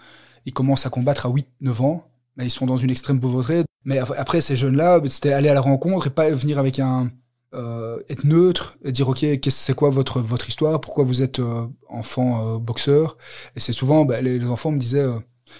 ils 0.46 0.52
commencent 0.52 0.87
à 0.87 0.90
combattre 0.90 1.26
à 1.26 1.31
8-9 1.31 1.83
ans. 1.83 2.04
Mais 2.38 2.46
ils 2.46 2.51
sont 2.51 2.66
dans 2.66 2.77
une 2.77 2.90
extrême 2.90 3.20
pauvreté. 3.20 3.64
Mais 3.85 3.98
après, 3.98 4.40
ces 4.40 4.57
jeunes-là, 4.57 5.01
c'était 5.09 5.33
aller 5.33 5.48
à 5.48 5.55
la 5.55 5.61
rencontre 5.61 6.07
et 6.07 6.11
pas 6.11 6.31
venir 6.31 6.59
avec 6.59 6.79
un, 6.79 7.11
euh, 7.55 7.98
être 8.11 8.24
neutre 8.24 8.77
et 8.85 8.92
dire 8.92 9.09
ok 9.09 9.24
c'est 9.48 9.74
quoi 9.74 9.88
votre 9.88 10.20
votre 10.20 10.51
histoire? 10.51 10.83
Pourquoi 10.83 11.05
vous 11.05 11.22
êtes 11.22 11.38
euh, 11.38 11.66
enfant 11.88 12.57
euh, 12.57 12.59
boxeur? 12.59 13.16
Et 13.57 13.61
c'est 13.61 13.72
souvent 13.72 14.05
bah, 14.05 14.20
les, 14.20 14.44
enfants 14.44 14.70
me 14.70 14.79
disaient 14.79 15.07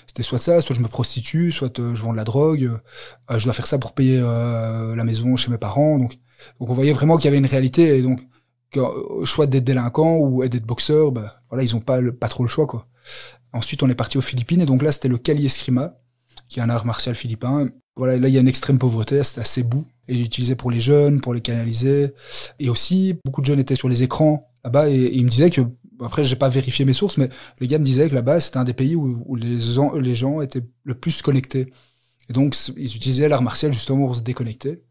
c'était 0.07 0.23
soit 0.23 0.39
ça 0.39 0.61
soit 0.61 0.77
je 0.77 0.83
me 0.83 0.89
prostitue 0.89 1.51
soit 1.51 1.79
je 1.79 2.03
vends 2.03 2.13
de 2.13 2.19
la 2.19 2.25
drogue 2.25 2.79
je 3.31 3.43
dois 3.43 3.55
faire 3.55 3.67
ça 3.67 3.79
pour 3.79 3.95
payer 3.95 4.21
la 4.21 5.03
maison 5.05 5.35
chez 5.37 5.51
mes 5.51 5.57
parents. 5.57 5.99
Donc 5.99 6.19
donc 6.61 6.69
on 6.69 6.75
voyait 6.75 6.93
vraiment 6.93 7.17
qu'il 7.17 7.25
y 7.25 7.29
avait 7.29 7.39
une 7.39 7.47
réalité 7.47 7.97
et 7.97 8.03
donc 8.03 8.21
au 8.77 9.25
choix 9.25 9.47
d'être 9.47 9.65
délinquant 9.65 10.17
ou 10.19 10.47
d'être 10.47 10.67
boxeur 10.67 11.11
bah 11.11 11.41
voilà 11.49 11.65
ils 11.65 11.75
ont 11.75 11.81
pas 11.81 12.01
pas 12.13 12.29
trop 12.29 12.45
le 12.45 12.51
choix 12.51 12.67
quoi. 12.67 12.87
Ensuite 13.55 13.83
on 13.83 13.89
est 13.89 13.95
parti 13.95 14.19
aux 14.19 14.23
Philippines 14.23 14.61
et 14.61 14.67
donc 14.67 14.83
là 14.83 14.93
c'était 14.93 15.09
le 15.09 15.17
Kali 15.17 15.47
Eskrima 15.47 15.95
qui 16.49 16.61
est 16.61 16.63
un 16.63 16.71
art 16.71 16.87
martial 16.87 17.15
philippin 17.15 17.69
voilà 17.97 18.17
là 18.17 18.29
il 18.29 18.35
y 18.35 18.39
a 18.39 18.41
une 18.41 18.49
extrême 18.49 18.79
pauvreté 18.79 19.23
c'est 19.25 19.41
assez 19.41 19.63
bout 19.63 19.87
et 20.09 20.19
utilisé 20.19 20.57
pour 20.57 20.71
les 20.71 20.81
jeunes, 20.81 21.21
pour 21.21 21.35
les 21.35 21.41
canaliser. 21.41 22.13
Et 22.59 22.71
aussi, 22.71 23.17
beaucoup 23.25 23.43
de 23.43 23.47
jeunes 23.47 23.61
étaient 23.61 23.77
sur 23.77 23.89
les 23.89 24.03
écrans 24.03 24.51
là-bas 24.65 24.89
et, 24.89 25.11
ils 25.13 25.25
me 25.25 25.29
disaient 25.29 25.51
que, 25.51 25.61
après, 26.01 26.25
j'ai 26.25 26.37
pas 26.37 26.49
vérifié 26.49 26.85
mes 26.85 26.93
sources, 26.93 27.19
mais 27.19 27.29
les 27.61 27.69
gars 27.69 27.79
me 27.79 27.85
disaient 27.85 28.09
que 28.09 28.15
là-bas, 28.15 28.41
c'était 28.41 28.57
un 28.57 28.65
des 28.65 28.73
pays 28.73 28.97
où, 28.97 29.37
les 29.37 30.15
gens 30.15 30.41
étaient 30.41 30.65
le 30.85 30.95
plus 30.95 31.23
connectés. 31.23 31.73
Et 32.31 32.33
donc, 32.33 32.57
ils 32.77 32.97
utilisaient 32.97 33.29
l'art 33.29 33.43
martial 33.43 33.73
justement 33.73 34.07
pour 34.07 34.17
se 34.17 34.21
déconnecter. 34.21 34.83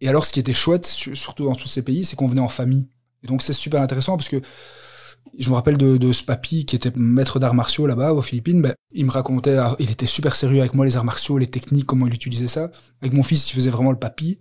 Et 0.00 0.08
alors, 0.08 0.26
ce 0.26 0.32
qui 0.32 0.40
était 0.40 0.54
chouette, 0.54 0.86
surtout 0.86 1.44
dans 1.44 1.54
tous 1.54 1.68
ces 1.68 1.82
pays, 1.82 2.04
c'est 2.04 2.16
qu'on 2.16 2.28
venait 2.28 2.40
en 2.40 2.48
famille. 2.48 2.88
Et 3.22 3.26
donc, 3.26 3.42
c'est 3.42 3.52
super 3.52 3.80
intéressant 3.80 4.16
parce 4.16 4.28
que 4.28 4.40
je 5.38 5.50
me 5.50 5.54
rappelle 5.54 5.76
de, 5.76 6.12
ce 6.12 6.22
papy 6.22 6.64
qui 6.64 6.76
était 6.76 6.92
maître 6.94 7.38
d'arts 7.38 7.54
martiaux 7.54 7.86
là-bas 7.86 8.12
aux 8.12 8.22
Philippines. 8.22 8.62
Ben, 8.62 8.74
il 8.92 9.06
me 9.06 9.10
racontait, 9.10 9.56
ah, 9.56 9.76
il 9.78 9.90
était 9.90 10.06
super 10.06 10.34
sérieux 10.34 10.60
avec 10.60 10.74
moi 10.74 10.84
les 10.84 10.96
arts 10.96 11.04
martiaux, 11.04 11.38
les 11.38 11.46
techniques, 11.46 11.86
comment 11.86 12.06
il 12.06 12.14
utilisait 12.14 12.48
ça. 12.48 12.70
Avec 13.00 13.12
mon 13.12 13.22
fils, 13.22 13.50
il 13.50 13.54
faisait 13.54 13.70
vraiment 13.70 13.90
le 13.90 13.98
papy 13.98 14.38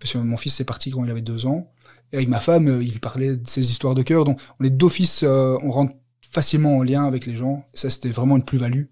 parce 0.00 0.12
que 0.12 0.18
mon 0.18 0.36
fils 0.36 0.60
est 0.60 0.64
parti 0.64 0.90
quand 0.90 1.04
il 1.04 1.10
avait 1.10 1.22
deux 1.22 1.46
ans. 1.46 1.70
Et 2.12 2.16
avec 2.16 2.28
ma 2.28 2.40
femme, 2.40 2.68
euh, 2.68 2.82
il 2.82 3.00
parlait 3.00 3.36
de 3.36 3.48
ses 3.48 3.70
histoires 3.70 3.94
de 3.94 4.02
cœur. 4.02 4.24
Donc 4.24 4.40
on 4.60 4.64
est 4.64 4.70
d'office, 4.70 5.22
euh, 5.22 5.56
on 5.62 5.70
rentre 5.70 5.94
facilement 6.30 6.78
en 6.78 6.82
lien 6.82 7.04
avec 7.04 7.26
les 7.26 7.36
gens. 7.36 7.64
ça, 7.74 7.90
c'était 7.90 8.10
vraiment 8.10 8.36
une 8.36 8.44
plus-value. 8.44 8.84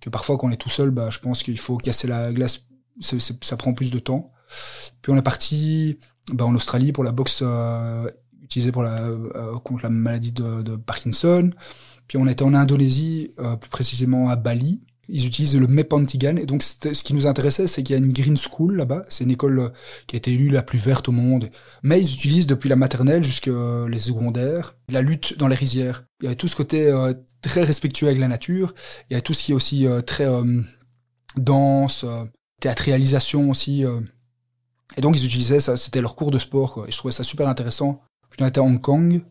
Que 0.00 0.10
parfois, 0.10 0.36
quand 0.36 0.48
on 0.48 0.50
est 0.50 0.56
tout 0.56 0.68
seul, 0.68 0.90
bah, 0.90 1.08
je 1.10 1.18
pense 1.18 1.42
qu'il 1.42 1.58
faut 1.58 1.76
casser 1.76 2.06
la 2.06 2.32
glace. 2.32 2.66
ça 3.00 3.56
prend 3.56 3.72
plus 3.72 3.90
de 3.90 3.98
temps. 3.98 4.32
Puis 5.02 5.12
on 5.12 5.16
est 5.16 5.22
parti 5.22 5.98
bah, 6.32 6.44
en 6.44 6.54
Australie 6.54 6.92
pour 6.92 7.04
la 7.04 7.12
boxe 7.12 7.40
euh, 7.42 8.10
utilisé 8.48 8.72
pour 8.72 8.82
la, 8.82 9.08
euh, 9.08 9.58
contre 9.62 9.82
la 9.84 9.90
maladie 9.90 10.32
de, 10.32 10.76
Parkinson. 10.76 11.50
Puis 12.06 12.18
on 12.18 12.26
était 12.26 12.42
en 12.42 12.54
Indonésie, 12.54 13.30
euh, 13.38 13.56
plus 13.56 13.70
précisément 13.70 14.28
à 14.28 14.36
Bali. 14.36 14.80
Ils 15.08 15.26
utilisent 15.26 15.56
le 15.56 15.66
Mepantigan. 15.66 16.36
Et 16.36 16.44
donc, 16.44 16.62
ce 16.62 17.02
qui 17.02 17.14
nous 17.14 17.26
intéressait, 17.26 17.66
c'est 17.66 17.82
qu'il 17.82 17.94
y 17.94 17.98
a 17.98 18.02
une 18.02 18.12
green 18.12 18.36
school 18.36 18.76
là-bas. 18.76 19.06
C'est 19.08 19.24
une 19.24 19.30
école 19.30 19.58
euh, 19.58 19.68
qui 20.06 20.16
a 20.16 20.18
été 20.18 20.32
élue 20.32 20.50
la 20.50 20.62
plus 20.62 20.78
verte 20.78 21.08
au 21.08 21.12
monde. 21.12 21.50
Mais 21.82 22.00
ils 22.00 22.14
utilisent 22.14 22.46
depuis 22.46 22.68
la 22.68 22.76
maternelle 22.76 23.24
jusqu'à 23.24 23.86
les 23.88 23.98
secondaires 23.98 24.74
la 24.90 25.00
lutte 25.00 25.38
dans 25.38 25.48
les 25.48 25.56
rizières. 25.56 26.04
Il 26.20 26.24
y 26.24 26.26
avait 26.26 26.36
tout 26.36 26.48
ce 26.48 26.56
côté 26.56 26.90
euh, 26.90 27.14
très 27.40 27.62
respectueux 27.62 28.06
avec 28.06 28.18
la 28.18 28.28
nature. 28.28 28.74
Il 29.10 29.14
y 29.14 29.16
a 29.16 29.22
tout 29.22 29.32
ce 29.32 29.44
qui 29.44 29.52
est 29.52 29.54
aussi 29.54 29.86
euh, 29.86 30.02
très 30.02 30.26
dense, 31.36 32.04
théâtralisation 32.60 33.50
aussi. 33.50 33.84
Et 34.96 35.00
donc, 35.00 35.16
ils 35.16 35.24
utilisaient 35.24 35.60
ça. 35.60 35.76
C'était 35.76 36.00
leur 36.00 36.16
cours 36.16 36.30
de 36.30 36.38
sport. 36.38 36.84
Et 36.86 36.92
je 36.92 36.98
trouvais 36.98 37.12
ça 37.12 37.24
super 37.24 37.48
intéressant. 37.48 38.02
On 38.40 38.46
était 38.46 38.60
à 38.60 38.62
Hong 38.62 38.80
Kong 38.80 39.22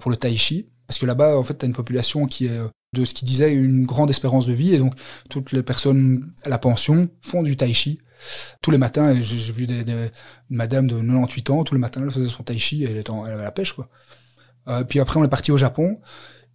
pour 0.00 0.10
le 0.10 0.16
tai 0.16 0.36
chi. 0.36 0.68
Parce 0.86 0.98
que 0.98 1.06
là-bas, 1.06 1.36
en 1.36 1.42
fait, 1.42 1.58
tu 1.58 1.64
as 1.64 1.68
une 1.68 1.74
population 1.74 2.26
qui 2.26 2.46
est 2.46 2.60
de 2.96 3.04
ce 3.04 3.14
qu'il 3.14 3.28
disait 3.28 3.52
une 3.52 3.84
grande 3.84 4.10
espérance 4.10 4.46
de 4.46 4.52
vie. 4.52 4.74
Et 4.74 4.78
donc 4.78 4.94
toutes 5.30 5.52
les 5.52 5.62
personnes 5.62 6.32
à 6.42 6.48
la 6.48 6.58
pension 6.58 7.08
font 7.20 7.42
du 7.42 7.56
tai 7.56 7.72
chi. 7.72 8.00
Tous 8.62 8.70
les 8.70 8.78
matins 8.78 9.14
j'ai 9.20 9.52
vu 9.52 9.66
des, 9.66 9.80
une 9.80 10.10
madame 10.56 10.86
de 10.86 10.96
98 10.96 11.50
ans 11.50 11.64
tous 11.64 11.74
les 11.74 11.80
matins 11.80 12.00
elle 12.02 12.10
faisait 12.10 12.30
son 12.30 12.42
tai 12.42 12.58
chi 12.58 12.82
et 12.82 12.90
elle 12.90 12.96
était 12.96 13.12
elle 13.26 13.32
avait 13.32 13.42
la 13.42 13.52
pêche 13.52 13.72
quoi. 13.74 13.88
Euh, 14.68 14.84
puis 14.84 15.00
après 15.00 15.20
on 15.20 15.24
est 15.24 15.28
parti 15.28 15.52
au 15.52 15.58
Japon. 15.58 16.00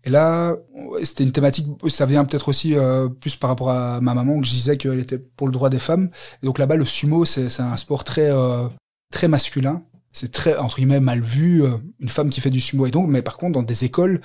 Et 0.04 0.10
là 0.10 0.56
c'était 1.04 1.24
une 1.24 1.32
thématique 1.32 1.68
ça 1.88 2.06
vient 2.08 2.26
peut-être 2.26 2.50
aussi 2.50 2.76
euh, 2.76 3.08
plus 3.08 3.36
par 3.36 3.50
rapport 3.50 3.70
à 3.70 4.02
ma 4.02 4.16
maman 4.16 4.40
que 4.42 4.48
je 4.48 4.54
disais 4.54 4.78
qu'elle 4.78 5.00
était 5.00 5.20
pour 5.20 5.48
le 5.48 5.54
droit 5.54 5.70
des 5.70 5.80
femmes. 5.80 6.10
Et 6.42 6.46
donc 6.48 6.58
là-bas 6.58 6.76
le 6.76 6.86
sumo 6.86 7.26
c'est 7.26 7.60
un 7.60 7.78
sport 7.78 8.04
très 8.04 8.32
euh, 8.32 8.68
très 9.12 9.28
masculin 9.28 9.84
c'est 10.14 10.32
très 10.32 10.58
entre 10.58 10.78
guillemets 10.78 11.00
mal 11.00 11.22
vu 11.22 11.64
euh, 11.64 11.78
une 12.00 12.10
femme 12.10 12.30
qui 12.30 12.42
fait 12.42 12.50
du 12.50 12.62
sumo 12.62 12.86
et 12.86 12.92
donc 12.92 13.08
mais 13.08 13.22
par 13.22 13.38
contre 13.38 13.54
dans 13.54 13.64
des 13.64 13.86
écoles 13.86 14.22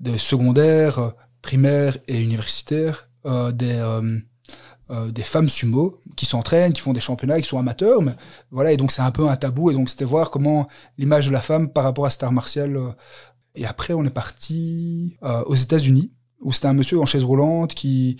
de 0.00 0.16
secondaires 0.16 1.12
primaires 1.42 1.98
et 2.08 2.20
universitaires 2.20 3.08
euh, 3.26 3.50
des 3.50 3.74
euh, 3.74 4.18
euh, 4.90 5.10
des 5.10 5.24
femmes 5.24 5.48
sumo 5.48 6.00
qui 6.14 6.26
s'entraînent, 6.26 6.72
qui 6.72 6.80
font 6.80 6.92
des 6.92 7.00
championnats, 7.00 7.40
qui 7.40 7.48
sont 7.48 7.58
amateurs, 7.58 8.00
voilà 8.52 8.70
et 8.70 8.76
donc 8.76 8.92
c'est 8.92 9.02
un 9.02 9.10
peu 9.10 9.28
un 9.28 9.34
tabou 9.34 9.70
et 9.70 9.74
donc 9.74 9.90
c'était 9.90 10.04
voir 10.04 10.30
comment 10.30 10.68
l'image 10.96 11.26
de 11.26 11.32
la 11.32 11.40
femme 11.40 11.68
par 11.68 11.82
rapport 11.82 12.06
à 12.06 12.10
cette 12.10 12.22
art 12.22 12.30
martial. 12.30 12.78
et 13.56 13.66
après 13.66 13.94
on 13.94 14.04
est 14.04 14.10
parti 14.10 15.16
aux 15.46 15.56
États-Unis 15.56 16.12
où 16.40 16.52
c'était 16.52 16.68
un 16.68 16.72
monsieur 16.72 17.00
en 17.00 17.06
chaise 17.06 17.24
roulante 17.24 17.74
qui 17.74 18.16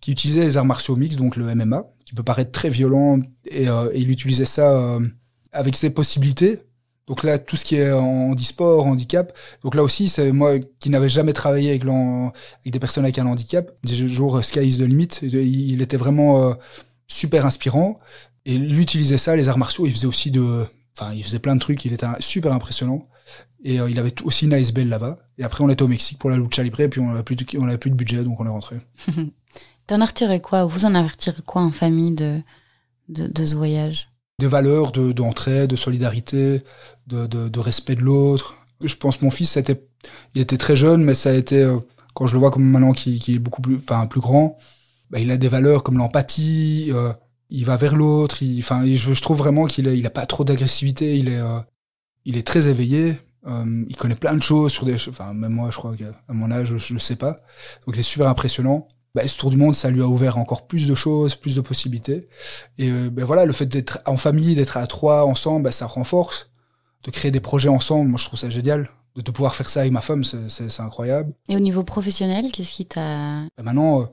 qui 0.00 0.12
utilisait 0.12 0.44
les 0.44 0.56
arts 0.56 0.66
martiaux 0.66 0.94
mixtes, 0.94 1.18
donc 1.18 1.34
le 1.34 1.52
MMA, 1.52 1.82
qui 2.06 2.14
peut 2.14 2.22
paraître 2.22 2.52
très 2.52 2.70
violent 2.70 3.18
et 3.46 3.66
il 3.96 4.08
utilisait 4.08 4.44
ça 4.44 4.98
avec 5.54 5.76
ses 5.76 5.90
possibilités 5.90 6.62
donc 7.06 7.22
là, 7.22 7.38
tout 7.38 7.56
ce 7.56 7.64
qui 7.64 7.76
est 7.76 7.92
handisport, 7.92 8.86
handicap. 8.86 9.36
Donc 9.62 9.74
là 9.74 9.82
aussi, 9.82 10.08
c'est 10.08 10.32
moi 10.32 10.58
qui 10.80 10.88
n'avais 10.88 11.10
jamais 11.10 11.34
travaillé 11.34 11.70
avec, 11.70 11.84
des 12.64 12.78
personnes 12.78 13.04
avec 13.04 13.18
un 13.18 13.26
handicap. 13.26 13.70
J'ai 13.84 14.06
toujours 14.06 14.42
Sky 14.42 14.66
is 14.66 14.78
the 14.78 14.82
limit. 14.82 15.08
Il 15.22 15.82
était 15.82 15.98
vraiment 15.98 16.42
euh, 16.42 16.54
super 17.06 17.44
inspirant. 17.44 17.98
Et 18.46 18.56
lui 18.56 18.82
utilisait 18.82 19.18
ça, 19.18 19.36
les 19.36 19.48
arts 19.48 19.58
martiaux. 19.58 19.86
Il 19.86 19.92
faisait 19.92 20.06
aussi 20.06 20.30
de, 20.30 20.64
enfin, 20.98 21.12
il 21.12 21.22
faisait 21.22 21.38
plein 21.38 21.54
de 21.54 21.60
trucs. 21.60 21.84
Il 21.84 21.92
était 21.92 22.06
super 22.20 22.52
impressionnant. 22.52 23.06
Et 23.62 23.80
euh, 23.80 23.90
il 23.90 23.98
avait 23.98 24.14
aussi 24.24 24.46
une 24.46 24.54
ASBL 24.54 24.88
là-bas. 24.88 25.18
Et 25.36 25.44
après, 25.44 25.62
on 25.62 25.68
était 25.68 25.82
au 25.82 25.88
Mexique 25.88 26.18
pour 26.18 26.30
la 26.30 26.38
lucha 26.38 26.62
libre. 26.62 26.80
Et 26.80 26.88
puis 26.88 27.00
on 27.00 27.08
n'avait 27.10 27.22
plus, 27.22 27.36
de, 27.36 27.94
budget, 27.94 28.24
donc 28.24 28.40
on 28.40 28.46
est 28.46 28.50
rentré. 28.50 28.76
T'en 29.86 30.00
as 30.00 30.06
retiré 30.06 30.40
quoi? 30.40 30.64
Vous 30.64 30.86
en 30.86 30.94
avez 30.94 31.10
quoi 31.44 31.60
en 31.60 31.70
famille 31.70 32.12
de 32.12 33.44
ce 33.44 33.54
voyage? 33.54 34.08
Des 34.40 34.46
valeurs 34.46 34.92
d'entraide, 34.92 35.70
de, 35.70 35.76
de 35.76 35.80
solidarité, 35.80 36.62
de, 37.06 37.26
de, 37.26 37.60
respect 37.60 37.94
de 37.94 38.00
l'autre. 38.00 38.56
Je 38.82 38.94
pense 38.96 39.22
mon 39.22 39.30
fils, 39.30 39.56
été, 39.56 39.76
il 40.34 40.40
était 40.40 40.56
très 40.56 40.76
jeune, 40.76 41.04
mais 41.04 41.14
ça 41.14 41.30
a 41.30 41.34
été, 41.34 41.62
euh, 41.62 41.78
quand 42.14 42.26
je 42.26 42.34
le 42.34 42.40
vois 42.40 42.50
comme 42.50 42.64
maintenant 42.64 42.92
qui, 42.92 43.20
qui 43.20 43.34
est 43.36 43.38
beaucoup 43.38 43.62
plus, 43.62 43.76
enfin 43.76 44.06
plus 44.06 44.20
grand, 44.20 44.58
bah, 45.10 45.20
il 45.20 45.30
a 45.30 45.36
des 45.36 45.48
valeurs 45.48 45.82
comme 45.82 45.98
l'empathie. 45.98 46.90
Euh, 46.92 47.12
il 47.50 47.64
va 47.64 47.76
vers 47.76 47.94
l'autre. 47.94 48.38
Enfin, 48.58 48.84
je, 48.84 49.20
trouve 49.20 49.38
vraiment 49.38 49.66
qu'il 49.66 49.86
il 49.86 50.06
a 50.06 50.10
pas 50.10 50.26
trop 50.26 50.44
d'agressivité. 50.44 51.16
Il 51.16 51.28
est, 51.28 51.38
euh, 51.38 51.60
il 52.24 52.36
est 52.36 52.46
très 52.46 52.66
éveillé. 52.68 53.18
il 53.46 53.96
connaît 53.96 54.16
plein 54.16 54.34
de 54.34 54.42
choses 54.42 54.72
sur 54.72 54.84
des, 54.86 54.94
enfin 55.08 55.32
même 55.34 55.52
moi, 55.52 55.70
je 55.70 55.76
crois 55.76 55.94
qu'à 55.96 56.12
mon 56.28 56.50
âge, 56.50 56.76
je, 56.78 56.94
le 56.94 56.98
sais 56.98 57.16
pas. 57.16 57.36
Donc 57.86 57.94
il 57.94 58.00
est 58.00 58.02
super 58.02 58.28
impressionnant. 58.28 58.88
Bah, 59.14 59.26
ce 59.28 59.38
tour 59.38 59.50
du 59.50 59.56
monde, 59.56 59.74
ça 59.74 59.90
lui 59.90 60.02
a 60.02 60.06
ouvert 60.06 60.38
encore 60.38 60.66
plus 60.66 60.88
de 60.88 60.94
choses, 60.94 61.36
plus 61.36 61.54
de 61.54 61.60
possibilités. 61.60 62.28
Et 62.78 62.90
ben 62.90 63.24
voilà, 63.24 63.46
le 63.46 63.52
fait 63.52 63.66
d'être 63.66 64.00
en 64.06 64.16
famille, 64.16 64.56
d'être 64.56 64.76
à 64.76 64.86
trois 64.86 65.24
ensemble, 65.24 65.64
bah, 65.64 65.72
ça 65.72 65.86
renforce 65.86 66.50
de 67.04 67.10
créer 67.10 67.30
des 67.30 67.40
projets 67.40 67.68
ensemble. 67.68 68.10
Moi, 68.10 68.18
je 68.18 68.24
trouve 68.24 68.38
ça 68.38 68.50
génial. 68.50 68.90
De, 69.14 69.22
de 69.22 69.30
pouvoir 69.30 69.54
faire 69.54 69.68
ça 69.68 69.80
avec 69.80 69.92
ma 69.92 70.00
femme, 70.00 70.24
c'est 70.24 70.80
incroyable. 70.80 71.32
Et 71.48 71.54
au 71.54 71.60
niveau 71.60 71.84
professionnel, 71.84 72.50
qu'est-ce 72.52 72.72
qui 72.72 72.86
t'a... 72.86 73.44
Ben 73.56 73.62
maintenant, 73.62 74.00
euh, 74.00 74.04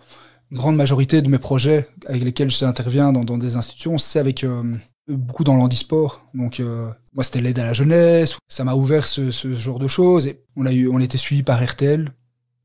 une 0.51 0.57
grande 0.57 0.75
majorité 0.75 1.23
de 1.23 1.29
mes 1.29 1.39
projets 1.39 1.87
avec 2.05 2.23
lesquels 2.23 2.51
j'interviens 2.51 3.11
dans, 3.11 3.23
dans 3.23 3.37
des 3.37 3.55
institutions, 3.55 3.97
c'est 3.97 4.19
avec 4.19 4.43
euh, 4.43 4.75
beaucoup 5.07 5.43
dans 5.43 5.55
l'handisport. 5.55 6.27
Donc, 6.35 6.59
euh, 6.59 6.91
moi, 7.15 7.23
c'était 7.23 7.41
l'aide 7.41 7.57
à 7.57 7.65
la 7.65 7.73
jeunesse. 7.73 8.37
Ça 8.47 8.63
m'a 8.63 8.75
ouvert 8.75 9.07
ce, 9.07 9.31
ce, 9.31 9.55
genre 9.55 9.79
de 9.79 9.87
choses. 9.87 10.27
Et 10.27 10.43
on 10.55 10.67
a 10.67 10.71
eu, 10.71 10.87
on 10.87 10.99
était 10.99 11.17
suivi 11.17 11.41
par 11.41 11.63
RTL. 11.63 12.11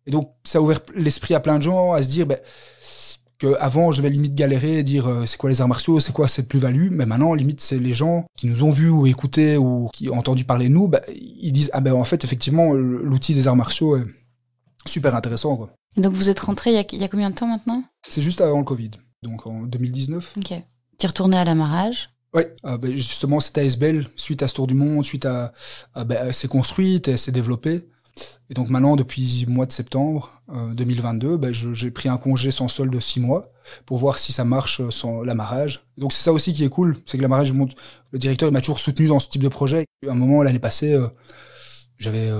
Et 0.07 0.11
donc, 0.11 0.33
ça 0.45 0.59
a 0.59 0.61
ouvert 0.61 0.81
l'esprit 0.95 1.35
à 1.35 1.41
plein 1.41 1.59
de 1.59 1.63
gens 1.63 1.93
à 1.93 2.03
se 2.03 2.09
dire, 2.09 2.27
ben, 2.27 2.39
que 3.39 3.55
avant 3.59 3.93
je 3.93 4.03
limite 4.03 4.35
galérer 4.35 4.79
et 4.79 4.83
dire 4.83 5.07
euh, 5.07 5.27
c'est 5.27 5.37
quoi 5.37 5.51
les 5.51 5.61
arts 5.61 5.69
martiaux, 5.69 6.01
c'est 6.01 6.13
quoi 6.13 6.29
cette 6.29 6.49
plus-value, 6.49 6.89
mais 6.91 7.07
maintenant 7.07 7.35
limite 7.35 7.61
c'est 7.61 7.79
les 7.79 7.93
gens 7.93 8.25
qui 8.37 8.47
nous 8.47 8.63
ont 8.63 8.71
vus 8.71 8.89
ou 8.89 9.07
écoutés 9.07 9.57
ou 9.57 9.89
qui 9.93 10.09
ont 10.09 10.17
entendu 10.17 10.45
parler 10.45 10.69
de 10.69 10.73
nous, 10.73 10.89
bah, 10.89 11.03
ils 11.09 11.53
disent 11.53 11.71
ah 11.73 11.81
ben 11.81 11.93
en 11.93 12.05
fait 12.05 12.25
effectivement 12.25 12.73
l'outil 12.73 13.35
des 13.35 13.47
arts 13.47 13.57
martiaux 13.57 13.97
est 13.97 14.07
super 14.87 15.15
intéressant 15.15 15.57
quoi. 15.57 15.71
Et 15.97 16.01
donc 16.01 16.15
vous 16.15 16.31
êtes 16.31 16.41
rentré 16.41 16.71
il 16.71 16.77
y 16.77 16.79
a, 16.79 16.85
il 16.93 16.99
y 16.99 17.05
a 17.05 17.09
combien 17.09 17.31
de 17.31 17.35
temps 17.35 17.47
maintenant? 17.47 17.85
C'est 18.03 18.23
juste 18.23 18.41
avant 18.41 18.59
le 18.59 18.65
Covid, 18.65 18.93
donc 19.23 19.47
en 19.47 19.63
2019. 19.65 20.35
Ok. 20.39 20.55
Tu 20.99 21.05
es 21.05 21.09
retourné 21.09 21.37
à 21.37 21.45
l'amarrage? 21.45 22.09
Oui, 22.35 22.43
euh, 22.65 22.77
ben, 22.77 22.95
justement, 22.95 23.41
cette 23.41 23.57
ASBL, 23.57 24.09
suite 24.17 24.43
à 24.43 24.49
ce 24.49 24.55
tour 24.55 24.67
du 24.67 24.75
monde, 24.75 25.05
suite 25.05 25.25
à, 25.25 25.53
à 25.95 26.05
ben, 26.05 26.33
s'est 26.33 26.49
construite, 26.49 27.09
elle 27.09 27.19
s'est 27.19 27.33
développée. 27.33 27.87
Et 28.51 28.55
donc 28.55 28.69
maintenant, 28.69 28.97
depuis 28.97 29.45
le 29.47 29.53
mois 29.53 29.67
de 29.67 29.73
septembre 29.73 30.43
2022, 30.49 31.29
euh, 31.29 31.39
ben 31.39 31.53
j'ai 31.53 31.91
pris 31.91 32.09
un 32.09 32.17
congé 32.17 32.51
sans 32.51 32.69
solde 32.69 32.93
de 32.93 33.01
six 33.01 33.21
mois 33.21 33.53
pour 33.85 33.99
voir 33.99 34.19
si 34.19 34.33
ça 34.33 34.45
marche 34.45 34.81
euh, 34.81 34.91
sans 34.91 35.23
l'amarrage. 35.23 35.85
Donc 35.99 36.13
c'est 36.13 36.23
ça 36.23 36.33
aussi 36.33 36.53
qui 36.53 36.65
est 36.65 36.69
cool, 36.69 36.97
c'est 37.07 37.19
que 37.19 37.23
l'amarrage, 37.23 37.53
le 37.53 38.19
directeur 38.19 38.53
m'a 38.53 38.61
toujours 38.61 38.79
soutenu 38.79 39.09
dans 39.09 39.19
ce 39.19 39.29
type 39.29 39.43
de 39.43 39.49
projet. 39.49 39.85
À 40.07 40.13
un 40.13 40.15
moment, 40.15 40.43
l'année 40.43 40.61
passée, 40.61 40.95
euh, 40.95 41.09
j'avais 41.99 42.31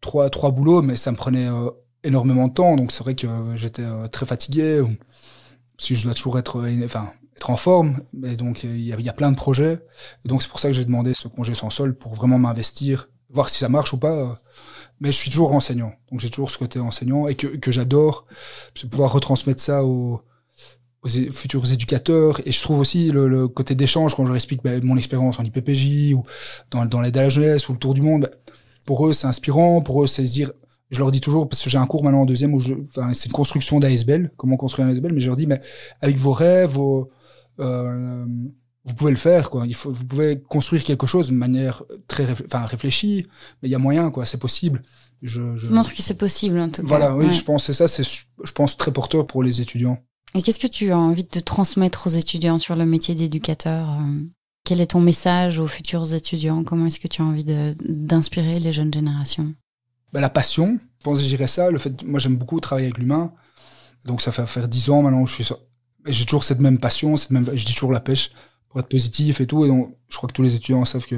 trois, 0.00 0.30
trois 0.30 0.50
boulots, 0.50 0.82
mais 0.82 0.96
ça 0.96 1.10
me 1.10 1.16
prenait 1.16 1.48
énormément 2.04 2.46
de 2.46 2.52
temps. 2.52 2.76
Donc 2.76 2.92
c'est 2.92 3.02
vrai 3.02 3.14
que 3.14 3.26
j'étais 3.56 3.86
très 4.10 4.26
fatigué, 4.26 4.82
que 5.78 5.94
je 5.94 6.04
dois 6.04 6.14
toujours 6.14 6.38
être, 6.38 6.62
enfin, 6.84 7.10
être 7.36 7.48
en 7.48 7.56
forme. 7.56 7.96
Mais 8.12 8.36
donc 8.36 8.64
il 8.64 8.82
y, 8.82 8.92
a, 8.92 9.00
y 9.00 9.08
a 9.08 9.12
plein 9.14 9.32
de 9.32 9.36
projets. 9.36 9.78
Et 10.24 10.28
donc 10.28 10.42
c'est 10.42 10.48
pour 10.48 10.60
ça 10.60 10.68
que 10.68 10.74
j'ai 10.74 10.84
demandé 10.84 11.14
ce 11.14 11.26
congé 11.26 11.54
sans 11.54 11.70
solde 11.70 11.96
pour 11.96 12.14
vraiment 12.14 12.38
m'investir, 12.38 13.08
voir 13.30 13.48
si 13.48 13.58
ça 13.58 13.70
marche 13.70 13.94
ou 13.94 13.98
pas 13.98 14.38
mais 15.02 15.10
je 15.10 15.16
suis 15.16 15.30
toujours 15.30 15.52
enseignant. 15.52 15.92
Donc 16.10 16.20
j'ai 16.20 16.30
toujours 16.30 16.50
ce 16.50 16.58
côté 16.58 16.78
enseignant 16.78 17.26
et 17.26 17.34
que, 17.34 17.48
que 17.48 17.72
j'adore, 17.72 18.24
pouvoir 18.88 19.12
retransmettre 19.12 19.60
ça 19.60 19.84
aux, 19.84 20.22
futurs 21.32 21.72
éducateurs. 21.72 22.40
Et 22.46 22.52
je 22.52 22.62
trouve 22.62 22.78
aussi 22.78 23.10
le, 23.10 23.26
le 23.26 23.48
côté 23.48 23.74
d'échange 23.74 24.14
quand 24.14 24.22
je 24.22 24.28
leur 24.28 24.36
explique 24.36 24.62
bah, 24.62 24.70
mon 24.80 24.96
expérience 24.96 25.40
en 25.40 25.44
IPPJ 25.44 26.14
ou 26.14 26.22
dans, 26.70 26.86
dans 26.86 27.00
l'aide 27.00 27.16
à 27.16 27.22
la 27.22 27.28
jeunesse 27.30 27.68
ou 27.68 27.72
le 27.72 27.78
tour 27.80 27.94
du 27.94 28.00
monde. 28.00 28.22
Bah, 28.22 28.52
pour 28.84 29.08
eux, 29.08 29.12
c'est 29.12 29.26
inspirant. 29.26 29.80
Pour 29.80 30.04
eux, 30.04 30.06
c'est 30.06 30.22
dire, 30.22 30.52
je 30.90 31.00
leur 31.00 31.10
dis 31.10 31.20
toujours, 31.20 31.48
parce 31.48 31.64
que 31.64 31.68
j'ai 31.68 31.78
un 31.78 31.86
cours 31.86 32.04
maintenant 32.04 32.22
en 32.22 32.26
deuxième 32.26 32.54
où 32.54 32.60
je, 32.60 32.74
c'est 33.14 33.26
une 33.26 33.32
construction 33.32 33.80
d'ASBL, 33.80 34.30
comment 34.36 34.56
construire 34.56 34.86
un 34.86 34.90
ASBL, 34.92 35.12
mais 35.12 35.20
je 35.20 35.26
leur 35.26 35.36
dis, 35.36 35.48
mais 35.48 35.60
avec 36.00 36.16
vos 36.16 36.32
rêves, 36.32 36.70
vos, 36.70 37.10
euh, 37.58 38.24
vous 38.84 38.94
pouvez 38.94 39.10
le 39.10 39.16
faire 39.16 39.50
quoi. 39.50 39.66
Il 39.66 39.74
faut 39.74 39.90
vous 39.90 40.04
pouvez 40.04 40.40
construire 40.40 40.84
quelque 40.84 41.06
chose 41.06 41.28
de 41.28 41.34
manière 41.34 41.82
très 42.08 42.26
enfin 42.30 42.64
réfléchie 42.64 43.26
mais 43.62 43.68
il 43.68 43.72
y 43.72 43.74
a 43.74 43.78
moyen 43.78 44.10
quoi. 44.10 44.26
C'est 44.26 44.38
possible. 44.38 44.82
Je, 45.22 45.56
je... 45.56 45.68
montre 45.68 45.94
que 45.94 46.02
c'est 46.02 46.18
possible 46.18 46.58
en 46.58 46.68
tout 46.68 46.82
cas. 46.82 46.88
voilà 46.88 47.16
oui 47.16 47.32
je 47.32 47.44
pense 47.44 47.64
c'est 47.64 47.74
ça 47.74 47.86
c'est 47.86 48.02
je 48.02 48.52
pense 48.52 48.76
très 48.76 48.92
porteur 48.92 49.26
pour 49.26 49.42
les 49.42 49.60
étudiants. 49.60 50.02
Et 50.34 50.42
qu'est-ce 50.42 50.58
que 50.58 50.66
tu 50.66 50.90
as 50.90 50.98
envie 50.98 51.24
de 51.24 51.40
transmettre 51.40 52.06
aux 52.06 52.10
étudiants 52.10 52.58
sur 52.58 52.74
le 52.74 52.86
métier 52.86 53.14
d'éducateur 53.14 53.90
euh? 53.90 54.22
quel 54.64 54.80
est 54.80 54.92
ton 54.92 55.00
message 55.00 55.58
aux 55.58 55.66
futurs 55.66 56.14
étudiants? 56.14 56.62
Comment 56.62 56.86
est-ce 56.86 57.00
que 57.00 57.08
tu 57.08 57.20
as 57.20 57.24
envie 57.24 57.44
d'inspirer 57.44 58.60
les 58.60 58.72
jeunes 58.72 58.94
générations? 58.94 59.54
Ben, 60.12 60.20
la 60.20 60.30
passion. 60.30 60.78
Je 61.00 61.04
pense 61.04 61.20
j'irais 61.20 61.48
ça 61.48 61.70
le 61.70 61.78
fait 61.78 62.02
moi 62.04 62.20
j'aime 62.20 62.36
beaucoup 62.36 62.60
travailler 62.60 62.86
avec 62.86 62.98
l'humain. 62.98 63.32
Donc 64.04 64.22
ça 64.22 64.32
fait 64.32 64.46
faire 64.46 64.68
dix 64.68 64.90
ans 64.90 65.02
maintenant 65.02 65.24
que 65.24 65.30
je 65.30 65.42
suis 65.42 65.54
j'ai 66.06 66.24
toujours 66.24 66.42
cette 66.42 66.60
même 66.60 66.78
passion 66.78 67.16
cette 67.16 67.30
même 67.30 67.48
je 67.54 67.64
dis 67.64 67.74
toujours 67.74 67.92
la 67.92 68.00
pêche 68.00 68.32
pour 68.72 68.80
être 68.80 68.88
positif 68.88 69.40
et 69.42 69.46
tout. 69.46 69.64
Et 69.64 69.68
donc, 69.68 69.94
je 70.08 70.16
crois 70.16 70.28
que 70.28 70.32
tous 70.32 70.42
les 70.42 70.54
étudiants 70.54 70.84
savent 70.86 71.04
que, 71.04 71.14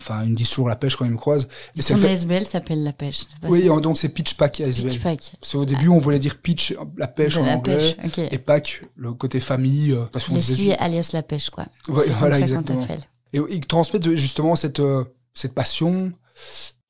enfin, 0.00 0.24
ils 0.24 0.30
me 0.30 0.34
disent 0.34 0.48
toujours 0.48 0.68
la 0.68 0.74
pêche 0.76 0.96
quand 0.96 1.04
ils 1.04 1.12
me 1.12 1.16
croisent. 1.16 1.48
Et 1.76 1.82
Son 1.82 2.02
ASBL 2.02 2.44
s'appelle 2.44 2.82
la 2.82 2.92
pêche. 2.92 3.24
Oui, 3.44 3.66
donc 3.80 3.96
c'est 3.96 4.08
pitch 4.08 4.34
pack 4.34 4.60
ASBL. 4.60 4.88
Pitch 4.88 5.00
pack. 5.00 5.32
Parce 5.40 5.52
qu'au 5.52 5.64
début, 5.64 5.88
on 5.88 5.98
voulait 5.98 6.18
dire 6.18 6.38
pitch, 6.38 6.74
la 6.96 7.06
pêche 7.06 7.36
en 7.36 7.46
anglais, 7.46 7.96
et 8.30 8.38
pack, 8.38 8.82
le 8.96 9.12
côté 9.12 9.38
famille. 9.38 9.92
Euh, 9.92 10.04
parce 10.12 10.28
Leslie 10.28 10.72
alias 10.72 11.10
la 11.12 11.22
pêche, 11.22 11.50
quoi. 11.50 11.66
Ouais, 11.88 12.04
voilà, 12.18 12.38
exactement. 12.38 12.86
Et 13.32 13.40
ils 13.50 13.64
transmettent 13.66 14.16
justement 14.16 14.56
cette, 14.56 14.80
euh, 14.80 15.04
cette 15.32 15.54
passion, 15.54 16.12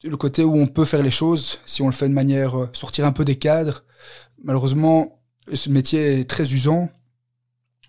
le 0.02 0.16
côté 0.16 0.42
où 0.42 0.56
on 0.56 0.66
peut 0.66 0.84
faire 0.84 1.02
les 1.02 1.10
choses, 1.10 1.58
si 1.66 1.82
on 1.82 1.86
le 1.86 1.92
fait 1.92 2.08
de 2.08 2.14
manière, 2.14 2.58
euh, 2.58 2.70
sortir 2.72 3.04
un 3.04 3.12
peu 3.12 3.24
des 3.24 3.36
cadres. 3.36 3.84
Malheureusement, 4.42 5.20
ce 5.52 5.68
métier 5.68 6.20
est 6.20 6.24
très 6.24 6.52
usant. 6.52 6.88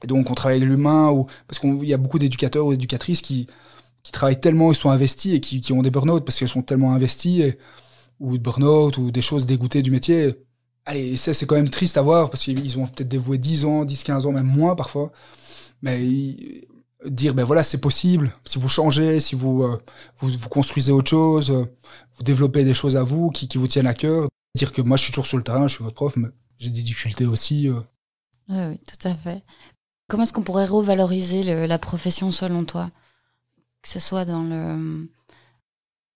Donc, 0.07 0.29
on 0.29 0.33
travaille 0.33 0.59
l'humain, 0.59 1.11
ou 1.11 1.27
parce 1.47 1.59
qu'il 1.59 1.85
y 1.85 1.93
a 1.93 1.97
beaucoup 1.97 2.19
d'éducateurs 2.19 2.65
ou 2.65 2.71
d'éducatrices 2.71 3.21
qui, 3.21 3.47
qui 4.03 4.11
travaillent 4.11 4.39
tellement, 4.39 4.71
ils 4.71 4.75
sont 4.75 4.89
investis 4.89 5.33
et 5.33 5.39
qui, 5.39 5.73
ont 5.73 5.81
des 5.81 5.91
burn-out 5.91 6.23
parce 6.25 6.37
qu'ils 6.37 6.49
sont 6.49 6.61
tellement 6.61 6.93
investis, 6.93 7.55
ou 8.19 8.37
de 8.37 8.43
burn-out, 8.43 8.97
ou 8.97 9.11
des 9.11 9.21
choses 9.21 9.45
dégoûtées 9.45 9.81
du 9.81 9.91
métier. 9.91 10.35
Allez, 10.85 11.15
ça, 11.17 11.33
c'est 11.33 11.45
quand 11.45 11.55
même 11.55 11.69
triste 11.69 11.97
à 11.97 12.01
voir 12.01 12.29
parce 12.29 12.43
qu'ils 12.43 12.77
ont 12.77 12.85
peut-être 12.87 13.07
dévoué 13.07 13.37
10 13.37 13.65
ans, 13.65 13.85
10, 13.85 14.03
15 14.03 14.25
ans, 14.25 14.31
même 14.31 14.45
moins 14.45 14.75
parfois. 14.75 15.11
Mais 15.81 16.01
dire, 17.09 17.33
ben 17.33 17.43
voilà, 17.43 17.63
c'est 17.63 17.79
possible. 17.79 18.31
Si 18.45 18.59
vous 18.59 18.69
changez, 18.69 19.19
si 19.19 19.35
vous, 19.35 19.63
euh, 19.63 19.77
vous, 20.19 20.49
construisez 20.49 20.91
autre 20.91 21.09
chose, 21.09 21.51
euh, 21.51 21.65
vous 22.17 22.23
développez 22.23 22.63
des 22.63 22.73
choses 22.73 22.95
à 22.95 23.03
vous 23.03 23.29
qui, 23.29 23.47
qui 23.47 23.57
vous 23.57 23.67
tiennent 23.67 23.87
à 23.87 23.93
cœur. 23.93 24.27
Dire 24.55 24.71
que 24.71 24.81
moi, 24.81 24.97
je 24.97 25.03
suis 25.03 25.11
toujours 25.11 25.27
sur 25.27 25.37
le 25.37 25.43
terrain, 25.43 25.67
je 25.67 25.75
suis 25.75 25.83
votre 25.83 25.95
prof, 25.95 26.15
mais 26.15 26.29
j'ai 26.59 26.69
des 26.69 26.81
difficultés 26.81 27.25
aussi. 27.25 27.69
Euh. 27.69 27.79
Oui, 28.49 28.57
oui, 28.69 28.79
tout 28.87 29.07
à 29.07 29.15
fait. 29.15 29.43
Comment 30.14 30.26
est-ce 30.26 30.34
qu'on 30.34 30.43
pourrait 30.43 30.68
revaloriser 30.68 31.41
la 31.66 31.80
profession 31.80 32.30
selon 32.30 32.66
toi? 32.66 32.91
Que 33.82 33.89
ce 33.89 33.99
soit 33.99 34.26
dans 34.26 34.43
le 34.43 35.07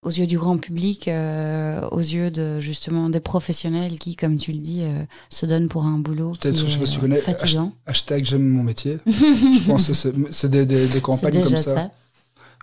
aux 0.04 0.12
yeux 0.12 0.28
du 0.28 0.38
grand 0.38 0.60
public, 0.60 1.08
euh, 1.08 1.82
aux 1.90 2.02
yeux 2.02 2.30
de 2.30 2.60
justement 2.60 3.10
des 3.10 3.22
professionnels 3.22 3.98
qui, 3.98 4.16
comme 4.16 4.38
tu 4.38 4.52
le 4.52 4.60
dis, 4.60 4.84
euh, 4.84 5.04
se 5.32 5.48
donnent 5.48 5.68
pour 5.68 5.86
un 5.86 5.98
boulot 5.98 6.34
qui 6.34 6.48
est 6.48 7.22
fatigant. 7.22 7.74
Hashtag 7.88 8.24
j'aime 8.24 8.48
mon 8.48 8.62
métier. 8.62 9.00
je 9.08 9.66
pense 9.66 9.88
que 9.88 9.94
c'est 10.30 10.48
des, 10.48 10.68
des, 10.68 10.88
des, 10.88 11.02
campagnes 11.02 11.42
comme 11.42 11.58
ça, 11.58 11.90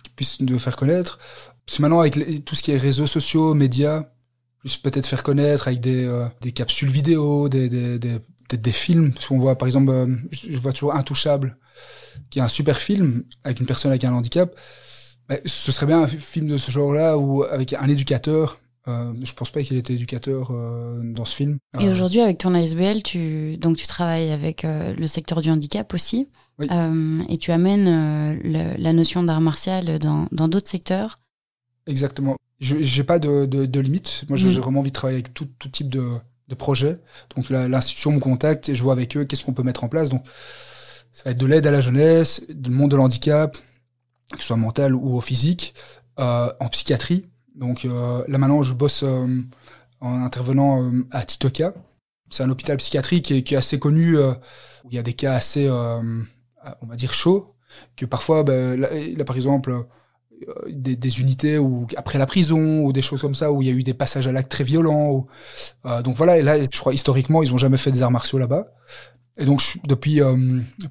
qui 0.04 0.10
puissent 0.10 0.38
nous 0.38 0.60
faire 0.60 0.76
connaître. 0.76 1.18
Parce 1.66 1.80
maintenant 1.80 1.98
avec 1.98 2.44
tout 2.44 2.54
ce 2.54 2.62
qui 2.62 2.70
est 2.70 2.78
réseaux 2.78 3.08
sociaux, 3.08 3.54
médias, 3.54 4.04
plus 4.60 4.76
peut-être 4.76 5.08
faire 5.08 5.24
connaître 5.24 5.66
avec 5.66 5.80
des, 5.80 6.04
euh, 6.04 6.28
des 6.42 6.52
capsules 6.52 6.90
vidéo, 6.90 7.48
des, 7.48 7.68
des, 7.68 7.98
des, 7.98 8.20
des 8.62 8.72
films. 8.72 9.12
Parce 9.12 9.26
qu'on 9.26 9.38
voit 9.38 9.56
par 9.56 9.66
exemple, 9.66 9.92
je 10.32 10.56
vois 10.56 10.72
toujours 10.72 10.94
Intouchable, 10.94 11.56
qui 12.30 12.38
est 12.38 12.42
un 12.42 12.48
super 12.48 12.78
film 12.78 13.24
avec 13.44 13.60
une 13.60 13.66
personne 13.66 13.90
avec 13.90 14.04
un 14.04 14.12
handicap 14.12 14.54
ce 15.44 15.72
serait 15.72 15.86
bien 15.86 16.02
un 16.02 16.08
film 16.08 16.48
de 16.48 16.58
ce 16.58 16.70
genre-là 16.70 17.18
ou 17.18 17.44
avec 17.44 17.72
un 17.72 17.88
éducateur. 17.88 18.58
Euh, 18.86 19.14
je 19.22 19.32
pense 19.32 19.50
pas 19.50 19.62
qu'il 19.62 19.78
était 19.78 19.94
éducateur 19.94 20.50
euh, 20.50 21.00
dans 21.02 21.24
ce 21.24 21.34
film. 21.34 21.58
Et 21.80 21.88
aujourd'hui, 21.88 22.20
avec 22.20 22.38
ton 22.38 22.54
ASBL, 22.54 23.02
tu 23.02 23.56
donc 23.56 23.78
tu 23.78 23.86
travailles 23.86 24.30
avec 24.30 24.64
euh, 24.64 24.94
le 24.94 25.06
secteur 25.06 25.40
du 25.40 25.50
handicap 25.50 25.94
aussi, 25.94 26.28
euh, 26.60 27.22
et 27.28 27.38
tu 27.38 27.50
amènes 27.50 28.38
la 28.42 28.92
notion 28.92 29.22
d'art 29.22 29.40
martial 29.40 29.98
dans 29.98 30.26
dans 30.32 30.48
d'autres 30.48 30.68
secteurs. 30.68 31.18
Exactement. 31.86 32.36
Je 32.60 32.76
j'ai 32.82 33.04
pas 33.04 33.18
de, 33.18 33.46
de, 33.46 33.64
de 33.64 33.80
limite. 33.80 34.24
Moi, 34.28 34.36
j'ai 34.36 34.50
vraiment 34.58 34.80
envie 34.80 34.90
de 34.90 34.94
travailler 34.94 35.20
avec 35.20 35.32
tout, 35.32 35.48
tout 35.58 35.68
type 35.68 35.88
de, 35.88 36.06
de 36.48 36.54
projet. 36.54 36.98
Donc 37.34 37.48
l'institution 37.50 38.12
me 38.12 38.20
contacte 38.20 38.68
et 38.68 38.74
je 38.74 38.82
vois 38.82 38.92
avec 38.92 39.16
eux 39.16 39.24
qu'est-ce 39.24 39.44
qu'on 39.44 39.54
peut 39.54 39.62
mettre 39.62 39.84
en 39.84 39.88
place. 39.88 40.08
Donc 40.08 40.24
ça 41.12 41.22
va 41.24 41.30
être 41.30 41.38
de 41.38 41.46
l'aide 41.46 41.66
à 41.66 41.70
la 41.70 41.80
jeunesse, 41.80 42.44
du 42.48 42.70
monde 42.70 42.90
de 42.90 42.96
l'handicap, 42.96 43.56
que 44.32 44.38
ce 44.38 44.44
soit 44.44 44.56
mental 44.56 44.94
ou 44.94 45.20
physique, 45.20 45.74
euh, 46.18 46.52
en 46.60 46.68
psychiatrie. 46.68 47.26
Donc 47.54 47.84
euh, 47.84 48.24
là 48.28 48.38
maintenant, 48.38 48.62
je 48.62 48.74
bosse 48.74 49.04
euh, 49.04 49.26
en 50.00 50.22
intervenant 50.22 50.90
à 51.10 51.24
Titoka. 51.24 51.72
C'est 52.30 52.42
un 52.42 52.50
hôpital 52.50 52.76
psychiatrique 52.78 53.44
qui 53.44 53.54
est, 53.54 53.56
assez 53.56 53.78
connu, 53.78 54.18
où 54.18 54.90
il 54.90 54.96
y 54.96 54.98
a 54.98 55.02
des 55.02 55.12
cas 55.12 55.34
assez, 55.34 55.70
on 55.70 56.86
va 56.86 56.96
dire, 56.96 57.14
chauds, 57.14 57.54
que 57.96 58.06
parfois, 58.06 58.42
ben, 58.42 58.80
là, 58.80 59.24
par 59.24 59.36
exemple, 59.36 59.86
des, 60.68 60.96
des, 60.96 61.20
unités 61.20 61.58
où 61.58 61.86
après 61.96 62.18
la 62.18 62.26
prison 62.26 62.80
ou 62.84 62.92
des 62.92 63.02
choses 63.02 63.20
comme 63.20 63.34
ça 63.34 63.52
où 63.52 63.62
il 63.62 63.68
y 63.68 63.70
a 63.70 63.74
eu 63.74 63.82
des 63.82 63.94
passages 63.94 64.26
à 64.26 64.32
l'acte 64.32 64.50
très 64.50 64.64
violents. 64.64 65.10
Ou, 65.10 65.26
donc 66.02 66.16
voilà, 66.16 66.38
et 66.38 66.42
là, 66.42 66.60
je 66.60 66.78
crois 66.78 66.94
historiquement, 66.94 67.42
ils 67.42 67.52
ont 67.54 67.58
jamais 67.58 67.76
fait 67.78 67.90
des 67.90 68.02
arts 68.02 68.10
martiaux 68.10 68.38
là-bas. 68.38 68.72
Et 69.36 69.44
donc 69.44 69.62
depuis 69.84 70.20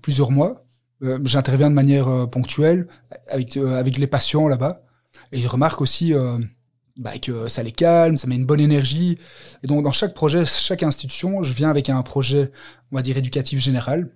plusieurs 0.02 0.32
mois, 0.32 0.64
euh, 1.04 1.20
j'interviens 1.26 1.70
de 1.70 1.76
manière 1.76 2.08
euh, 2.08 2.26
ponctuelle 2.28 2.88
avec 3.28 3.58
euh, 3.58 3.78
avec 3.78 3.98
les 3.98 4.08
patients 4.08 4.48
là-bas 4.48 4.78
et 5.32 5.40
ils 5.40 5.48
remarquent 5.48 5.82
aussi 5.82 6.14
bah, 6.98 7.18
que 7.20 7.48
ça 7.48 7.64
les 7.64 7.72
calme, 7.72 8.18
ça 8.18 8.28
met 8.28 8.36
une 8.36 8.46
bonne 8.46 8.60
énergie. 8.60 9.18
Et 9.64 9.68
donc 9.68 9.84
dans 9.84 9.92
chaque 9.92 10.14
projet, 10.14 10.46
chaque 10.46 10.84
institution, 10.84 11.44
je 11.44 11.54
viens 11.54 11.70
avec 11.70 11.90
un 11.90 12.02
projet, 12.04 12.52
on 12.92 12.96
va 12.96 13.02
dire 13.02 13.18
éducatif 13.18 13.60
général. 13.60 14.10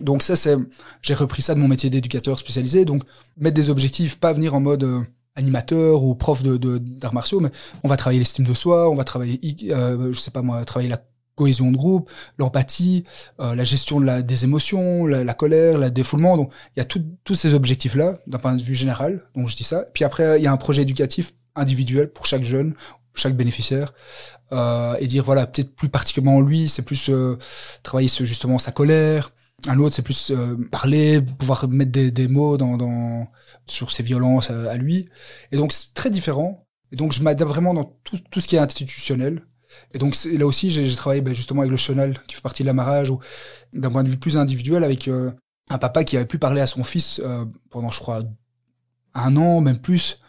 Donc 0.00 0.22
ça 0.22 0.36
c'est, 0.36 0.56
j'ai 1.02 1.14
repris 1.14 1.42
ça 1.42 1.54
de 1.54 1.60
mon 1.60 1.68
métier 1.68 1.90
d'éducateur 1.90 2.38
spécialisé. 2.38 2.84
Donc 2.84 3.02
mettre 3.36 3.54
des 3.54 3.70
objectifs, 3.70 4.18
pas 4.18 4.32
venir 4.32 4.54
en 4.54 4.60
mode 4.60 5.06
animateur 5.34 6.02
ou 6.04 6.14
prof 6.14 6.42
de 6.42 6.56
d'arts 6.78 7.14
martiaux, 7.14 7.40
mais 7.40 7.50
on 7.82 7.88
va 7.88 7.96
travailler 7.96 8.18
l'estime 8.18 8.44
de 8.44 8.54
soi, 8.54 8.90
on 8.90 8.94
va 8.94 9.04
travailler, 9.04 9.40
je 9.42 10.18
sais 10.18 10.30
pas 10.30 10.42
moi, 10.42 10.64
travailler 10.64 10.90
la 10.90 11.02
cohésion 11.34 11.70
de 11.72 11.76
groupe, 11.76 12.10
l'empathie, 12.38 13.04
euh, 13.40 13.54
la 13.54 13.64
gestion 13.64 14.00
de 14.00 14.06
la, 14.06 14.22
des 14.22 14.44
émotions, 14.44 15.06
la, 15.06 15.34
colère, 15.34 15.78
le 15.78 15.90
défoulement. 15.90 16.36
Donc, 16.36 16.52
il 16.76 16.80
y 16.80 16.82
a 16.82 16.84
tous 16.84 17.34
ces 17.34 17.54
objectifs-là, 17.54 18.18
d'un 18.26 18.38
point 18.38 18.54
de 18.54 18.62
vue 18.62 18.74
général. 18.74 19.22
Donc, 19.34 19.48
je 19.48 19.56
dis 19.56 19.64
ça. 19.64 19.84
Puis 19.94 20.04
après, 20.04 20.38
il 20.38 20.44
y 20.44 20.46
a 20.46 20.52
un 20.52 20.56
projet 20.56 20.82
éducatif 20.82 21.32
individuel 21.54 22.10
pour 22.10 22.26
chaque 22.26 22.44
jeune, 22.44 22.74
chaque 23.14 23.36
bénéficiaire. 23.36 23.92
Euh, 24.52 24.96
et 25.00 25.06
dire, 25.06 25.24
voilà, 25.24 25.46
peut-être 25.46 25.74
plus 25.74 25.88
particulièrement 25.88 26.40
lui, 26.40 26.68
c'est 26.68 26.82
plus 26.82 27.08
euh, 27.08 27.38
travailler 27.82 28.08
justement 28.08 28.58
sa 28.58 28.72
colère. 28.72 29.31
Un 29.68 29.78
autre, 29.78 29.94
c'est 29.94 30.02
plus 30.02 30.30
euh, 30.30 30.56
parler, 30.70 31.22
pouvoir 31.22 31.68
mettre 31.68 31.92
des, 31.92 32.10
des 32.10 32.28
mots 32.28 32.56
dans, 32.56 32.76
dans, 32.76 33.28
sur 33.66 33.92
ses 33.92 34.02
violences 34.02 34.50
à, 34.50 34.70
à 34.70 34.76
lui. 34.76 35.08
Et 35.52 35.56
donc, 35.56 35.72
c'est 35.72 35.94
très 35.94 36.10
différent. 36.10 36.66
Et 36.90 36.96
donc, 36.96 37.12
je 37.12 37.22
m'adapte 37.22 37.50
vraiment 37.50 37.72
dans 37.74 37.84
tout, 38.04 38.18
tout 38.30 38.40
ce 38.40 38.48
qui 38.48 38.56
est 38.56 38.60
institutionnel. 38.60 39.42
Et 39.94 39.98
donc 39.98 40.16
là 40.24 40.46
aussi, 40.46 40.70
j'ai 40.70 40.94
travaillé 40.94 41.22
ben, 41.22 41.34
justement 41.34 41.60
avec 41.60 41.70
le 41.70 41.76
chenal, 41.76 42.18
qui 42.26 42.34
fait 42.34 42.40
partie 42.40 42.62
de 42.62 42.66
l'amarrage, 42.66 43.10
ou 43.10 43.18
d'un 43.72 43.90
point 43.90 44.04
de 44.04 44.08
vue 44.08 44.18
plus 44.18 44.36
individuel, 44.36 44.84
avec 44.84 45.08
euh, 45.08 45.30
un 45.70 45.78
papa 45.78 46.04
qui 46.04 46.16
avait 46.16 46.26
plus 46.26 46.38
parlé 46.38 46.60
à 46.60 46.66
son 46.66 46.84
fils 46.84 47.20
euh, 47.24 47.44
pendant, 47.70 47.88
je 47.88 47.98
crois, 47.98 48.22
un 49.14 49.36
an, 49.36 49.60
même 49.60 49.78
plus. 49.78 50.20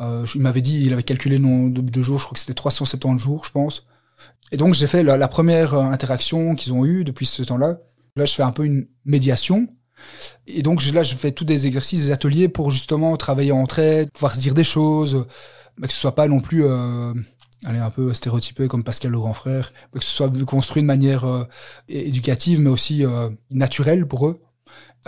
Euh, 0.00 0.26
il 0.34 0.40
m'avait 0.40 0.62
dit, 0.62 0.84
il 0.84 0.92
avait 0.92 1.02
calculé 1.02 1.36
le 1.36 1.44
nombre 1.44 1.80
de, 1.82 2.02
jours, 2.02 2.18
je 2.18 2.24
crois 2.24 2.34
que 2.34 2.40
c'était 2.40 2.54
370 2.54 3.18
jours, 3.18 3.44
je 3.44 3.50
pense. 3.50 3.86
Et 4.52 4.56
donc 4.56 4.74
j'ai 4.74 4.88
fait 4.88 5.04
la, 5.04 5.16
la, 5.16 5.28
première 5.28 5.74
interaction 5.74 6.56
qu'ils 6.56 6.72
ont 6.72 6.84
eue 6.84 7.04
depuis 7.04 7.26
ce 7.26 7.42
temps-là. 7.42 7.78
Là, 8.16 8.24
je 8.24 8.34
fais 8.34 8.42
un 8.42 8.52
peu 8.52 8.64
une 8.64 8.86
médiation. 9.04 9.68
Et 10.46 10.62
donc 10.62 10.84
là, 10.92 11.02
je 11.02 11.14
fais 11.14 11.32
tous 11.32 11.44
des 11.44 11.66
exercices, 11.66 12.06
des 12.06 12.10
ateliers 12.10 12.48
pour 12.48 12.70
justement 12.70 13.16
travailler 13.16 13.52
en 13.52 13.66
aide, 13.78 14.10
pouvoir 14.10 14.34
se 14.34 14.40
dire 14.40 14.54
des 14.54 14.64
choses, 14.64 15.26
mais 15.78 15.86
que 15.86 15.92
ce 15.92 16.00
soit 16.00 16.14
pas 16.14 16.26
non 16.26 16.40
plus 16.40 16.64
est 17.68 17.78
un 17.78 17.90
peu 17.90 18.12
stéréotypée 18.14 18.68
comme 18.68 18.84
Pascal 18.84 19.12
le 19.12 19.18
grand 19.18 19.34
frère, 19.34 19.72
que 19.92 20.00
ce 20.00 20.10
soit 20.10 20.44
construit 20.44 20.82
de 20.82 20.86
manière 20.86 21.24
euh, 21.24 21.44
éducative 21.88 22.60
mais 22.60 22.70
aussi 22.70 23.04
euh, 23.04 23.28
naturelle 23.50 24.06
pour 24.06 24.28
eux. 24.28 24.40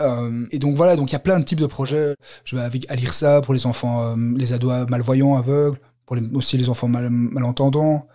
Euh, 0.00 0.46
et 0.50 0.58
donc 0.58 0.74
voilà, 0.74 0.96
donc 0.96 1.10
il 1.10 1.12
y 1.12 1.16
a 1.16 1.20
plein 1.20 1.38
de 1.38 1.44
types 1.44 1.60
de 1.60 1.66
projets. 1.66 2.14
Je 2.44 2.56
vais 2.56 2.62
avec 2.62 2.90
l'IRSA 2.90 3.42
pour 3.42 3.54
les 3.54 3.66
enfants, 3.66 4.16
les 4.16 4.52
ados 4.52 4.88
malvoyants, 4.88 5.36
aveugles, 5.36 5.78
pour 6.06 6.16
les, 6.16 6.26
aussi 6.34 6.56
les 6.56 6.68
enfants 6.68 6.88
mal, 6.88 7.10
malentendants. 7.10 8.06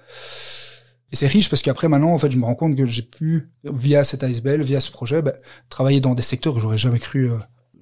Et 1.11 1.15
c'est 1.15 1.27
riche 1.27 1.49
parce 1.49 1.61
qu'après 1.61 1.87
maintenant, 1.87 2.13
en 2.13 2.17
fait, 2.17 2.31
je 2.31 2.37
me 2.37 2.45
rends 2.45 2.55
compte 2.55 2.75
que 2.75 2.85
j'ai 2.85 3.01
pu, 3.01 3.49
via 3.63 4.03
cet 4.03 4.23
ASBL, 4.23 4.61
via 4.61 4.79
ce 4.79 4.91
projet, 4.91 5.21
bah, 5.21 5.33
travailler 5.69 6.01
dans 6.01 6.15
des 6.15 6.23
secteurs 6.23 6.53
que 6.53 6.59
j'aurais 6.59 6.77
jamais 6.77 6.99
cru 6.99 7.29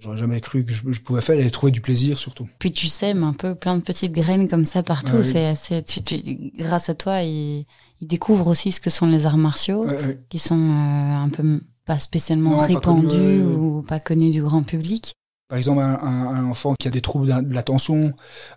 j'aurais 0.06 0.18
jamais 0.18 0.40
cru 0.42 0.64
que 0.64 0.74
je, 0.74 1.02
pouvais 1.02 1.22
faire 1.22 1.40
et 1.40 1.50
trouver 1.50 1.72
du 1.72 1.82
plaisir 1.82 2.18
surtout. 2.20 2.48
Puis 2.60 2.72
tu 2.72 2.88
sèmes 2.88 3.24
un 3.24 3.34
peu 3.34 3.56
plein 3.56 3.76
de 3.76 3.82
petites 3.82 4.12
graines 4.12 4.48
comme 4.48 4.66
ça 4.66 4.84
partout. 4.84 5.24
C'est 5.24 5.46
assez, 5.46 5.82
tu, 5.84 6.04
tu, 6.04 6.52
grâce 6.58 6.90
à 6.90 6.94
toi, 6.94 7.22
ils, 7.22 7.66
ils, 8.02 8.08
découvrent 8.08 8.48
aussi 8.48 8.72
ce 8.72 8.80
que 8.80 8.90
sont 8.90 9.08
les 9.08 9.26
arts 9.26 9.38
martiaux, 9.38 9.86
qui 10.30 10.40
sont 10.40 10.56
euh, 10.56 11.16
un 11.16 11.30
peu 11.30 11.62
pas 11.86 12.00
spécialement 12.00 12.58
répandus 12.58 13.44
ou 13.44 13.84
pas 13.84 14.00
connus 14.00 14.32
du 14.32 14.42
grand 14.42 14.64
public. 14.64 15.14
Par 15.48 15.58
exemple, 15.60 15.82
un, 15.82 16.00
un, 16.02 16.46
enfant 16.46 16.74
qui 16.80 16.88
a 16.88 16.92
des 16.92 17.02
troubles 17.02 17.28
de 17.28 17.54
l'attention, 17.54 18.14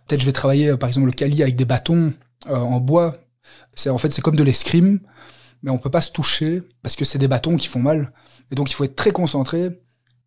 peut-être 0.07 0.21
je 0.21 0.27
vais 0.27 0.33
travailler 0.33 0.75
par 0.77 0.89
exemple 0.89 1.07
le 1.07 1.13
cali 1.13 1.43
avec 1.43 1.55
des 1.57 1.67
bâtons 1.67 2.15
euh, 2.49 2.57
en 2.57 2.81
bois. 2.81 3.15
C'est 3.75 3.91
en 3.91 3.99
fait 3.99 4.13
c'est 4.13 4.23
comme 4.23 4.37
de 4.37 4.43
l'escrime, 4.43 5.01
mais 5.63 5.71
on 5.71 5.79
peut 5.79 5.91
pas 5.91 6.03
se 6.03 6.13
toucher 6.13 6.63
parce 6.83 6.97
que 6.97 7.05
c'est 7.05 7.19
des 7.19 7.29
bâtons 7.29 7.57
qui 7.57 7.69
font 7.69 7.81
mal. 7.81 8.13
Et 8.51 8.55
donc 8.55 8.71
il 8.71 8.75
faut 8.75 8.85
être 8.85 8.97
très 8.97 9.11
concentré 9.11 9.79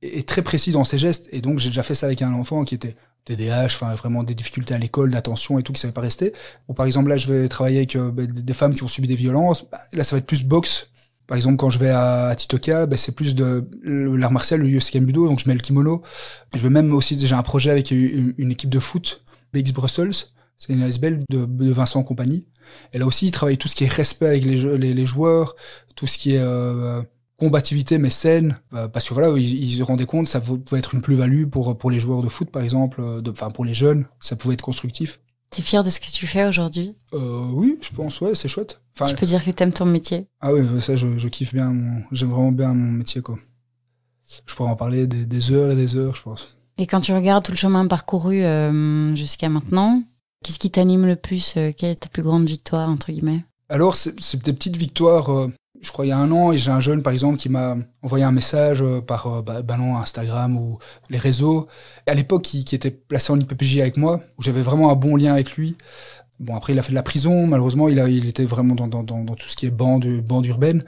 est 0.02 0.28
très 0.28 0.42
précis 0.42 0.72
dans 0.72 0.84
ses 0.84 0.98
gestes. 0.98 1.28
Et 1.32 1.42
donc, 1.42 1.60
j'ai 1.60 1.70
déjà 1.70 1.84
fait 1.84 1.96
ça 1.96 2.08
avec 2.08 2.22
un 2.22 2.34
enfant 2.34 2.64
qui 2.64 2.76
était 2.76 2.96
TDAH, 3.26 3.66
enfin 3.66 3.94
vraiment 3.96 4.24
des 4.24 4.34
difficultés 4.34 4.74
à 4.74 4.78
l'école, 4.78 5.12
d'attention 5.12 5.60
et 5.60 5.64
tout, 5.64 5.74
qui 5.74 5.80
savait 5.80 5.94
pas 5.94 6.02
rester. 6.02 6.34
Ou 6.68 6.74
par 6.74 6.86
exemple, 6.86 7.10
là, 7.10 7.18
je 7.18 7.32
vais 7.32 7.48
travailler 7.48 7.78
avec 7.78 7.96
euh, 7.96 8.12
bah, 8.12 8.24
des 8.26 8.54
femmes 8.54 8.76
qui 8.76 8.84
ont 8.84 8.88
subi 8.88 9.08
des 9.08 9.16
violences. 9.16 9.66
Bah, 9.72 9.80
là, 9.94 10.04
ça 10.04 10.16
va 10.16 10.20
être 10.20 10.26
plus 10.26 10.44
boxe. 10.44 10.88
Par 11.28 11.38
exemple, 11.38 11.58
quand 11.58 11.70
je 11.70 11.80
vais 11.80 11.90
à, 11.90 12.34
Titoka, 12.36 12.88
bah, 12.88 12.98
c'est 12.98 13.14
plus 13.14 13.36
de 13.36 13.66
l'art 13.84 14.32
martial, 14.32 14.60
le 14.60 14.70
Yosuke 14.70 15.02
Budo, 15.04 15.28
donc 15.28 15.40
je 15.40 15.48
mets 15.48 15.54
le 15.54 15.62
kimono. 15.62 16.02
Je 16.54 16.60
vais 16.60 16.70
même 16.70 16.94
aussi, 16.94 17.18
j'ai 17.18 17.36
un 17.36 17.44
projet 17.44 17.72
avec 17.72 17.92
une, 17.92 18.52
équipe 18.52 18.70
de 18.70 18.80
foot, 18.80 19.24
BX 19.54 19.72
Brussels. 19.72 20.12
C'est 20.62 20.74
une 20.74 20.84
ASBL 20.84 21.24
de, 21.28 21.46
de 21.46 21.72
Vincent 21.72 22.04
Compagnie. 22.04 22.46
Et 22.94 23.00
là 23.00 23.08
aussi, 23.08 23.26
il 23.26 23.32
travaille 23.32 23.58
tout 23.58 23.68
ce 23.68 23.74
qui 23.74 23.84
est 23.84 23.92
respect 23.92 24.28
avec 24.28 24.46
les, 24.46 24.78
les, 24.78 24.94
les 24.94 25.06
joueurs, 25.08 25.56
tout 25.96 26.06
ce 26.06 26.20
qui 26.20 26.36
est 26.36 26.40
euh, 26.40 27.02
combativité 27.38 27.98
mais 27.98 28.12
saine 28.12 28.60
euh, 28.76 28.88
parce 28.88 29.10
que 29.10 29.16
voilà 29.16 29.36
ils, 29.36 29.72
se 29.72 29.82
rendaient 29.82 30.06
compte 30.06 30.28
ça 30.28 30.40
pouvait 30.40 30.78
être 30.78 30.94
une 30.94 31.02
plus-value 31.02 31.48
pour 31.48 31.76
pour 31.76 31.90
les 31.90 32.00
joueurs 32.00 32.22
de 32.22 32.30
foot 32.30 32.52
par 32.52 32.62
exemple 32.62 33.02
euh, 33.02 33.20
enfin 33.32 33.50
pour 33.50 33.66
les 33.66 33.74
jeunes 33.74 34.06
ça 34.20 34.36
pouvait 34.36 34.54
être 34.54 34.62
constructif 34.62 35.20
T'es 35.50 35.64
fier 35.64 35.84
de 35.84 35.90
ce 35.90 36.00
que 36.00 36.10
tu 36.10 36.28
fais 36.28 36.46
aujourd'hui? 36.46 36.96
Euh, 37.14 37.46
Oui, 37.52 37.78
je 37.82 37.90
pense, 37.90 38.22
ouais, 38.22 38.36
c'est 38.36 38.48
chouette. 38.48 38.80
tu 39.06 39.16
peux 39.16 39.26
dire 39.26 39.44
que 39.44 39.52
t'aimes 39.52 39.74
ton 39.74 39.86
métier 39.86 40.28
Ah 40.40 40.54
oui, 40.54 40.62
ça, 40.80 40.96
je, 40.96 41.18
je 41.18 41.28
kiffe 41.28 41.54
bien, 41.54 41.76
j'aime 42.14 42.30
vraiment 42.30 42.54
bien 42.54 42.74
mon 42.74 42.94
métier, 42.94 43.22
quoi. 43.22 43.38
Je 44.46 44.56
pourrais 44.56 44.70
en 44.70 44.78
parler 44.78 45.08
des, 45.08 45.52
heures 45.52 45.72
et 45.72 45.76
des 45.76 45.98
heures, 45.98 46.16
je 46.16 46.22
pense. 46.22 46.58
Et 46.78 46.88
quand 46.88 47.02
tu 47.02 47.12
regardes 47.12 47.44
tout 47.44 47.52
le 47.52 47.58
chemin 47.58 47.86
parcouru 47.86 48.42
euh, 48.44 49.14
jusqu'à 49.18 49.50
maintenant, 49.50 50.02
qu'est-ce 50.44 50.60
qui 50.60 50.72
t'anime 50.72 51.06
le 51.06 51.16
plus 51.16 51.56
euh, 51.58 51.72
Quelle 51.76 51.92
est 51.92 51.96
ta 51.96 52.10
plus 52.10 52.24
grande 52.24 52.46
victoire, 52.46 52.90
entre 52.90 53.12
guillemets? 53.12 53.44
Alors, 53.70 53.96
c'est 53.96 54.44
des 54.44 54.54
petites 54.54 54.76
victoires 54.76 55.50
je 55.82 55.92
crois 55.92 56.06
il 56.06 56.10
y 56.10 56.12
a 56.12 56.18
un 56.18 56.32
an, 56.32 56.56
j'ai 56.56 56.72
un 56.72 56.80
jeune 56.80 57.02
par 57.02 57.12
exemple 57.12 57.38
qui 57.38 57.50
m'a 57.50 57.76
envoyé 58.04 58.24
un 58.24 58.32
message 58.32 58.82
euh, 58.82 59.02
par 59.02 59.28
euh, 59.28 59.42
bah, 59.42 59.62
bah 59.64 59.78
Instagram 59.78 60.56
ou 60.56 60.78
les 61.10 61.18
réseaux. 61.18 61.68
à 62.08 62.14
l'époque, 62.14 62.44
qui, 62.44 62.76
était 62.76 62.92
placé 62.92 63.34
en 63.34 63.40
IPPJ 63.40 63.80
avec 63.80 63.98
moi, 63.98 64.22
où 64.38 64.44
j'avais 64.44 64.62
vraiment 64.62 64.92
un 64.92 64.96
bon 64.96 65.16
lien 65.16 65.34
avec 65.34 65.54
lui. 65.54 65.78
Bon, 66.40 66.56
après, 66.56 66.74
il 66.74 66.80
a 66.80 66.84
fait 66.84 66.92
de 66.92 66.96
la 66.96 67.04
prison. 67.04 67.46
Malheureusement, 67.46 67.88
il, 67.88 68.28
était 68.28 68.46
vraiment 68.46 68.74
dans, 68.74 69.36
tout 69.36 69.48
ce 69.48 69.56
qui 69.56 69.68
est 69.68 69.72
bande, 69.72 70.06
bande 70.22 70.46
urbaine. 70.48 70.84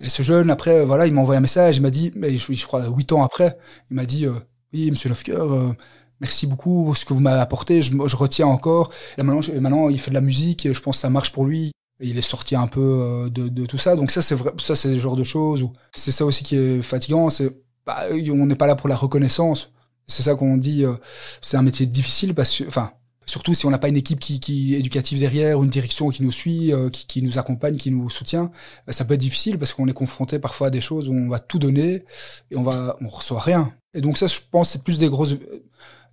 Et 0.00 0.08
ce 0.08 0.22
jeune, 0.22 0.50
après, 0.50 0.84
voilà, 0.84 1.06
il 1.06 1.12
m'a 1.12 1.20
envoyé 1.20 1.38
un 1.38 1.42
message. 1.42 1.76
Il 1.76 1.82
m'a 1.82 1.90
dit, 1.90 2.12
mais 2.16 2.36
je, 2.36 2.66
crois 2.66 2.88
huit 2.88 3.12
ans 3.12 3.22
après, 3.22 3.56
il 3.90 3.94
m'a 3.94 4.04
dit, 4.04 4.26
euh, 4.26 4.32
oui, 4.72 4.90
Monsieur 4.90 5.08
Lofker, 5.08 5.74
merci 6.20 6.46
beaucoup 6.46 6.84
pour 6.84 6.96
ce 6.96 7.04
que 7.04 7.14
vous 7.14 7.20
m'avez 7.20 7.40
apporté. 7.40 7.82
Je, 7.82 8.16
retiens 8.16 8.46
encore. 8.46 8.90
Et 9.18 9.22
maintenant, 9.22 9.60
maintenant, 9.60 9.88
il 9.88 10.00
fait 10.00 10.10
de 10.10 10.14
la 10.16 10.20
musique. 10.20 10.66
Et 10.66 10.74
je 10.74 10.80
pense 10.80 10.96
que 10.96 11.00
ça 11.00 11.10
marche 11.10 11.32
pour 11.32 11.44
lui 11.44 11.72
il 12.00 12.18
est 12.18 12.22
sorti 12.22 12.54
un 12.56 12.66
peu 12.66 12.80
euh, 12.80 13.28
de, 13.30 13.48
de 13.48 13.66
tout 13.66 13.78
ça. 13.78 13.96
Donc 13.96 14.10
ça, 14.10 14.22
c'est 14.22 14.34
vrai, 14.34 14.52
ça, 14.58 14.76
c'est 14.76 14.88
le 14.88 14.98
genre 14.98 15.16
de 15.16 15.24
choses 15.24 15.62
où 15.62 15.72
c'est 15.90 16.12
ça 16.12 16.24
aussi 16.24 16.44
qui 16.44 16.56
est 16.56 16.82
fatigant. 16.82 17.30
C'est, 17.30 17.56
bah, 17.86 18.04
on 18.12 18.46
n'est 18.46 18.54
pas 18.56 18.66
là 18.66 18.76
pour 18.76 18.88
la 18.88 18.96
reconnaissance. 18.96 19.70
C'est 20.06 20.22
ça 20.22 20.34
qu'on 20.34 20.56
dit. 20.56 20.84
Euh, 20.84 20.94
c'est 21.42 21.56
un 21.56 21.62
métier 21.62 21.86
difficile 21.86 22.34
parce 22.34 22.56
que, 22.56 22.64
enfin, 22.64 22.92
surtout 23.26 23.54
si 23.54 23.66
on 23.66 23.70
n'a 23.70 23.78
pas 23.78 23.88
une 23.88 23.96
équipe 23.96 24.20
qui, 24.20 24.40
qui 24.40 24.74
éducative 24.74 25.18
derrière, 25.18 25.58
ou 25.58 25.64
une 25.64 25.70
direction 25.70 26.08
qui 26.08 26.22
nous 26.22 26.32
suit, 26.32 26.72
euh, 26.72 26.88
qui, 26.90 27.06
qui, 27.06 27.22
nous 27.22 27.38
accompagne, 27.38 27.76
qui 27.76 27.90
nous 27.90 28.08
soutient, 28.08 28.50
ça 28.88 29.04
peut 29.04 29.14
être 29.14 29.20
difficile 29.20 29.58
parce 29.58 29.74
qu'on 29.74 29.88
est 29.88 29.92
confronté 29.92 30.38
parfois 30.38 30.68
à 30.68 30.70
des 30.70 30.80
choses 30.80 31.08
où 31.08 31.12
on 31.12 31.28
va 31.28 31.38
tout 31.38 31.58
donner 31.58 32.04
et 32.50 32.56
on 32.56 32.62
va, 32.62 32.96
on 33.00 33.08
reçoit 33.08 33.40
rien. 33.40 33.72
Et 33.94 34.00
donc 34.00 34.16
ça, 34.16 34.26
je 34.26 34.38
pense, 34.50 34.70
c'est 34.70 34.82
plus 34.82 34.98
des 34.98 35.08
grosses, 35.08 35.34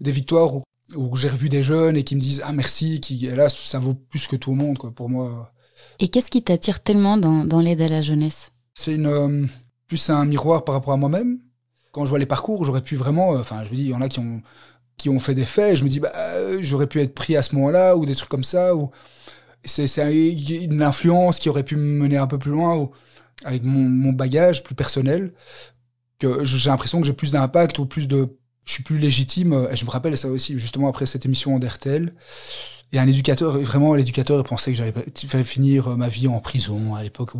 des 0.01 0.11
victoires 0.11 0.55
où, 0.55 0.63
où 0.95 1.15
j'ai 1.15 1.29
revu 1.29 1.49
des 1.49 1.63
jeunes 1.63 1.95
et 1.95 2.03
qui 2.03 2.15
me 2.15 2.21
disent 2.21 2.41
ah 2.43 2.51
merci, 2.51 2.99
qui 2.99 3.25
et 3.25 3.35
là 3.35 3.49
ça 3.49 3.79
vaut 3.79 3.93
plus 3.93 4.27
que 4.27 4.35
tout 4.35 4.51
le 4.51 4.57
monde 4.57 4.77
quoi. 4.77 4.91
Pour 4.91 5.09
moi, 5.09 5.53
et 5.99 6.07
qu'est-ce 6.07 6.31
qui 6.31 6.43
t'attire 6.43 6.81
tellement 6.81 7.17
dans, 7.17 7.45
dans 7.45 7.59
l'aide 7.59 7.81
à 7.81 7.87
la 7.87 8.01
jeunesse? 8.01 8.51
C'est 8.73 8.95
une 8.95 9.07
euh, 9.07 9.45
plus 9.87 10.09
un 10.09 10.25
miroir 10.25 10.63
par 10.65 10.75
rapport 10.75 10.93
à 10.93 10.97
moi-même. 10.97 11.39
Quand 11.91 12.05
je 12.05 12.09
vois 12.09 12.19
les 12.19 12.25
parcours, 12.25 12.65
j'aurais 12.65 12.81
pu 12.81 12.95
vraiment, 12.95 13.35
euh, 13.35 13.39
enfin, 13.39 13.63
je 13.63 13.69
me 13.69 13.75
dis, 13.75 13.83
il 13.83 13.89
y 13.89 13.93
en 13.93 14.01
a 14.01 14.09
qui 14.09 14.19
ont 14.19 14.41
qui 15.03 15.09
ont 15.09 15.19
fait 15.19 15.35
des 15.35 15.45
faits. 15.45 15.75
Je 15.75 15.83
me 15.83 15.89
dis, 15.89 15.99
bah, 15.99 16.13
j'aurais 16.61 16.87
pu 16.87 17.01
être 17.01 17.13
pris 17.13 17.35
à 17.35 17.43
ce 17.43 17.55
moment-là 17.55 17.97
ou 17.97 18.05
des 18.05 18.15
trucs 18.15 18.29
comme 18.29 18.45
ça. 18.45 18.73
Ou 18.73 18.89
c'est 19.65 19.85
une 20.63 20.81
influence 20.81 21.39
qui 21.39 21.49
aurait 21.49 21.63
pu 21.63 21.75
me 21.75 22.01
mener 22.03 22.15
un 22.15 22.25
peu 22.25 22.37
plus 22.37 22.51
loin 22.51 22.77
ou 22.77 22.91
avec 23.43 23.63
mon, 23.63 23.81
mon 23.89 24.13
bagage 24.13 24.63
plus 24.63 24.75
personnel. 24.75 25.33
Que 26.19 26.45
j'ai 26.45 26.69
l'impression 26.69 27.01
que 27.01 27.05
j'ai 27.05 27.11
plus 27.11 27.33
d'impact 27.33 27.79
ou 27.79 27.85
plus 27.85 28.07
de, 28.07 28.37
je 28.63 28.71
suis 28.71 28.83
plus 28.83 28.97
légitime. 28.97 29.67
Et 29.69 29.75
je 29.75 29.83
me 29.83 29.89
rappelle 29.89 30.17
ça 30.17 30.29
aussi 30.29 30.57
justement 30.57 30.87
après 30.87 31.05
cette 31.05 31.25
émission 31.25 31.59
d'RTL 31.59 32.13
et 32.93 32.99
un 32.99 33.07
éducateur, 33.07 33.57
vraiment 33.59 33.95
l'éducateur 33.95 34.41
pensait 34.43 34.71
que 34.71 34.77
j'allais 34.77 35.43
finir 35.43 35.97
ma 35.97 36.07
vie 36.07 36.27
en 36.27 36.39
prison 36.39 36.93
à 36.93 37.03
l'époque. 37.03 37.31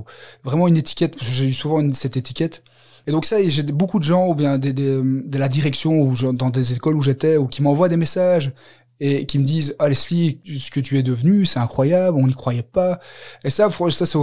Vraiment 0.44 0.68
une 0.68 0.78
étiquette, 0.78 1.16
parce 1.16 1.30
que 1.30 1.34
j'ai 1.34 1.48
eu 1.48 1.54
souvent 1.54 1.94
cette 1.94 2.18
étiquette. 2.18 2.64
Et 3.08 3.12
donc 3.12 3.26
ça, 3.26 3.38
j'ai 3.46 3.64
beaucoup 3.64 4.00
de 4.00 4.04
gens, 4.04 4.28
ou 4.28 4.36
bien 4.36 4.58
des, 4.58 4.74
de 4.74 5.38
la 5.38 5.50
direction, 5.50 6.02
ou 6.02 6.16
dans 6.34 6.50
des 6.50 6.74
écoles 6.74 6.96
où 6.96 7.02
j'étais, 7.02 7.38
ou 7.38 7.48
qui 7.48 7.62
m'envoient 7.62 7.90
des 7.90 7.98
messages 7.98 8.54
et 9.00 9.26
qui 9.26 9.40
me 9.40 9.44
disent 9.44 9.76
ah 9.80 9.90
Leslie 9.90 10.40
ce 10.60 10.70
que 10.70 10.80
tu 10.80 11.00
es 11.00 11.04
devenu 11.04 11.48
c'est 11.48 11.60
incroyable 11.60 12.16
on 12.16 12.28
n'y 12.28 12.36
croyait 12.36 12.62
pas 12.62 13.00
et 13.44 13.50
ça 13.50 13.68
ça 13.72 14.06
c'est 14.06 14.18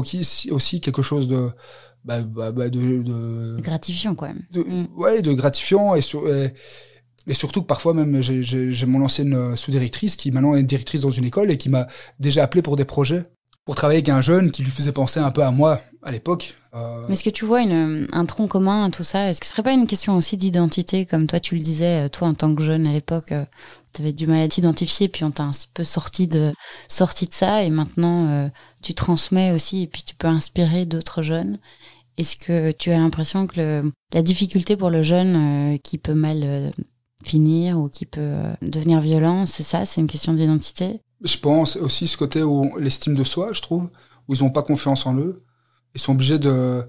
aussi 0.52 0.80
quelque 0.80 1.02
chose 1.02 1.26
de 1.26 1.50
bah, 2.04 2.20
bah, 2.20 2.52
bah 2.52 2.68
de, 2.68 3.02
de, 3.02 3.60
gratifiant 3.60 4.14
quand 4.14 4.28
même 4.28 4.42
de, 4.52 4.62
mm. 4.62 4.86
ouais 4.96 5.22
de 5.22 5.32
gratifiant 5.32 5.96
et, 5.96 6.00
sur, 6.00 6.32
et, 6.32 6.54
et 7.26 7.34
surtout 7.34 7.60
que 7.60 7.66
parfois 7.66 7.94
même, 7.94 8.22
j'ai 8.22 8.86
mon 8.86 9.04
ancienne 9.04 9.34
euh, 9.34 9.56
sous-directrice 9.56 10.16
qui 10.16 10.30
maintenant 10.30 10.54
est 10.54 10.62
directrice 10.62 11.02
dans 11.02 11.10
une 11.10 11.24
école 11.24 11.50
et 11.50 11.58
qui 11.58 11.68
m'a 11.68 11.86
déjà 12.18 12.42
appelé 12.42 12.62
pour 12.62 12.76
des 12.76 12.84
projets, 12.84 13.22
pour 13.64 13.74
travailler 13.74 13.98
avec 13.98 14.08
un 14.08 14.20
jeune 14.20 14.50
qui 14.50 14.62
lui 14.62 14.70
faisait 14.70 14.92
penser 14.92 15.20
un 15.20 15.30
peu 15.30 15.42
à 15.42 15.50
moi 15.50 15.80
à 16.02 16.10
l'époque. 16.12 16.56
Euh... 16.74 17.04
Mais 17.08 17.14
est-ce 17.14 17.24
que 17.24 17.30
tu 17.30 17.44
vois 17.44 17.62
une, 17.62 18.06
un 18.12 18.26
tronc 18.26 18.46
commun 18.46 18.84
à 18.84 18.90
tout 18.90 19.02
ça? 19.02 19.28
Est-ce 19.28 19.40
que 19.40 19.46
ce 19.46 19.52
serait 19.52 19.62
pas 19.62 19.72
une 19.72 19.86
question 19.86 20.16
aussi 20.16 20.36
d'identité, 20.36 21.04
comme 21.04 21.26
toi 21.26 21.40
tu 21.40 21.56
le 21.56 21.60
disais, 21.60 22.06
euh, 22.06 22.08
toi 22.08 22.28
en 22.28 22.34
tant 22.34 22.54
que 22.54 22.62
jeune 22.62 22.86
à 22.86 22.92
l'époque, 22.92 23.32
euh, 23.32 23.44
tu 23.92 24.02
avais 24.02 24.12
du 24.12 24.26
mal 24.26 24.40
à 24.42 24.48
t'identifier, 24.48 25.08
puis 25.08 25.24
on 25.24 25.32
t'a 25.32 25.42
un 25.42 25.50
peu 25.74 25.82
sorti 25.82 26.28
de, 26.28 26.52
sorti 26.86 27.26
de 27.26 27.32
ça, 27.32 27.64
et 27.64 27.70
maintenant 27.70 28.48
tu 28.82 28.94
transmets 28.94 29.50
aussi, 29.50 29.82
et 29.82 29.86
puis 29.88 30.04
tu 30.04 30.14
peux 30.14 30.28
inspirer 30.28 30.86
d'autres 30.86 31.22
jeunes. 31.22 31.58
Est-ce 32.16 32.36
que 32.36 32.70
tu 32.70 32.92
as 32.92 32.98
l'impression 32.98 33.48
que 33.48 33.60
le, 33.60 33.92
la 34.12 34.22
difficulté 34.22 34.76
pour 34.76 34.90
le 34.90 35.02
jeune 35.02 35.76
qui 35.82 35.98
peut 35.98 36.14
mal 36.14 36.72
finir 37.24 37.80
ou 37.80 37.88
qui 37.88 38.06
peut 38.06 38.42
devenir 38.62 39.00
violent, 39.00 39.44
c'est 39.44 39.64
ça, 39.64 39.84
c'est 39.84 40.00
une 40.00 40.06
question 40.06 40.34
d'identité? 40.34 41.00
Je 41.22 41.36
pense 41.38 41.74
aussi 41.74 42.06
ce 42.06 42.16
côté 42.16 42.44
où 42.44 42.76
l'estime 42.78 43.16
de 43.16 43.24
soi, 43.24 43.52
je 43.52 43.60
trouve, 43.60 43.90
où 44.28 44.34
ils 44.34 44.42
n'ont 44.44 44.50
pas 44.50 44.62
confiance 44.62 45.04
en 45.04 45.16
eux, 45.16 45.42
ils 45.94 46.00
sont 46.00 46.12
obligés 46.12 46.38
de, 46.38 46.84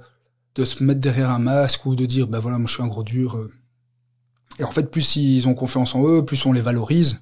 de 0.56 0.66
se 0.66 0.84
mettre 0.84 1.00
derrière 1.00 1.32
un 1.32 1.40
masque 1.40 1.86
ou 1.86 1.96
de 1.96 2.06
dire, 2.06 2.28
ben 2.28 2.40
voilà, 2.40 2.58
moi 2.58 2.68
je 2.68 2.74
suis 2.74 2.84
un 2.84 2.88
gros 2.88 3.04
dur. 3.04 3.38
Euh. 3.38 3.52
Et 4.60 4.64
en 4.64 4.72
fait, 4.72 4.92
plus 4.92 5.16
ils 5.16 5.48
ont 5.48 5.54
confiance 5.54 5.96
en 5.96 6.06
eux, 6.06 6.26
plus 6.26 6.46
on 6.46 6.54
les 6.54 6.62
valorise. 6.62 7.22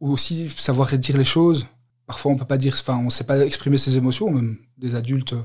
Ou 0.00 0.12
aussi 0.12 0.48
savoir 0.50 0.96
dire 0.98 1.16
les 1.16 1.24
choses. 1.24 1.66
Parfois, 2.06 2.32
on 2.32 2.36
peut 2.36 2.44
pas 2.44 2.58
dire, 2.58 2.76
enfin, 2.78 2.98
on 2.98 3.10
sait 3.10 3.24
pas 3.24 3.44
exprimer 3.44 3.78
ses 3.78 3.96
émotions, 3.96 4.30
même 4.30 4.58
des 4.78 4.94
adultes 4.94 5.32
euh, 5.32 5.42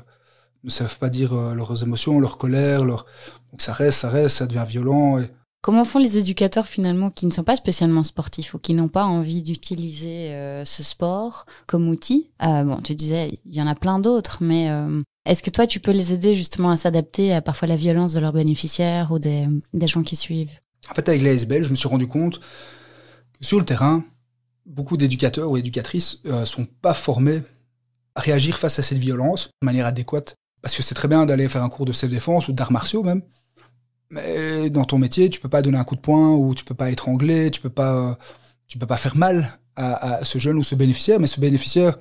ne 0.63 0.69
savent 0.69 0.99
pas 0.99 1.09
dire 1.09 1.33
leurs 1.33 1.81
émotions, 1.81 2.19
leur 2.19 2.37
colère, 2.37 2.85
leur... 2.85 3.07
donc 3.51 3.63
ça 3.63 3.73
reste, 3.73 3.99
ça 3.99 4.09
reste, 4.09 4.37
ça 4.37 4.45
devient 4.45 4.65
violent. 4.67 5.19
Comment 5.61 5.85
font 5.85 5.99
les 5.99 6.17
éducateurs 6.17 6.65
finalement 6.65 7.11
qui 7.11 7.27
ne 7.27 7.31
sont 7.31 7.43
pas 7.43 7.55
spécialement 7.55 8.01
sportifs 8.01 8.55
ou 8.55 8.57
qui 8.57 8.73
n'ont 8.73 8.87
pas 8.87 9.05
envie 9.05 9.43
d'utiliser 9.43 10.31
euh, 10.31 10.65
ce 10.65 10.81
sport 10.81 11.45
comme 11.67 11.87
outil? 11.87 12.31
Euh, 12.43 12.63
Bon, 12.63 12.81
tu 12.81 12.95
disais, 12.95 13.39
il 13.45 13.53
y 13.53 13.61
en 13.61 13.67
a 13.67 13.75
plein 13.75 13.99
d'autres, 13.99 14.39
mais 14.41 14.71
euh, 14.71 15.01
est-ce 15.25 15.43
que 15.43 15.51
toi, 15.51 15.67
tu 15.67 15.79
peux 15.79 15.91
les 15.91 16.13
aider 16.13 16.35
justement 16.35 16.71
à 16.71 16.77
s'adapter 16.77 17.31
à 17.31 17.41
parfois 17.41 17.67
la 17.67 17.75
violence 17.75 18.13
de 18.13 18.19
leurs 18.19 18.33
bénéficiaires 18.33 19.11
ou 19.11 19.19
des, 19.19 19.47
des 19.73 19.87
gens 19.87 20.01
qui 20.01 20.15
suivent? 20.15 20.59
En 20.89 20.95
fait, 20.95 21.07
avec 21.07 21.21
l'ASBL, 21.21 21.63
je 21.63 21.69
me 21.69 21.75
suis 21.75 21.87
rendu 21.87 22.07
compte 22.07 22.39
que 22.39 23.45
sur 23.45 23.59
le 23.59 23.65
terrain, 23.65 24.03
beaucoup 24.65 24.97
d'éducateurs 24.97 25.51
ou 25.51 25.57
éducatrices 25.57 26.21
euh, 26.25 26.45
sont 26.45 26.65
pas 26.65 26.95
formés 26.95 27.43
à 28.15 28.21
réagir 28.21 28.57
face 28.57 28.79
à 28.79 28.83
cette 28.83 28.97
violence 28.97 29.51
de 29.61 29.65
manière 29.65 29.85
adéquate. 29.85 30.33
Parce 30.63 30.75
que 30.75 30.81
c'est 30.81 30.95
très 30.95 31.07
bien 31.07 31.25
d'aller 31.27 31.47
faire 31.49 31.63
un 31.63 31.69
cours 31.69 31.85
de 31.85 31.93
self-défense 31.93 32.47
ou 32.47 32.53
d'arts 32.53 32.71
martiaux 32.71 33.03
même, 33.03 33.21
mais 34.11 34.69
dans 34.69 34.83
ton 34.83 34.97
métier, 34.97 35.29
tu 35.29 35.39
peux 35.39 35.49
pas 35.49 35.61
donner 35.61 35.77
un 35.77 35.83
coup 35.85 35.95
de 35.95 36.01
poing 36.01 36.31
ou 36.35 36.53
tu 36.53 36.65
peux 36.65 36.75
pas 36.75 36.91
étrangler, 36.91 37.49
tu 37.49 37.61
peux 37.61 37.69
pas, 37.69 38.17
tu 38.67 38.77
peux 38.77 38.85
pas 38.85 38.97
faire 38.97 39.15
mal 39.15 39.57
à, 39.75 40.23
ce 40.23 40.37
jeune 40.37 40.57
ou 40.57 40.63
ce 40.63 40.75
bénéficiaire. 40.75 41.19
Mais 41.19 41.27
ce 41.27 41.39
bénéficiaire, 41.39 41.97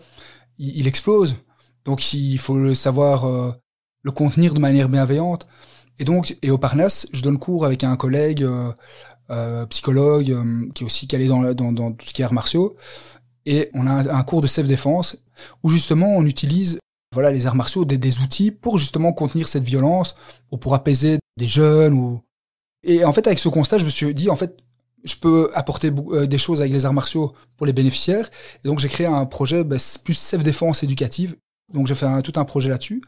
il, 0.58 0.86
explose. 0.88 1.36
Donc 1.84 2.12
il 2.12 2.38
faut 2.38 2.56
le 2.56 2.74
savoir 2.74 3.24
euh, 3.24 3.52
le 4.02 4.10
contenir 4.10 4.54
de 4.54 4.60
manière 4.60 4.88
bienveillante. 4.88 5.46
Et 5.98 6.04
donc, 6.04 6.36
et 6.42 6.50
au 6.50 6.58
Parnasse, 6.58 7.06
je 7.12 7.22
donne 7.22 7.38
cours 7.38 7.64
avec 7.64 7.84
un 7.84 7.96
collègue 7.96 8.42
euh, 8.42 8.72
euh, 9.30 9.66
psychologue 9.66 10.72
qui 10.74 10.82
est 10.82 10.86
aussi 10.86 11.06
calé 11.06 11.28
dans, 11.28 11.54
dans, 11.54 11.72
dans, 11.72 11.92
tout 11.92 12.06
ce 12.06 12.12
qui 12.12 12.22
est 12.22 12.24
arts 12.24 12.32
martiaux. 12.32 12.76
Et 13.46 13.70
on 13.72 13.86
a 13.86 13.92
un, 13.92 14.08
un 14.08 14.22
cours 14.24 14.42
de 14.42 14.46
self-défense 14.48 15.16
où 15.62 15.70
justement 15.70 16.16
on 16.16 16.26
utilise 16.26 16.78
voilà 17.12 17.30
les 17.30 17.46
arts 17.46 17.56
martiaux 17.56 17.84
des, 17.84 18.18
outils 18.20 18.50
pour 18.52 18.78
justement 18.78 19.12
contenir 19.12 19.48
cette 19.48 19.64
violence 19.64 20.14
ou 20.50 20.56
pour 20.56 20.74
apaiser 20.74 21.18
des 21.36 21.48
jeunes 21.48 21.94
ou 21.94 22.20
et 22.84 23.04
en 23.04 23.12
fait 23.12 23.26
avec 23.26 23.38
ce 23.38 23.48
constat 23.48 23.78
je 23.78 23.84
me 23.84 23.90
suis 23.90 24.14
dit 24.14 24.30
en 24.30 24.36
fait 24.36 24.56
je 25.02 25.16
peux 25.16 25.50
apporter 25.54 25.90
euh, 26.12 26.26
des 26.26 26.38
choses 26.38 26.60
avec 26.60 26.72
les 26.72 26.84
arts 26.84 26.92
martiaux 26.92 27.34
pour 27.56 27.66
les 27.66 27.72
bénéficiaires 27.72 28.28
et 28.64 28.68
donc 28.68 28.78
j'ai 28.78 28.88
créé 28.88 29.06
un 29.06 29.26
projet 29.26 29.64
bah, 29.64 29.76
plus 30.04 30.14
self 30.14 30.42
défense 30.42 30.82
éducative 30.82 31.36
donc 31.72 31.86
j'ai 31.86 31.94
fait 31.94 32.22
tout 32.22 32.38
un 32.38 32.44
projet 32.44 32.68
là-dessus 32.68 33.02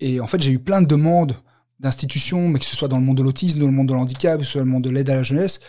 et 0.00 0.20
en 0.20 0.26
fait 0.26 0.40
j'ai 0.40 0.52
eu 0.52 0.58
plein 0.58 0.80
de 0.80 0.86
demandes 0.86 1.34
d'institutions 1.80 2.48
mais 2.48 2.58
que 2.58 2.64
ce 2.66 2.76
soit 2.76 2.88
dans 2.88 2.98
le 2.98 3.04
monde 3.04 3.16
de 3.16 3.22
l'autisme 3.22 3.58
dans 3.58 3.66
le 3.66 3.72
monde 3.72 3.88
de 3.88 3.94
l'handicap 3.94 4.38
que 4.38 4.44
ce 4.44 4.52
soit 4.52 4.60
dans 4.60 4.66
le 4.66 4.72
monde 4.72 4.84
de 4.84 4.90
l'aide 4.90 5.10
à 5.10 5.14
la 5.16 5.22
jeunesse 5.22 5.60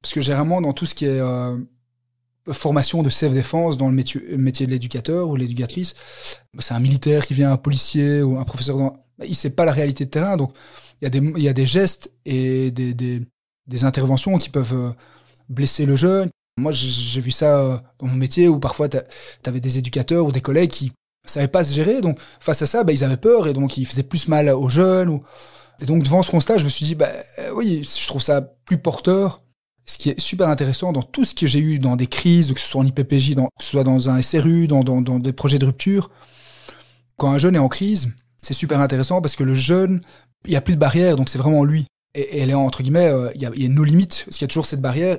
parce 0.00 0.14
que 0.14 0.20
j'ai 0.20 0.32
vraiment 0.32 0.60
dans 0.60 0.72
tout 0.72 0.86
ce 0.86 0.94
qui 0.94 1.04
est 1.04 1.20
euh, 1.20 1.56
formation 2.52 3.02
de 3.02 3.10
self-défense 3.10 3.76
dans 3.76 3.88
le 3.88 3.94
métier, 3.94 4.20
métier 4.36 4.66
de 4.66 4.70
l'éducateur 4.70 5.28
ou 5.28 5.36
l'éducatrice. 5.36 5.94
C'est 6.58 6.74
un 6.74 6.80
militaire 6.80 7.26
qui 7.26 7.34
vient, 7.34 7.52
un 7.52 7.56
policier 7.56 8.22
ou 8.22 8.38
un 8.38 8.44
professeur. 8.44 8.76
Dans... 8.76 8.96
Il 9.26 9.34
sait 9.34 9.50
pas 9.50 9.64
la 9.64 9.72
réalité 9.72 10.04
de 10.04 10.10
terrain, 10.10 10.36
donc 10.36 10.52
il 11.00 11.04
y 11.04 11.06
a 11.06 11.10
des, 11.10 11.18
il 11.18 11.42
y 11.42 11.48
a 11.48 11.52
des 11.52 11.66
gestes 11.66 12.12
et 12.24 12.70
des, 12.70 12.94
des, 12.94 13.22
des 13.66 13.84
interventions 13.84 14.38
qui 14.38 14.48
peuvent 14.48 14.74
euh, 14.74 14.92
blesser 15.48 15.86
le 15.86 15.96
jeune. 15.96 16.28
Moi, 16.58 16.72
j'ai 16.72 17.20
vu 17.20 17.32
ça 17.32 17.60
euh, 17.60 17.78
dans 17.98 18.06
mon 18.06 18.14
métier 18.14 18.48
où 18.48 18.58
parfois 18.58 18.88
tu 18.88 18.98
avais 19.44 19.60
des 19.60 19.78
éducateurs 19.78 20.24
ou 20.24 20.32
des 20.32 20.40
collègues 20.40 20.70
qui 20.70 20.92
savaient 21.26 21.48
pas 21.48 21.64
se 21.64 21.72
gérer, 21.72 22.00
donc 22.00 22.18
face 22.40 22.62
à 22.62 22.66
ça, 22.66 22.84
bah, 22.84 22.92
ils 22.92 23.02
avaient 23.02 23.16
peur 23.16 23.48
et 23.48 23.52
donc 23.52 23.76
ils 23.76 23.86
faisaient 23.86 24.04
plus 24.04 24.28
mal 24.28 24.48
aux 24.48 24.68
jeunes. 24.68 25.08
Ou... 25.08 25.22
Et 25.80 25.84
donc 25.84 26.02
devant 26.02 26.22
ce 26.22 26.30
constat, 26.30 26.58
je 26.58 26.64
me 26.64 26.70
suis 26.70 26.86
dit, 26.86 26.94
bah 26.94 27.10
oui, 27.54 27.82
je 27.84 28.06
trouve 28.06 28.22
ça 28.22 28.40
plus 28.40 28.78
porteur 28.78 29.42
ce 29.86 29.98
qui 29.98 30.10
est 30.10 30.20
super 30.20 30.48
intéressant 30.48 30.92
dans 30.92 31.02
tout 31.02 31.24
ce 31.24 31.34
que 31.34 31.46
j'ai 31.46 31.60
eu 31.60 31.78
dans 31.78 31.96
des 31.96 32.08
crises, 32.08 32.52
que 32.52 32.60
ce 32.60 32.66
soit 32.66 32.80
en 32.80 32.86
IPPJ, 32.86 33.34
dans, 33.34 33.46
que 33.46 33.64
ce 33.64 33.70
soit 33.70 33.84
dans 33.84 34.10
un 34.10 34.20
SRU, 34.20 34.66
dans, 34.66 34.82
dans, 34.82 35.18
des 35.18 35.32
projets 35.32 35.58
de 35.58 35.66
rupture, 35.66 36.10
quand 37.16 37.30
un 37.30 37.38
jeune 37.38 37.54
est 37.54 37.60
en 37.60 37.68
crise, 37.68 38.14
c'est 38.42 38.54
super 38.54 38.80
intéressant 38.80 39.22
parce 39.22 39.36
que 39.36 39.44
le 39.44 39.54
jeune, 39.54 40.02
il 40.44 40.50
n'y 40.50 40.56
a 40.56 40.60
plus 40.60 40.74
de 40.74 40.80
barrière, 40.80 41.16
donc 41.16 41.28
c'est 41.28 41.38
vraiment 41.38 41.64
lui. 41.64 41.86
Et, 42.14 42.40
elle 42.40 42.50
est 42.50 42.54
entre 42.54 42.82
guillemets, 42.82 43.08
euh, 43.08 43.30
il 43.34 43.42
y, 43.42 43.46
a, 43.46 43.52
y, 43.54 43.64
a, 43.64 43.68
nos 43.68 43.84
limites, 43.84 44.24
parce 44.26 44.36
qu'il 44.36 44.44
y 44.44 44.48
a 44.48 44.48
toujours 44.48 44.66
cette 44.66 44.82
barrière. 44.82 45.18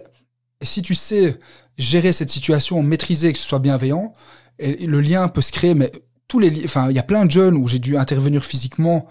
Et 0.59 0.65
si 0.65 0.82
tu 0.82 0.95
sais 0.95 1.39
gérer 1.78 2.11
cette 2.11 2.30
situation, 2.30 2.82
maîtriser, 2.84 3.32
que 3.32 3.39
ce 3.39 3.45
soit 3.45 3.59
bienveillant, 3.59 4.13
et, 4.59 4.86
le 4.86 4.99
lien 4.99 5.28
peut 5.30 5.41
se 5.41 5.51
créer, 5.51 5.76
mais 5.76 5.91
tous 6.28 6.39
les, 6.39 6.65
enfin, 6.65 6.89
il 6.89 6.95
y 6.95 6.99
a 6.99 7.03
plein 7.03 7.26
de 7.26 7.32
jeunes 7.32 7.55
où 7.55 7.68
j'ai 7.68 7.80
dû 7.80 7.97
intervenir 7.97 8.43
physiquement, 8.43 9.07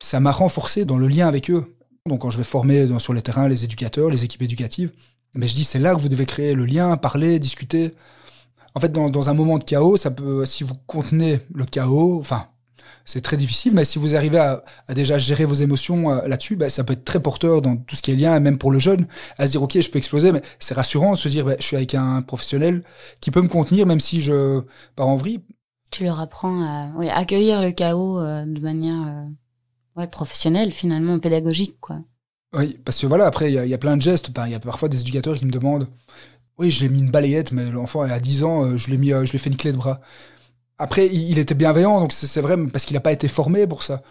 ça 0.00 0.20
m'a 0.20 0.32
renforcé 0.32 0.84
dans 0.84 0.96
le 0.96 1.08
lien 1.08 1.28
avec 1.28 1.50
eux. 1.50 1.75
Donc 2.06 2.22
quand 2.22 2.30
je 2.30 2.38
vais 2.38 2.44
former 2.44 2.88
sur 2.98 3.12
les 3.12 3.22
terrains 3.22 3.48
les 3.48 3.64
éducateurs, 3.64 4.10
les 4.10 4.24
équipes 4.24 4.42
éducatives, 4.42 4.90
mais 5.34 5.48
je 5.48 5.54
dis 5.54 5.64
c'est 5.64 5.78
là 5.78 5.94
que 5.94 6.00
vous 6.00 6.08
devez 6.08 6.26
créer 6.26 6.54
le 6.54 6.64
lien, 6.64 6.96
parler, 6.96 7.38
discuter. 7.38 7.94
En 8.74 8.80
fait, 8.80 8.92
dans, 8.92 9.28
un 9.30 9.34
moment 9.34 9.58
de 9.58 9.64
chaos, 9.64 9.96
ça 9.96 10.10
peut, 10.10 10.44
si 10.44 10.62
vous 10.62 10.74
contenez 10.86 11.40
le 11.54 11.64
chaos, 11.64 12.18
enfin, 12.20 12.46
c'est 13.06 13.22
très 13.22 13.38
difficile, 13.38 13.72
mais 13.72 13.86
si 13.86 13.98
vous 13.98 14.16
arrivez 14.16 14.38
à, 14.38 14.62
déjà 14.90 15.16
gérer 15.16 15.46
vos 15.46 15.54
émotions 15.54 16.10
euh, 16.10 16.26
là-dessus, 16.28 16.56
bah, 16.56 16.68
ça 16.68 16.84
peut 16.84 16.92
être 16.92 17.04
très 17.04 17.20
porteur 17.20 17.62
dans 17.62 17.76
tout 17.76 17.96
ce 17.96 18.02
qui 18.02 18.10
est 18.10 18.16
lien, 18.16 18.38
même 18.40 18.58
pour 18.58 18.70
le 18.70 18.78
jeune, 18.78 19.06
à 19.38 19.46
se 19.46 19.52
dire 19.52 19.62
ok, 19.62 19.80
je 19.80 19.90
peux 19.90 19.98
exploser, 19.98 20.32
mais 20.32 20.42
c'est 20.58 20.74
rassurant 20.74 21.12
de 21.12 21.16
se 21.16 21.28
dire 21.28 21.46
bah, 21.46 21.54
je 21.58 21.64
suis 21.64 21.76
avec 21.76 21.94
un 21.94 22.20
professionnel 22.20 22.82
qui 23.20 23.30
peut 23.30 23.40
me 23.40 23.48
contenir, 23.48 23.86
même 23.86 24.00
si 24.00 24.20
je 24.20 24.60
pars 24.94 25.08
en 25.08 25.16
vrille. 25.16 25.40
Tu 25.90 26.04
leur 26.04 26.20
apprends 26.20 26.62
à 26.62 26.90
accueillir 27.16 27.62
le 27.62 27.70
chaos 27.70 28.18
euh, 28.18 28.44
de 28.44 28.60
manière 28.60 29.06
euh, 29.06 29.24
ouais, 29.96 30.06
professionnelle, 30.06 30.72
finalement, 30.72 31.18
pédagogique, 31.18 31.76
quoi. 31.80 32.00
Oui, 32.54 32.78
parce 32.84 33.00
que 33.00 33.06
voilà, 33.06 33.26
après, 33.26 33.52
il 33.52 33.68
y, 33.68 33.74
a 33.74 33.78
plein 33.78 33.96
de 33.96 34.02
gestes. 34.02 34.30
Il 34.46 34.52
y 34.52 34.54
a 34.54 34.60
parfois 34.60 34.88
des 34.88 35.00
éducateurs 35.00 35.36
qui 35.36 35.44
me 35.44 35.50
demandent 35.50 35.88
Oui, 36.58 36.70
j'ai 36.70 36.88
mis 36.88 37.00
une 37.00 37.10
balayette, 37.10 37.52
mais 37.52 37.70
l'enfant 37.70 38.02
à 38.02 38.18
10 38.20 38.44
ans, 38.44 38.76
je 38.78 38.90
l'ai 38.90 38.96
mis, 38.96 39.08
je 39.08 39.30
lui 39.30 39.36
ai 39.36 39.38
fait 39.38 39.50
une 39.50 39.56
clé 39.56 39.72
de 39.72 39.76
bras. 39.76 40.00
Après, 40.78 41.06
il 41.06 41.38
était 41.38 41.54
bienveillant, 41.54 42.00
donc 42.00 42.12
c'est 42.12 42.40
vrai, 42.40 42.56
parce 42.68 42.84
qu'il 42.84 42.94
n'a 42.94 43.00
pas 43.00 43.12
été 43.12 43.28
formé 43.28 43.66
pour 43.66 43.82
ça. 43.82 44.02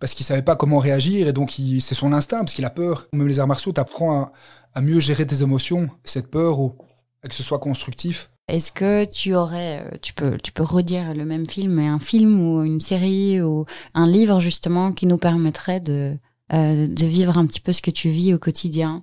Parce 0.00 0.14
qu'il 0.14 0.24
savait 0.26 0.42
pas 0.42 0.56
comment 0.56 0.78
réagir, 0.78 1.28
et 1.28 1.32
donc 1.32 1.52
c'est 1.80 1.94
son 1.94 2.12
instinct, 2.12 2.40
parce 2.40 2.54
qu'il 2.54 2.64
a 2.64 2.70
peur. 2.70 3.06
Même 3.12 3.28
les 3.28 3.38
arts 3.38 3.46
martiaux 3.46 3.72
t'apprends 3.72 4.22
à, 4.22 4.32
à, 4.74 4.80
mieux 4.80 5.00
gérer 5.00 5.26
tes 5.26 5.42
émotions, 5.42 5.88
cette 6.04 6.30
peur, 6.30 6.60
ou 6.60 6.76
que 7.22 7.34
ce 7.34 7.42
soit 7.42 7.58
constructif. 7.58 8.30
Est-ce 8.46 8.72
que 8.72 9.06
tu 9.06 9.34
aurais, 9.34 9.80
euh, 9.80 9.96
tu 10.02 10.12
peux, 10.12 10.36
tu 10.38 10.52
peux 10.52 10.62
redire 10.62 11.14
le 11.14 11.24
même 11.24 11.48
film, 11.48 11.72
mais 11.72 11.86
un 11.86 11.98
film 11.98 12.40
ou 12.40 12.62
une 12.62 12.80
série 12.80 13.40
ou 13.40 13.64
un 13.94 14.06
livre 14.06 14.38
justement 14.38 14.92
qui 14.92 15.06
nous 15.06 15.16
permettrait 15.16 15.80
de, 15.80 16.16
euh, 16.52 16.86
de 16.86 17.06
vivre 17.06 17.38
un 17.38 17.46
petit 17.46 17.60
peu 17.60 17.72
ce 17.72 17.80
que 17.80 17.90
tu 17.90 18.10
vis 18.10 18.34
au 18.34 18.38
quotidien, 18.38 19.02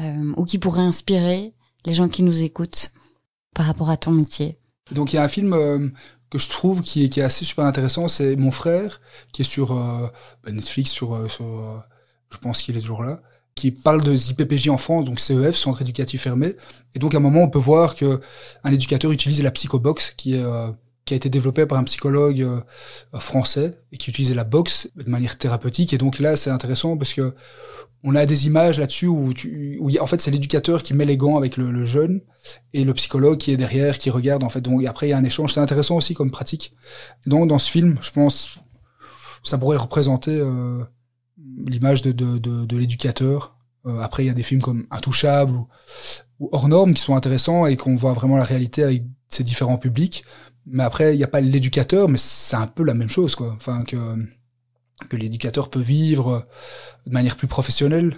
euh, 0.00 0.32
ou 0.36 0.44
qui 0.44 0.58
pourrait 0.58 0.82
inspirer 0.82 1.54
les 1.86 1.94
gens 1.94 2.08
qui 2.08 2.24
nous 2.24 2.42
écoutent 2.42 2.90
par 3.54 3.66
rapport 3.66 3.90
à 3.90 3.96
ton 3.96 4.10
métier? 4.10 4.58
Donc 4.90 5.12
il 5.12 5.16
y 5.16 5.18
a 5.20 5.22
un 5.24 5.28
film 5.28 5.92
que 6.30 6.38
je 6.38 6.48
trouve 6.48 6.82
qui 6.82 7.04
est, 7.04 7.18
assez 7.18 7.44
super 7.44 7.64
intéressant, 7.64 8.08
c'est 8.08 8.34
Mon 8.34 8.50
frère, 8.50 9.00
qui 9.32 9.42
est 9.42 9.44
sur 9.44 9.72
Netflix, 10.48 10.90
sur, 10.90 11.28
je 11.28 12.38
pense 12.38 12.62
qu'il 12.62 12.76
est 12.76 12.80
toujours 12.80 13.04
là, 13.04 13.22
qui 13.60 13.70
parle 13.70 14.02
de 14.02 14.14
ZIPPJ 14.14 14.68
en 14.68 14.78
France, 14.78 15.04
donc 15.04 15.20
CEF, 15.20 15.56
Centre 15.56 15.82
éducatif 15.82 16.22
fermé. 16.22 16.56
Et 16.94 16.98
donc 16.98 17.14
à 17.14 17.18
un 17.18 17.20
moment, 17.20 17.42
on 17.42 17.48
peut 17.48 17.58
voir 17.58 17.94
que 17.94 18.20
un 18.64 18.72
éducateur 18.72 19.12
utilise 19.12 19.42
la 19.42 19.50
psychobox, 19.50 20.14
qui 20.16 20.34
est 20.34 20.44
qui 21.06 21.14
a 21.14 21.16
été 21.16 21.30
développée 21.30 21.66
par 21.66 21.78
un 21.78 21.84
psychologue 21.84 22.46
français 23.14 23.80
et 23.90 23.96
qui 23.96 24.10
utilisait 24.10 24.34
la 24.34 24.44
boxe 24.44 24.88
de 24.94 25.10
manière 25.10 25.38
thérapeutique. 25.38 25.92
Et 25.92 25.98
donc 25.98 26.18
là, 26.20 26.36
c'est 26.36 26.50
intéressant 26.50 26.96
parce 26.96 27.14
que 27.14 27.34
on 28.02 28.14
a 28.14 28.26
des 28.26 28.46
images 28.46 28.78
là-dessus 28.78 29.06
où, 29.06 29.32
en 30.00 30.06
fait 30.06 30.20
c'est 30.20 30.30
l'éducateur 30.30 30.82
qui 30.82 30.94
met 30.94 31.04
les 31.04 31.16
gants 31.16 31.36
avec 31.36 31.56
le, 31.56 31.70
le, 31.70 31.84
jeune 31.84 32.20
et 32.72 32.84
le 32.84 32.94
psychologue 32.94 33.38
qui 33.38 33.52
est 33.52 33.56
derrière 33.56 33.98
qui 33.98 34.10
regarde 34.10 34.42
en 34.42 34.48
fait 34.48 34.60
donc 34.60 34.84
après 34.86 35.08
il 35.08 35.10
y 35.10 35.12
a 35.12 35.18
un 35.18 35.24
échange 35.24 35.52
c'est 35.52 35.60
intéressant 35.60 35.96
aussi 35.96 36.14
comme 36.14 36.30
pratique 36.30 36.74
donc 37.26 37.48
dans 37.48 37.58
ce 37.58 37.70
film 37.70 37.98
je 38.00 38.10
pense 38.10 38.58
ça 39.42 39.58
pourrait 39.58 39.76
représenter 39.76 40.32
euh, 40.32 40.82
l'image 41.66 42.02
de, 42.02 42.12
de, 42.12 42.38
de, 42.38 42.76
l'éducateur 42.76 43.56
euh, 43.86 43.98
après 44.00 44.24
il 44.24 44.26
y 44.26 44.30
a 44.30 44.34
des 44.34 44.42
films 44.42 44.62
comme 44.62 44.86
Intouchable 44.90 45.54
ou, 45.54 45.68
ou 46.38 46.48
Hors 46.52 46.68
Normes 46.68 46.94
qui 46.94 47.02
sont 47.02 47.16
intéressants 47.16 47.66
et 47.66 47.76
qu'on 47.76 47.96
voit 47.96 48.12
vraiment 48.12 48.36
la 48.36 48.44
réalité 48.44 48.82
avec 48.82 49.04
ces 49.28 49.44
différents 49.44 49.78
publics 49.78 50.24
mais 50.66 50.82
après 50.82 51.14
il 51.14 51.18
n'y 51.18 51.24
a 51.24 51.28
pas 51.28 51.40
l'éducateur 51.40 52.08
mais 52.08 52.18
c'est 52.18 52.56
un 52.56 52.66
peu 52.66 52.84
la 52.84 52.94
même 52.94 53.10
chose 53.10 53.34
quoi 53.34 53.52
enfin 53.56 53.84
que 53.84 53.96
que 55.08 55.16
l'éducateur 55.16 55.70
peut 55.70 55.80
vivre 55.80 56.44
de 57.06 57.12
manière 57.12 57.36
plus 57.36 57.48
professionnelle. 57.48 58.16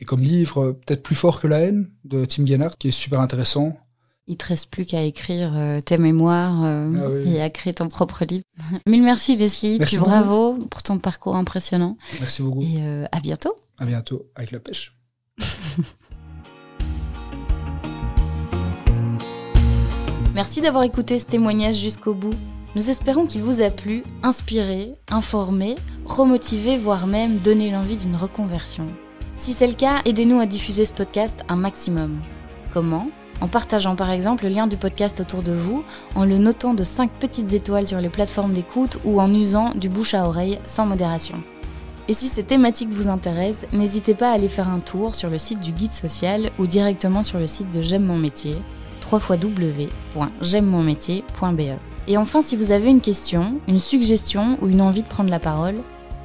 Et 0.00 0.04
comme 0.04 0.20
livre, 0.20 0.72
peut-être 0.72 1.02
plus 1.02 1.14
fort 1.14 1.40
que 1.40 1.46
la 1.46 1.60
haine 1.60 1.90
de 2.04 2.24
Tim 2.24 2.44
Gennard, 2.44 2.76
qui 2.76 2.88
est 2.88 2.92
super 2.92 3.20
intéressant. 3.20 3.78
Il 4.26 4.38
te 4.38 4.46
reste 4.46 4.70
plus 4.70 4.86
qu'à 4.86 5.02
écrire 5.02 5.52
euh, 5.54 5.82
tes 5.82 5.98
mémoires 5.98 6.64
euh, 6.64 7.24
ah 7.26 7.28
et 7.28 7.42
à 7.42 7.50
créer 7.50 7.74
ton 7.74 7.88
propre 7.88 8.24
livre. 8.24 8.44
Mille 8.86 9.02
merci 9.02 9.36
Leslie, 9.36 9.76
merci 9.78 9.96
puis 9.96 10.04
bravo 10.04 10.54
pour 10.70 10.82
ton 10.82 10.98
parcours 10.98 11.36
impressionnant. 11.36 11.98
Merci 12.20 12.40
beaucoup. 12.40 12.62
Et 12.62 12.78
euh, 12.78 13.04
à 13.12 13.20
bientôt. 13.20 13.54
À 13.76 13.84
bientôt 13.84 14.30
avec 14.34 14.50
la 14.50 14.60
pêche. 14.60 14.96
merci 20.34 20.62
d'avoir 20.62 20.84
écouté 20.84 21.18
ce 21.18 21.26
témoignage 21.26 21.76
jusqu'au 21.76 22.14
bout. 22.14 22.34
Nous 22.76 22.88
espérons 22.88 23.26
qu'il 23.26 23.42
vous 23.42 23.60
a 23.60 23.68
plu, 23.68 24.04
inspiré, 24.22 24.94
informé, 25.10 25.74
remotivé, 26.06 26.78
voire 26.78 27.06
même 27.06 27.40
donné 27.40 27.70
l'envie 27.70 27.98
d'une 27.98 28.16
reconversion. 28.16 28.86
Si 29.36 29.52
c'est 29.52 29.66
le 29.66 29.74
cas, 29.74 30.00
aidez-nous 30.06 30.40
à 30.40 30.46
diffuser 30.46 30.86
ce 30.86 30.94
podcast 30.94 31.44
un 31.48 31.56
maximum. 31.56 32.22
Comment? 32.72 33.10
En 33.40 33.48
partageant 33.48 33.96
par 33.96 34.10
exemple 34.10 34.44
le 34.44 34.50
lien 34.50 34.66
du 34.66 34.76
podcast 34.76 35.20
autour 35.20 35.42
de 35.42 35.52
vous, 35.52 35.84
en 36.14 36.24
le 36.24 36.38
notant 36.38 36.74
de 36.74 36.84
5 36.84 37.10
petites 37.10 37.52
étoiles 37.52 37.86
sur 37.86 38.00
les 38.00 38.08
plateformes 38.08 38.52
d'écoute 38.52 38.98
ou 39.04 39.20
en 39.20 39.32
usant 39.32 39.74
du 39.74 39.88
bouche 39.88 40.14
à 40.14 40.26
oreille 40.26 40.58
sans 40.64 40.86
modération. 40.86 41.42
Et 42.06 42.12
si 42.12 42.28
ces 42.28 42.44
thématiques 42.44 42.92
vous 42.92 43.08
intéressent, 43.08 43.66
n'hésitez 43.72 44.12
pas 44.14 44.30
à 44.30 44.34
aller 44.34 44.48
faire 44.48 44.68
un 44.68 44.80
tour 44.80 45.14
sur 45.14 45.30
le 45.30 45.38
site 45.38 45.60
du 45.60 45.72
guide 45.72 45.92
social 45.92 46.50
ou 46.58 46.66
directement 46.66 47.22
sur 47.22 47.38
le 47.38 47.46
site 47.46 47.72
de 47.72 47.80
J'aime 47.80 48.04
mon 48.04 48.18
métier, 48.18 48.56
www.j'aime-mon-métier.be. 49.10 51.78
Et 52.06 52.18
enfin, 52.18 52.42
si 52.42 52.56
vous 52.56 52.72
avez 52.72 52.90
une 52.90 53.00
question, 53.00 53.58
une 53.68 53.78
suggestion 53.78 54.58
ou 54.60 54.68
une 54.68 54.82
envie 54.82 55.02
de 55.02 55.08
prendre 55.08 55.30
la 55.30 55.40
parole, 55.40 55.76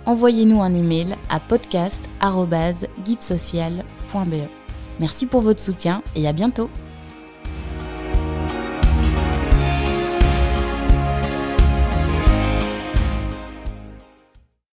envoyez-nous 0.06 0.62
un 0.62 0.74
email 0.74 1.16
à 1.30 1.40
podcast.guidesocial.be. 1.40 4.36
Merci 5.00 5.28
pour 5.28 5.40
votre 5.42 5.62
soutien 5.62 6.04
et 6.16 6.28
à 6.28 6.34
bientôt 6.34 6.70